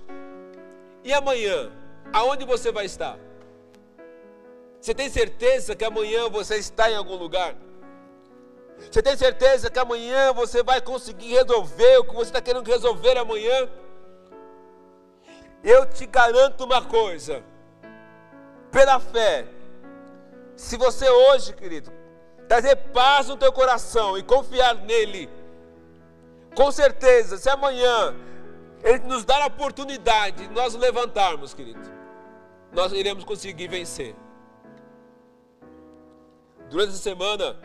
e 1.02 1.12
amanhã, 1.12 1.70
aonde 2.12 2.44
você 2.44 2.70
vai 2.70 2.86
estar? 2.86 3.18
Você 4.80 4.94
tem 4.94 5.10
certeza 5.10 5.76
que 5.76 5.84
amanhã 5.84 6.28
você 6.28 6.56
está 6.56 6.90
em 6.90 6.96
algum 6.96 7.16
lugar? 7.16 7.54
Você 8.90 9.02
tem 9.02 9.16
certeza 9.16 9.70
que 9.70 9.78
amanhã 9.78 10.32
você 10.32 10.62
vai 10.62 10.80
conseguir 10.80 11.34
resolver 11.34 11.98
o 11.98 12.04
que 12.04 12.14
você 12.14 12.30
está 12.30 12.40
querendo 12.40 12.66
resolver 12.66 13.16
amanhã? 13.16 13.68
Eu 15.62 15.86
te 15.86 16.06
garanto 16.06 16.64
uma 16.64 16.82
coisa, 16.82 17.44
pela 18.72 18.98
fé, 18.98 19.46
se 20.56 20.76
você 20.76 21.08
hoje, 21.08 21.52
querido, 21.52 21.92
trazer 22.48 22.74
paz 22.74 23.28
no 23.28 23.36
teu 23.36 23.52
coração 23.52 24.18
e 24.18 24.22
confiar 24.22 24.74
nele, 24.74 25.28
com 26.54 26.70
certeza, 26.70 27.36
se 27.38 27.48
amanhã 27.48 28.14
Ele 28.82 29.00
nos 29.00 29.24
dar 29.24 29.40
a 29.42 29.46
oportunidade 29.46 30.46
de 30.46 30.54
nós 30.54 30.74
levantarmos, 30.74 31.54
querido, 31.54 31.80
nós 32.72 32.92
iremos 32.92 33.24
conseguir 33.24 33.68
vencer. 33.68 34.14
Durante 36.70 36.90
essa 36.90 36.98
semana, 36.98 37.56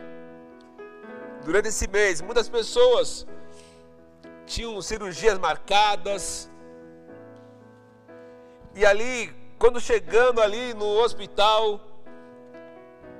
durante 1.44 1.68
esse 1.68 1.88
mês, 1.88 2.20
muitas 2.20 2.48
pessoas 2.48 3.26
tinham 4.44 4.80
cirurgias 4.82 5.38
marcadas. 5.38 6.50
E 8.74 8.84
ali, 8.84 9.34
quando 9.58 9.80
chegando 9.80 10.40
ali 10.40 10.74
no 10.74 10.86
hospital, 11.02 11.80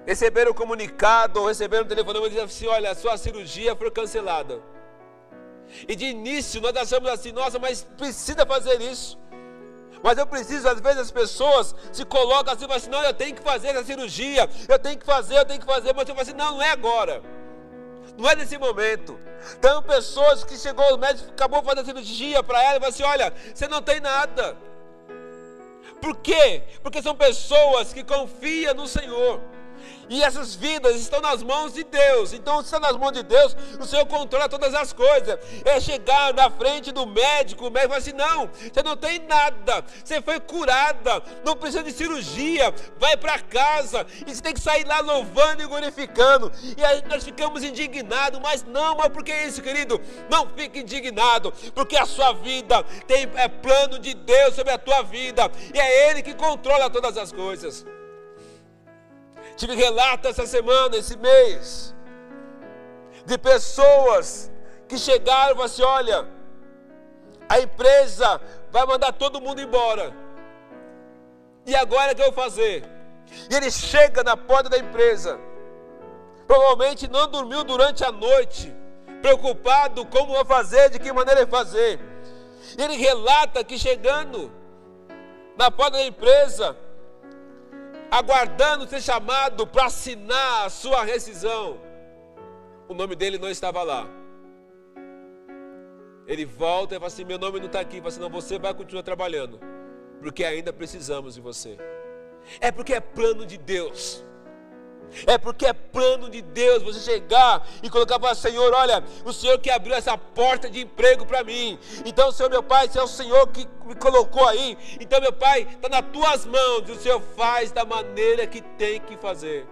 receberam 0.06 0.52
o 0.52 0.54
comunicado, 0.54 1.46
receberam 1.46 1.84
o 1.84 1.88
telefonema 1.88 2.26
e 2.26 2.30
disseram 2.30 2.46
assim: 2.46 2.66
olha, 2.66 2.90
a 2.90 2.94
sua 2.94 3.16
cirurgia 3.16 3.74
foi 3.74 3.90
cancelada. 3.90 4.62
E 5.86 5.94
de 5.94 6.06
início 6.06 6.60
nós 6.60 6.76
achamos 6.76 7.08
assim, 7.10 7.32
nossa, 7.32 7.58
mas 7.58 7.86
precisa 7.96 8.44
fazer 8.46 8.80
isso. 8.80 9.18
Mas 10.02 10.16
eu 10.16 10.26
preciso, 10.26 10.68
às 10.68 10.80
vezes 10.80 10.98
as 10.98 11.10
pessoas 11.10 11.74
se 11.92 12.04
colocam 12.04 12.54
assim, 12.54 12.66
assim, 12.70 12.90
não, 12.90 13.02
eu 13.02 13.12
tenho 13.12 13.34
que 13.34 13.42
fazer 13.42 13.68
essa 13.68 13.84
cirurgia, 13.84 14.48
eu 14.68 14.78
tenho 14.78 14.96
que 14.96 15.04
fazer, 15.04 15.36
eu 15.36 15.44
tenho 15.44 15.60
que 15.60 15.66
fazer, 15.66 15.92
mas 15.92 16.08
eu 16.08 16.14
falo 16.14 16.28
assim, 16.28 16.38
não, 16.38 16.52
não 16.52 16.62
é 16.62 16.70
agora. 16.70 17.22
Não 18.16 18.28
é 18.28 18.34
nesse 18.34 18.58
momento. 18.58 19.18
Tem 19.60 19.82
pessoas 19.82 20.42
que 20.42 20.56
chegou, 20.56 20.94
o 20.94 20.98
médico 20.98 21.30
acabou 21.30 21.62
fazendo 21.62 21.82
a 21.82 21.84
cirurgia 21.84 22.42
para 22.42 22.60
ela 22.62 22.76
e 22.76 22.80
falou 22.80 22.88
assim: 22.88 23.02
olha, 23.04 23.32
você 23.54 23.68
não 23.68 23.80
tem 23.80 24.00
nada. 24.00 24.56
Por 26.00 26.16
quê? 26.16 26.62
Porque 26.82 27.00
são 27.00 27.14
pessoas 27.14 27.92
que 27.92 28.02
confiam 28.02 28.74
no 28.74 28.88
Senhor. 28.88 29.40
E 30.08 30.22
essas 30.22 30.54
vidas 30.54 30.96
estão 30.96 31.20
nas 31.20 31.42
mãos 31.42 31.74
de 31.74 31.84
Deus. 31.84 32.32
Então, 32.32 32.58
se 32.60 32.66
está 32.66 32.80
nas 32.80 32.96
mãos 32.96 33.12
de 33.12 33.22
Deus, 33.22 33.56
o 33.78 33.84
Senhor 33.84 34.06
controla 34.06 34.48
todas 34.48 34.74
as 34.74 34.92
coisas. 34.92 35.38
É 35.64 35.80
chegar 35.80 36.32
na 36.34 36.50
frente 36.50 36.90
do 36.92 37.06
médico, 37.06 37.66
o 37.66 37.70
médico 37.70 37.88
fala 37.90 37.98
assim: 37.98 38.12
não, 38.12 38.48
você 38.48 38.82
não 38.82 38.96
tem 38.96 39.18
nada, 39.20 39.84
você 40.02 40.22
foi 40.22 40.40
curada, 40.40 41.22
não 41.44 41.56
precisa 41.56 41.82
de 41.82 41.92
cirurgia, 41.92 42.74
vai 42.98 43.16
para 43.16 43.38
casa. 43.38 44.06
E 44.26 44.34
você 44.34 44.42
tem 44.42 44.54
que 44.54 44.60
sair 44.60 44.86
lá 44.86 45.00
louvando 45.00 45.62
e 45.62 45.66
glorificando. 45.66 46.50
E 46.76 46.84
aí 46.84 47.02
nós 47.08 47.24
ficamos 47.24 47.62
indignados, 47.62 48.40
mas 48.40 48.64
não, 48.64 48.96
mas 48.96 49.08
por 49.08 49.22
que 49.22 49.32
isso, 49.42 49.62
querido? 49.62 50.00
Não 50.30 50.48
fique 50.56 50.80
indignado, 50.80 51.52
porque 51.74 51.96
a 51.96 52.06
sua 52.06 52.32
vida 52.32 52.82
tem 53.06 53.28
é 53.34 53.48
plano 53.48 53.98
de 53.98 54.14
Deus 54.14 54.54
sobre 54.54 54.72
a 54.72 54.78
tua 54.78 55.02
vida, 55.02 55.50
e 55.74 55.78
é 55.78 56.10
Ele 56.10 56.22
que 56.22 56.34
controla 56.34 56.90
todas 56.90 57.16
as 57.16 57.32
coisas. 57.32 57.84
Tive 59.58 59.74
relato 59.74 60.28
essa 60.28 60.46
semana, 60.46 60.96
esse 60.96 61.16
mês, 61.16 61.92
de 63.26 63.36
pessoas 63.36 64.52
que 64.86 64.96
chegaram 64.96 65.50
e 65.50 65.54
falaram 65.56 65.64
assim: 65.64 65.82
olha, 65.82 66.28
a 67.48 67.58
empresa 67.58 68.40
vai 68.70 68.86
mandar 68.86 69.12
todo 69.12 69.40
mundo 69.40 69.60
embora. 69.60 70.14
E 71.66 71.74
agora 71.74 72.12
o 72.12 72.14
que 72.14 72.22
eu 72.22 72.30
vou 72.32 72.44
fazer? 72.44 72.84
E 73.50 73.54
ele 73.56 73.68
chega 73.68 74.22
na 74.22 74.36
porta 74.36 74.68
da 74.70 74.78
empresa, 74.78 75.40
provavelmente 76.46 77.10
não 77.10 77.26
dormiu 77.26 77.64
durante 77.64 78.04
a 78.04 78.12
noite, 78.12 78.72
preocupado 79.20 80.06
como 80.06 80.34
vou 80.34 80.44
fazer, 80.44 80.88
de 80.88 81.00
que 81.00 81.12
maneira 81.12 81.44
fazer. 81.48 81.98
E 82.78 82.80
ele 82.80 82.96
relata 82.96 83.64
que 83.64 83.76
chegando 83.76 84.52
na 85.56 85.68
porta 85.68 85.98
da 85.98 86.04
empresa, 86.04 86.76
aguardando 88.10 88.88
ser 88.88 89.00
chamado 89.00 89.66
para 89.66 89.86
assinar 89.86 90.66
a 90.66 90.70
sua 90.70 91.04
rescisão. 91.04 91.80
o 92.88 92.94
nome 92.94 93.14
dele 93.14 93.38
não 93.38 93.50
estava 93.50 93.82
lá. 93.82 94.08
Ele 96.26 96.44
volta 96.44 96.94
e 96.94 96.98
fala 96.98 97.08
assim: 97.08 97.24
Meu 97.24 97.38
nome 97.38 97.58
não 97.58 97.66
está 97.66 97.80
aqui. 97.80 97.98
Fala 97.98 98.08
assim: 98.08 98.20
Não, 98.20 98.30
você 98.30 98.58
vai 98.58 98.74
continuar 98.74 99.02
trabalhando, 99.02 99.58
porque 100.20 100.44
ainda 100.44 100.72
precisamos 100.72 101.34
de 101.34 101.40
você. 101.40 101.76
É 102.60 102.70
porque 102.70 102.94
é 102.94 103.00
plano 103.00 103.44
de 103.44 103.56
Deus. 103.58 104.24
É 105.26 105.38
porque 105.38 105.66
é 105.66 105.72
plano 105.72 106.28
de 106.28 106.42
Deus 106.42 106.82
você 106.82 107.00
chegar 107.00 107.66
e 107.82 107.90
colocar 107.90 108.18
para 108.18 108.32
o 108.32 108.34
Senhor: 108.34 108.72
olha, 108.72 109.02
o 109.24 109.32
Senhor 109.32 109.58
que 109.58 109.70
abriu 109.70 109.94
essa 109.94 110.16
porta 110.16 110.68
de 110.68 110.80
emprego 110.80 111.24
para 111.26 111.42
mim. 111.42 111.78
Então, 112.04 112.30
Senhor, 112.30 112.50
meu 112.50 112.62
Pai, 112.62 112.88
se 112.88 112.98
é 112.98 113.02
o 113.02 113.08
Senhor 113.08 113.46
que 113.48 113.66
me 113.84 113.94
colocou 113.94 114.46
aí, 114.46 114.76
então, 115.00 115.20
meu 115.20 115.32
Pai, 115.32 115.62
está 115.62 115.88
nas 115.88 116.10
tuas 116.12 116.44
mãos 116.44 116.88
o 116.88 116.94
Senhor 116.96 117.20
faz 117.36 117.72
da 117.72 117.84
maneira 117.84 118.46
que 118.46 118.60
tem 118.60 119.00
que 119.00 119.16
fazer. 119.16 119.66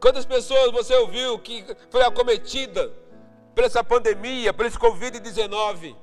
Quantas 0.00 0.24
pessoas 0.24 0.72
você 0.72 0.94
ouviu 0.94 1.38
que 1.38 1.64
foi 1.90 2.02
acometida 2.02 2.90
por 3.54 3.64
essa 3.64 3.84
pandemia, 3.84 4.52
por 4.52 4.64
esse 4.64 4.78
Covid-19? 4.78 5.94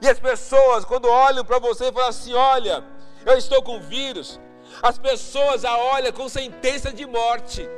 E 0.00 0.08
as 0.08 0.20
pessoas, 0.20 0.84
quando 0.84 1.08
olham 1.08 1.44
para 1.44 1.58
você 1.58 1.90
falam 1.92 2.08
assim: 2.08 2.32
olha, 2.32 2.84
eu 3.26 3.36
estou 3.36 3.62
com 3.62 3.80
vírus, 3.80 4.40
as 4.80 4.98
pessoas 4.98 5.64
a 5.64 5.76
olham 5.76 6.12
com 6.12 6.28
sentença 6.28 6.92
de 6.92 7.06
morte, 7.06 7.68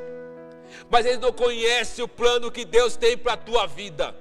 mas 0.91 1.07
eles 1.07 1.19
não 1.19 1.33
conhecem 1.33 2.05
o 2.05 2.09
plano 2.09 2.51
que 2.51 2.65
Deus 2.65 2.97
tem 2.97 3.17
para 3.17 3.33
a 3.33 3.37
tua 3.37 3.67
vida. 3.67 4.15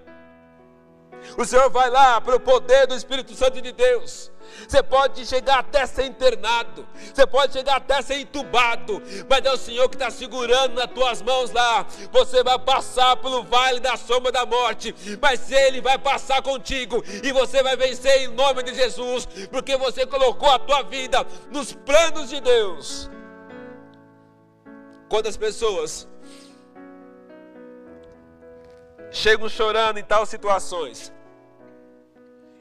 O 1.38 1.46
Senhor 1.46 1.70
vai 1.70 1.90
lá 1.90 2.20
pelo 2.20 2.40
poder 2.40 2.88
do 2.88 2.96
Espírito 2.96 3.34
Santo 3.34 3.62
de 3.62 3.72
Deus. 3.72 4.32
Você 4.68 4.82
pode 4.82 5.26
chegar 5.26 5.60
até 5.60 5.86
ser 5.86 6.06
internado, 6.06 6.88
você 7.14 7.26
pode 7.26 7.54
chegar 7.54 7.78
até 7.78 8.02
ser 8.02 8.20
entubado, 8.20 9.02
mas 9.30 9.46
é 9.46 9.52
o 9.52 9.58
Senhor 9.58 9.90
que 9.90 9.96
está 9.96 10.10
segurando 10.10 10.76
nas 10.76 10.92
tuas 10.92 11.22
mãos 11.22 11.52
lá. 11.52 11.86
Você 12.12 12.44
vai 12.44 12.58
passar 12.60 13.18
pelo 13.18 13.44
vale 13.44 13.80
da 13.80 13.98
sombra 13.98 14.32
da 14.32 14.46
morte, 14.46 14.96
mas 15.22 15.52
Ele 15.52 15.82
vai 15.82 15.98
passar 15.98 16.42
contigo 16.42 17.04
e 17.24 17.32
você 17.32 17.62
vai 17.64 17.76
vencer 17.76 18.22
em 18.22 18.28
nome 18.28 18.64
de 18.64 18.74
Jesus, 18.74 19.26
porque 19.52 19.78
você 19.78 20.06
colocou 20.06 20.50
a 20.50 20.60
tua 20.60 20.84
vida 20.84 21.26
nos 21.52 21.74
planos 21.74 22.30
de 22.30 22.40
Deus. 22.40 23.10
Quantas 25.10 25.38
pessoas 25.38 26.08
chegam 29.12 29.48
chorando 29.48 30.00
em 30.00 30.04
tais 30.04 30.28
situações, 30.28 31.14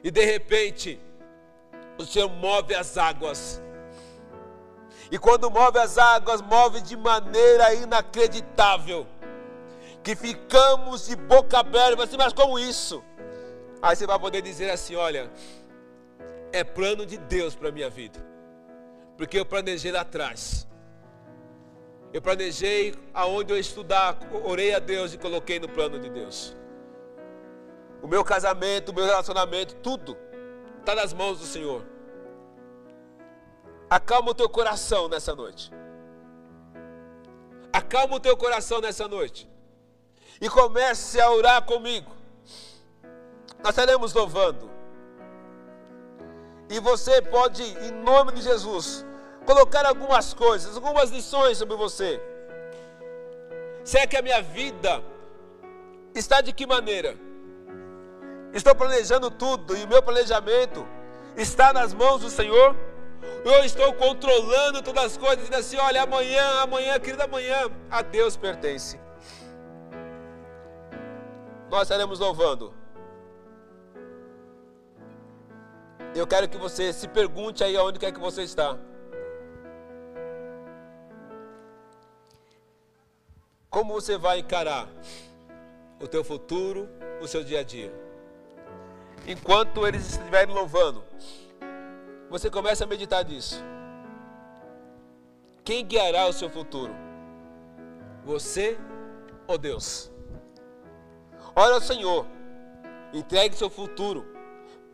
e 0.03 0.11
de 0.11 0.23
repente, 0.23 0.99
o 1.97 2.05
Senhor 2.05 2.29
move 2.29 2.73
as 2.75 2.97
águas. 2.97 3.61
E 5.11 5.17
quando 5.17 5.49
move 5.49 5.77
as 5.77 5.97
águas, 5.97 6.41
move 6.41 6.81
de 6.81 6.97
maneira 6.97 7.73
inacreditável. 7.75 9.05
Que 10.01 10.15
ficamos 10.15 11.07
de 11.07 11.15
boca 11.15 11.59
aberta, 11.59 12.03
assim, 12.03 12.17
mas 12.17 12.33
como 12.33 12.59
isso? 12.59 13.03
Aí 13.81 13.95
você 13.95 14.05
vai 14.05 14.19
poder 14.19 14.41
dizer 14.41 14.69
assim: 14.71 14.95
olha, 14.95 15.31
é 16.51 16.63
plano 16.63 17.05
de 17.05 17.17
Deus 17.17 17.55
para 17.55 17.69
a 17.69 17.71
minha 17.71 17.89
vida. 17.89 18.19
Porque 19.17 19.39
eu 19.39 19.45
planejei 19.45 19.91
lá 19.91 20.01
atrás. 20.01 20.67
Eu 22.11 22.21
planejei 22.21 22.93
aonde 23.13 23.51
eu 23.51 23.57
estudar, 23.57 24.17
orei 24.43 24.73
a 24.73 24.79
Deus 24.79 25.13
e 25.13 25.17
coloquei 25.17 25.59
no 25.59 25.67
plano 25.67 25.99
de 25.99 26.09
Deus. 26.09 26.55
O 28.01 28.07
meu 28.07 28.23
casamento, 28.23 28.89
o 28.89 28.93
meu 28.93 29.05
relacionamento, 29.05 29.75
tudo 29.75 30.17
está 30.83 30.93
nas 30.93 31.13
mãos 31.13 31.39
do 31.39 31.45
Senhor. 31.45 31.81
Acalma 33.89 34.31
o 34.31 34.35
teu 34.35 34.49
coração 34.49 35.07
nessa 35.07 35.33
noite. 35.33 35.71
Acalma 37.71 38.15
o 38.15 38.19
teu 38.19 38.35
coração 38.35 38.81
nessa 38.81 39.07
noite. 39.07 39.49
E 40.41 40.49
comece 40.49 41.21
a 41.21 41.31
orar 41.31 41.63
comigo. 41.63 42.11
Nós 43.59 43.69
estaremos 43.69 44.13
louvando. 44.13 44.69
E 46.69 46.79
você 46.81 47.21
pode, 47.21 47.63
em 47.63 47.91
nome 47.91 48.33
de 48.33 48.41
Jesus, 48.41 49.05
colocar 49.45 49.85
algumas 49.85 50.33
coisas, 50.33 50.75
algumas 50.75 51.09
lições 51.11 51.57
sobre 51.57 51.77
você. 51.77 52.21
Será 53.85 54.05
que 54.05 54.17
a 54.17 54.21
minha 54.21 54.41
vida 54.41 55.01
está 56.13 56.41
de 56.41 56.51
que 56.51 56.65
maneira? 56.67 57.17
Estou 58.53 58.75
planejando 58.75 59.31
tudo 59.31 59.75
e 59.75 59.83
o 59.83 59.87
meu 59.87 60.01
planejamento 60.01 60.87
está 61.35 61.73
nas 61.73 61.91
mãos 61.93 62.21
do 62.21 62.29
Senhor? 62.29 62.75
Eu 63.43 63.63
estou 63.63 63.91
controlando 63.93 64.81
todas 64.81 65.05
as 65.05 65.17
coisas, 65.17 65.39
dizendo 65.39 65.59
assim: 65.59 65.77
olha, 65.77 66.03
amanhã, 66.03 66.61
amanhã, 66.61 66.99
querida, 66.99 67.23
amanhã, 67.23 67.69
a 67.89 68.01
Deus 68.03 68.37
pertence. 68.37 68.99
Nós 71.69 71.83
estaremos 71.83 72.19
louvando. 72.19 72.73
Eu 76.15 76.27
quero 76.27 76.47
que 76.47 76.57
você 76.57 76.93
se 76.93 77.07
pergunte 77.07 77.63
aí 77.63 77.75
aonde 77.75 77.97
quer 77.97 78.11
que 78.11 78.19
você 78.19 78.43
está. 78.43 78.77
Como 83.67 83.95
você 83.95 84.15
vai 84.15 84.37
encarar 84.37 84.87
o 85.99 86.07
teu 86.07 86.23
futuro, 86.23 86.87
o 87.19 87.27
seu 87.27 87.43
dia 87.43 87.61
a 87.61 87.63
dia? 87.63 87.91
Enquanto 89.27 89.87
eles 89.87 90.11
estiverem 90.11 90.53
louvando, 90.53 91.03
você 92.29 92.49
começa 92.49 92.83
a 92.83 92.87
meditar 92.87 93.25
nisso. 93.25 93.63
Quem 95.63 95.85
guiará 95.85 96.27
o 96.27 96.33
seu 96.33 96.49
futuro? 96.49 96.93
Você 98.25 98.77
ou 99.47 99.57
Deus? 99.57 100.11
Olha 101.55 101.75
ao 101.75 101.81
Senhor, 101.81 102.25
entregue 103.13 103.55
seu 103.55 103.69
futuro, 103.69 104.25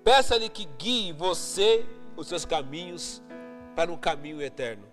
peça-lhe 0.04 0.50
que 0.50 0.66
guie 0.78 1.14
você, 1.14 1.86
os 2.16 2.28
seus 2.28 2.46
caminhos, 2.46 3.22
para 3.76 3.92
um 3.92 3.98
caminho 3.98 4.42
eterno. 4.42 4.88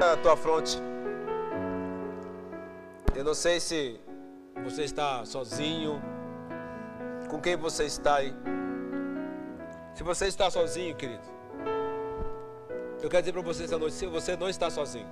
A 0.00 0.16
tua 0.16 0.36
fronte. 0.36 0.78
Eu 3.14 3.22
não 3.24 3.34
sei 3.34 3.60
se 3.60 4.00
você 4.60 4.84
está 4.84 5.24
sozinho? 5.24 6.02
Com 7.28 7.40
quem 7.40 7.56
você 7.56 7.84
está 7.84 8.16
aí? 8.16 8.34
Se 9.94 10.02
você 10.02 10.26
está 10.26 10.50
sozinho, 10.50 10.94
querido, 10.94 11.22
eu 13.02 13.08
quero 13.08 13.22
dizer 13.22 13.32
para 13.32 13.42
você 13.42 13.64
essa 13.64 13.78
noite: 13.78 13.94
se 13.94 14.06
você 14.06 14.36
não 14.36 14.48
está 14.48 14.70
sozinho, 14.70 15.08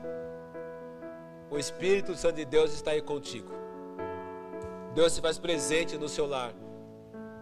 o 1.51 1.59
Espírito 1.59 2.14
Santo 2.14 2.36
de 2.36 2.45
Deus 2.45 2.72
está 2.72 2.93
aí 2.93 3.03
contigo. 3.03 3.53
Deus 4.95 5.12
se 5.12 5.20
faz 5.20 5.38
presente 5.38 5.97
no 5.99 6.09
seu 6.09 6.26
lar. 6.26 6.53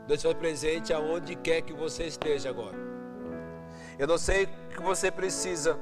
Deus 0.07 0.21
se 0.21 0.27
faz 0.27 0.39
presente 0.39 0.93
aonde 0.93 1.35
quer 1.37 1.63
que 1.63 1.73
você 1.73 2.05
esteja 2.05 2.49
agora. 2.49 2.77
Eu 3.99 4.07
não 4.07 4.17
sei 4.19 4.45
o 4.45 4.49
que 4.75 4.81
você 4.81 5.11
precisa, 5.11 5.79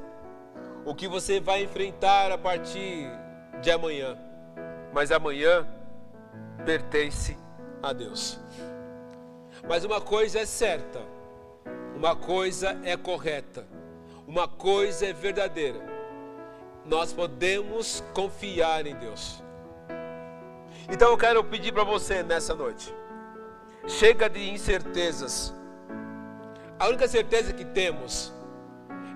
o 0.85 0.95
que 0.95 1.07
você 1.07 1.39
vai 1.39 1.63
enfrentar 1.63 2.33
a 2.33 2.39
partir 2.39 3.07
de 3.61 3.71
amanhã, 3.71 4.17
mas 4.93 5.13
amanhã 5.13 5.67
pertence 6.65 7.37
a 7.83 7.93
Deus. 7.93 8.39
Mas 9.69 9.85
uma 9.85 10.01
coisa 10.01 10.41
é 10.41 10.47
certa, 10.47 11.01
uma 11.95 12.15
coisa 12.15 12.79
é 12.85 12.97
correta, 12.97 13.67
uma 14.27 14.47
coisa 14.47 15.07
é 15.07 15.13
verdadeira. 15.13 15.81
Nós 16.85 17.13
podemos 17.13 18.03
confiar 18.15 18.87
em 18.87 18.95
Deus. 18.97 19.43
Então 20.91 21.11
eu 21.11 21.19
quero 21.19 21.43
pedir 21.43 21.73
para 21.73 21.85
você 21.85 22.23
nessa 22.23 22.55
noite. 22.55 22.95
Chega 23.89 24.29
de 24.29 24.51
incertezas. 24.51 25.53
A 26.79 26.89
única 26.89 27.09
certeza 27.09 27.53
que 27.53 27.65
temos 27.65 28.33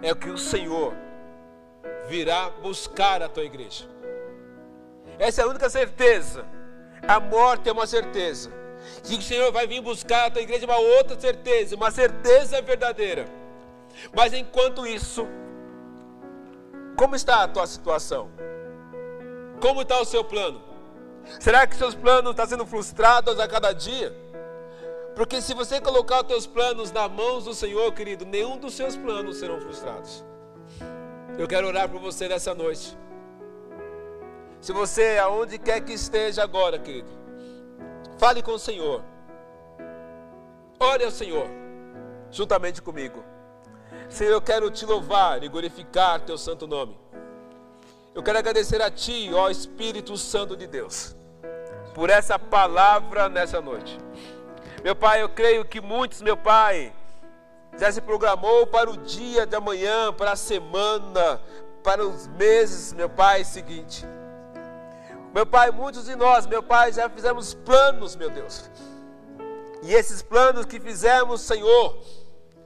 é 0.02 0.14
que 0.14 0.30
o 0.30 0.38
Senhor 0.38 0.94
virá 2.08 2.50
buscar 2.50 3.22
a 3.22 3.28
tua 3.28 3.44
igreja. 3.44 3.84
Essa 5.18 5.42
é 5.42 5.44
a 5.44 5.48
única 5.48 5.68
certeza 5.68 6.44
a 7.06 7.20
morte 7.20 7.68
é 7.68 7.72
uma 7.72 7.86
certeza. 7.86 8.50
Que 9.04 9.16
o 9.16 9.22
Senhor 9.22 9.52
vai 9.52 9.66
vir 9.66 9.80
buscar 9.80 10.26
a 10.26 10.30
tua 10.30 10.42
igreja 10.42 10.66
uma 10.66 10.78
outra 10.78 11.18
certeza, 11.18 11.76
uma 11.76 11.90
certeza 11.90 12.60
verdadeira. 12.62 13.26
Mas 14.14 14.32
enquanto 14.32 14.86
isso, 14.86 15.26
como 16.96 17.14
está 17.16 17.42
a 17.42 17.48
tua 17.48 17.66
situação? 17.66 18.30
Como 19.60 19.82
está 19.82 20.00
o 20.00 20.04
seu 20.04 20.24
plano? 20.24 20.62
Será 21.38 21.66
que 21.66 21.76
seus 21.76 21.94
planos 21.94 22.30
estão 22.30 22.46
sendo 22.46 22.66
frustrados 22.66 23.38
a 23.38 23.46
cada 23.46 23.72
dia? 23.72 24.14
Porque 25.14 25.40
se 25.42 25.52
você 25.54 25.80
colocar 25.80 26.20
os 26.22 26.26
teus 26.26 26.46
planos 26.46 26.90
nas 26.90 27.10
mãos 27.10 27.44
do 27.44 27.54
Senhor, 27.54 27.92
querido, 27.92 28.24
nenhum 28.24 28.56
dos 28.56 28.74
seus 28.74 28.96
planos 28.96 29.36
serão 29.36 29.60
frustrados. 29.60 30.24
Eu 31.38 31.46
quero 31.46 31.66
orar 31.66 31.88
por 31.88 32.00
você 32.00 32.28
nessa 32.28 32.54
noite. 32.54 32.96
Se 34.60 34.72
você, 34.72 35.18
aonde 35.18 35.58
quer 35.58 35.80
que 35.80 35.94
esteja 35.94 36.42
agora, 36.42 36.78
querido, 36.78 37.08
fale 38.18 38.42
com 38.42 38.52
o 38.52 38.58
Senhor. 38.58 39.02
Ore 40.78 41.04
ao 41.04 41.10
Senhor, 41.10 41.46
juntamente 42.30 42.82
comigo. 42.82 43.24
Senhor, 44.08 44.32
eu 44.32 44.42
quero 44.42 44.70
te 44.70 44.84
louvar 44.84 45.42
e 45.42 45.48
glorificar 45.48 46.20
teu 46.20 46.36
santo 46.36 46.66
nome. 46.66 46.98
Eu 48.14 48.22
quero 48.22 48.38
agradecer 48.38 48.82
a 48.82 48.90
ti, 48.90 49.30
ó 49.32 49.48
Espírito 49.48 50.16
Santo 50.16 50.56
de 50.56 50.66
Deus, 50.66 51.16
por 51.94 52.10
essa 52.10 52.38
palavra 52.38 53.28
nessa 53.28 53.60
noite. 53.60 53.98
Meu 54.84 54.94
Pai, 54.94 55.22
eu 55.22 55.28
creio 55.28 55.64
que 55.64 55.80
muitos, 55.80 56.20
meu 56.20 56.36
Pai, 56.36 56.92
já 57.78 57.90
se 57.90 58.00
programou 58.00 58.66
para 58.66 58.90
o 58.90 58.96
dia 58.96 59.46
de 59.46 59.56
amanhã, 59.56 60.12
para 60.12 60.32
a 60.32 60.36
semana, 60.36 61.40
para 61.82 62.04
os 62.04 62.26
meses, 62.26 62.92
meu 62.92 63.08
Pai, 63.08 63.44
seguinte. 63.44 64.04
Meu 65.32 65.46
Pai, 65.46 65.70
muitos 65.70 66.06
de 66.06 66.16
nós, 66.16 66.46
meu 66.46 66.62
Pai, 66.62 66.92
já 66.92 67.08
fizemos 67.08 67.54
planos, 67.54 68.16
meu 68.16 68.30
Deus. 68.30 68.68
E 69.82 69.94
esses 69.94 70.22
planos 70.22 70.66
que 70.66 70.80
fizemos, 70.80 71.40
Senhor, 71.40 71.98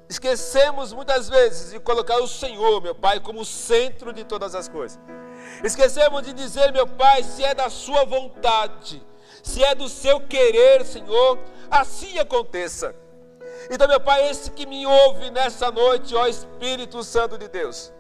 esquecemos 0.08 0.92
muitas 0.92 1.28
vezes 1.28 1.72
de 1.72 1.80
colocar 1.80 2.16
o 2.18 2.26
Senhor, 2.26 2.80
meu 2.80 2.94
Pai, 2.94 3.20
como 3.20 3.44
centro 3.44 4.12
de 4.12 4.24
todas 4.24 4.54
as 4.54 4.66
coisas. 4.66 4.98
Esquecemos 5.62 6.22
de 6.22 6.32
dizer, 6.32 6.72
meu 6.72 6.86
Pai, 6.86 7.22
se 7.22 7.44
é 7.44 7.54
da 7.54 7.68
Sua 7.68 8.04
vontade, 8.04 9.04
se 9.42 9.62
é 9.62 9.74
do 9.74 9.88
seu 9.88 10.20
querer, 10.20 10.84
Senhor, 10.86 11.38
assim 11.70 12.18
aconteça. 12.18 12.94
Então, 13.70 13.86
meu 13.86 14.00
Pai, 14.00 14.28
esse 14.28 14.50
que 14.50 14.64
me 14.64 14.86
ouve 14.86 15.30
nessa 15.30 15.70
noite, 15.70 16.14
ó 16.14 16.26
Espírito 16.26 17.04
Santo 17.04 17.36
de 17.36 17.46
Deus, 17.48 17.92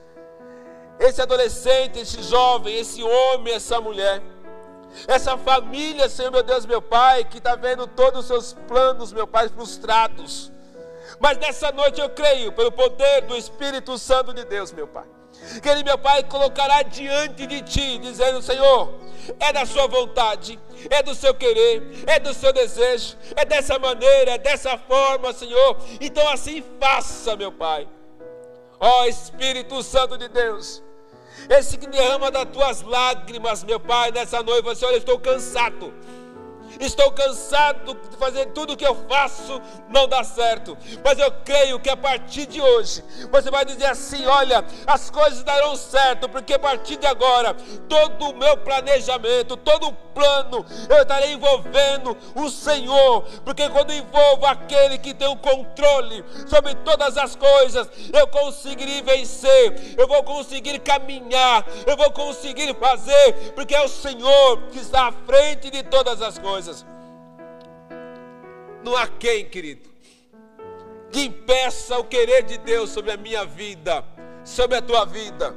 esse 0.98 1.20
adolescente, 1.20 1.98
esse 1.98 2.22
jovem, 2.22 2.76
esse 2.76 3.02
homem, 3.02 3.52
essa 3.52 3.80
mulher, 3.80 4.22
essa 5.06 5.36
família, 5.36 6.08
Senhor 6.08 6.30
meu 6.30 6.42
Deus, 6.42 6.66
meu 6.66 6.80
Pai, 6.80 7.24
que 7.24 7.38
está 7.38 7.56
vendo 7.56 7.86
todos 7.86 8.20
os 8.20 8.26
seus 8.26 8.52
planos, 8.66 9.12
meu 9.12 9.26
Pai, 9.26 9.48
frustrados. 9.48 10.52
Mas 11.20 11.38
nessa 11.38 11.70
noite 11.72 12.00
eu 12.00 12.10
creio, 12.10 12.52
pelo 12.52 12.72
poder 12.72 13.22
do 13.22 13.36
Espírito 13.36 13.96
Santo 13.98 14.32
de 14.32 14.44
Deus, 14.44 14.72
meu 14.72 14.86
Pai, 14.86 15.04
que 15.62 15.68
Ele, 15.68 15.84
meu 15.84 15.98
Pai, 15.98 16.22
colocará 16.24 16.82
diante 16.82 17.46
de 17.46 17.62
Ti, 17.62 17.98
dizendo: 17.98 18.42
Senhor, 18.42 18.94
é 19.38 19.52
da 19.52 19.64
Sua 19.64 19.86
vontade, 19.86 20.58
é 20.90 21.02
do 21.02 21.14
seu 21.14 21.34
querer, 21.34 22.04
é 22.06 22.18
do 22.18 22.34
seu 22.34 22.52
desejo, 22.52 23.16
é 23.36 23.44
dessa 23.44 23.78
maneira, 23.78 24.32
é 24.32 24.38
dessa 24.38 24.76
forma, 24.76 25.32
Senhor. 25.32 25.76
Então 26.00 26.26
assim 26.28 26.62
faça, 26.80 27.36
meu 27.36 27.52
Pai. 27.52 27.88
Ó 28.80 29.06
Espírito 29.06 29.82
Santo 29.82 30.18
de 30.18 30.28
Deus, 30.28 30.82
esse 31.48 31.76
que 31.76 31.86
derrama 31.86 32.30
das 32.30 32.46
tuas 32.46 32.82
lágrimas, 32.82 33.64
meu 33.64 33.78
Pai, 33.78 34.10
nessa 34.10 34.42
noite, 34.42 34.84
olha, 34.84 34.94
eu 34.94 34.98
estou 34.98 35.18
cansado. 35.18 35.92
Estou 36.80 37.10
cansado 37.12 37.94
de 38.10 38.16
fazer 38.16 38.46
tudo 38.46 38.72
o 38.72 38.76
que 38.76 38.86
eu 38.86 38.94
faço 39.08 39.60
não 39.88 40.08
dá 40.08 40.24
certo. 40.24 40.76
Mas 41.04 41.18
eu 41.18 41.30
creio 41.44 41.78
que 41.78 41.90
a 41.90 41.96
partir 41.96 42.46
de 42.46 42.60
hoje 42.60 43.04
você 43.30 43.50
vai 43.50 43.64
dizer 43.64 43.86
assim: 43.86 44.26
olha, 44.26 44.64
as 44.86 45.10
coisas 45.10 45.42
darão 45.42 45.76
certo, 45.76 46.28
porque 46.28 46.54
a 46.54 46.58
partir 46.58 46.96
de 46.96 47.06
agora 47.06 47.54
todo 47.88 48.30
o 48.30 48.36
meu 48.36 48.56
planejamento, 48.58 49.56
todo 49.56 49.88
o 49.88 49.92
plano, 49.92 50.64
eu 50.88 51.02
estarei 51.02 51.32
envolvendo 51.32 52.16
o 52.36 52.48
Senhor, 52.48 53.22
porque 53.44 53.68
quando 53.68 53.92
envolvo 53.92 54.46
aquele 54.46 54.96
que 54.98 55.12
tem 55.12 55.28
o 55.28 55.36
controle 55.36 56.24
sobre 56.46 56.74
todas 56.76 57.18
as 57.18 57.34
coisas, 57.34 57.88
eu 58.12 58.26
conseguirei 58.28 59.02
vencer, 59.02 59.96
eu 59.98 60.06
vou 60.06 60.22
conseguir 60.22 60.78
caminhar, 60.78 61.66
eu 61.86 61.96
vou 61.96 62.10
conseguir 62.12 62.74
fazer, 62.76 63.52
porque 63.54 63.74
é 63.74 63.82
o 63.82 63.88
Senhor 63.88 64.62
que 64.70 64.78
está 64.78 65.08
à 65.08 65.12
frente 65.12 65.70
de 65.70 65.82
todas 65.82 66.22
as 66.22 66.38
coisas 66.38 66.63
coisas. 66.64 66.86
Não 68.82 68.96
há 68.96 69.06
quem, 69.06 69.48
querido, 69.48 69.88
que 71.10 71.22
impeça 71.22 71.98
o 71.98 72.04
querer 72.04 72.42
de 72.42 72.58
Deus 72.58 72.90
sobre 72.90 73.12
a 73.12 73.16
minha 73.16 73.44
vida, 73.44 74.04
sobre 74.44 74.76
a 74.76 74.82
tua 74.82 75.04
vida. 75.04 75.54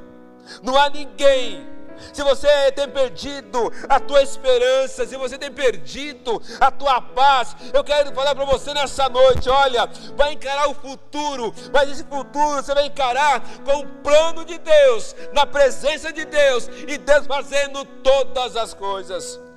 Não 0.62 0.76
há 0.76 0.88
ninguém 0.88 1.66
se 2.12 2.22
você 2.22 2.70
tem 2.70 2.88
perdido 2.88 3.72
a 3.88 3.98
tua 3.98 4.22
esperança, 4.22 5.04
se 5.04 5.16
você 5.16 5.36
tem 5.36 5.50
perdido 5.50 6.40
a 6.60 6.70
tua 6.70 7.00
paz, 7.00 7.56
eu 7.74 7.82
quero 7.82 8.14
falar 8.14 8.36
para 8.36 8.44
você 8.44 8.72
nessa 8.72 9.08
noite: 9.08 9.50
olha, 9.50 9.84
vai 10.16 10.32
encarar 10.32 10.68
o 10.68 10.74
futuro, 10.74 11.52
mas 11.72 11.90
esse 11.90 12.04
futuro 12.04 12.62
você 12.62 12.72
vai 12.72 12.86
encarar 12.86 13.42
com 13.64 13.80
o 13.80 13.86
plano 13.86 14.44
de 14.44 14.58
Deus, 14.58 15.16
na 15.32 15.44
presença 15.44 16.12
de 16.12 16.24
Deus 16.24 16.70
e 16.86 16.96
Deus 16.98 17.26
fazendo 17.26 17.84
todas 17.84 18.56
as 18.56 18.72
coisas. 18.72 19.47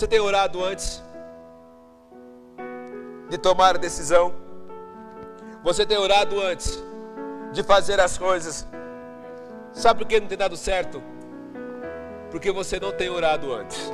Você 0.00 0.08
tem 0.08 0.18
orado 0.18 0.64
antes 0.64 1.02
de 3.28 3.36
tomar 3.36 3.74
a 3.74 3.78
decisão? 3.78 4.34
Você 5.62 5.84
tem 5.84 5.98
orado 5.98 6.40
antes 6.40 6.82
de 7.52 7.62
fazer 7.62 8.00
as 8.00 8.16
coisas? 8.16 8.66
Sabe 9.74 10.00
por 10.00 10.08
que 10.08 10.18
não 10.18 10.26
tem 10.26 10.38
dado 10.38 10.56
certo? 10.56 11.02
Porque 12.30 12.50
você 12.50 12.80
não 12.80 12.92
tem 12.92 13.10
orado 13.10 13.52
antes. 13.52 13.92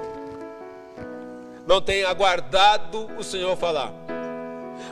Não 1.67 1.83
tem 1.83 2.05
aguardado 2.05 3.11
o 3.19 3.25
Senhor 3.25 3.57
falar. 3.57 3.93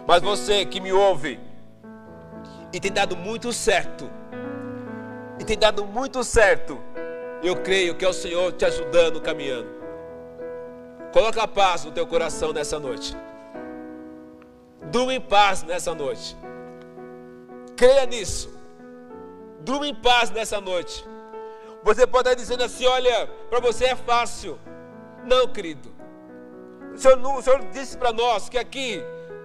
Mas 0.08 0.20
você 0.20 0.66
que 0.66 0.80
me 0.80 0.92
ouve 0.92 1.38
e 2.72 2.80
tem 2.80 2.90
dado 2.90 3.16
muito 3.16 3.52
certo, 3.52 4.10
e 5.38 5.44
tem 5.44 5.56
dado 5.56 5.84
muito 5.84 6.24
certo, 6.24 6.76
eu 7.40 7.54
creio 7.54 7.94
que 7.94 8.04
é 8.04 8.08
o 8.08 8.12
Senhor 8.12 8.50
te 8.50 8.64
ajudando, 8.64 9.20
caminhando. 9.20 9.73
Coloca 11.14 11.44
a 11.44 11.46
paz 11.46 11.84
no 11.84 11.92
teu 11.92 12.04
coração 12.08 12.52
nessa 12.52 12.80
noite. 12.80 13.16
Durma 14.90 15.14
em 15.14 15.20
paz 15.20 15.62
nessa 15.62 15.94
noite. 15.94 16.36
Creia 17.76 18.04
nisso. 18.04 18.52
Durma 19.60 19.86
em 19.86 19.94
paz 19.94 20.30
nessa 20.30 20.60
noite. 20.60 21.04
Você 21.84 22.04
pode 22.04 22.28
estar 22.28 22.34
dizendo 22.34 22.64
assim: 22.64 22.84
olha, 22.86 23.28
para 23.48 23.60
você 23.60 23.84
é 23.84 23.94
fácil. 23.94 24.58
Não, 25.24 25.46
querido. 25.46 25.88
O 26.92 26.98
Senhor, 26.98 27.16
o 27.38 27.42
Senhor 27.42 27.64
disse 27.66 27.96
para 27.96 28.12
nós 28.12 28.48
que 28.48 28.58
aqui 28.58 29.00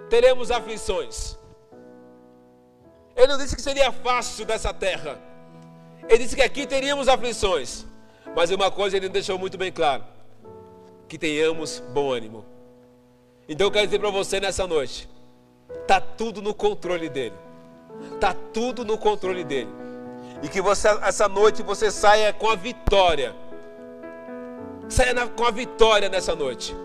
teremos 0.10 0.50
aflições. 0.50 1.38
Ele 3.16 3.28
não 3.28 3.38
disse 3.38 3.56
que 3.56 3.62
seria 3.62 3.92
fácil 3.92 4.44
dessa 4.44 4.74
terra. 4.74 5.20
Ele 6.08 6.24
disse 6.24 6.36
que 6.36 6.42
aqui 6.42 6.66
teríamos 6.66 7.08
aflições. 7.08 7.86
Mas 8.36 8.50
uma 8.50 8.72
coisa 8.72 8.98
ele 8.98 9.08
deixou 9.08 9.38
muito 9.38 9.56
bem 9.56 9.72
claro 9.72 10.04
que 11.10 11.18
tenhamos 11.18 11.84
bom 11.92 12.14
ânimo. 12.14 12.46
Então 13.50 13.68
eu 13.68 13.72
quero 13.72 13.88
dizer 13.88 14.00
para 14.00 14.12
você 14.12 14.40
nessa 14.40 14.68
noite, 14.68 15.10
tá 15.88 16.00
tudo 16.00 16.42
no 16.42 16.54
controle 16.54 17.10
dele. 17.10 17.36
Tá 18.20 18.34
tudo 18.54 18.86
no 18.86 18.98
controle 18.98 19.44
dele. 19.44 19.70
E 20.44 20.48
que 20.48 20.62
você 20.62 20.88
essa 20.88 21.28
noite 21.28 21.64
você 21.64 21.92
saia 21.92 22.32
com 22.32 22.48
a 22.48 22.56
vitória. 22.56 23.36
Saia 24.88 25.14
na, 25.14 25.28
com 25.28 25.44
a 25.44 25.52
vitória 25.52 26.08
nessa 26.08 26.36
noite. 26.36 26.76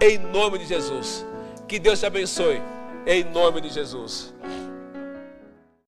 Em 0.00 0.18
nome 0.18 0.58
de 0.58 0.66
Jesus. 0.66 1.24
Que 1.68 1.78
Deus 1.78 2.00
te 2.00 2.06
abençoe. 2.06 2.60
Em 3.06 3.24
nome 3.24 3.60
de 3.60 3.70
Jesus. 3.70 4.34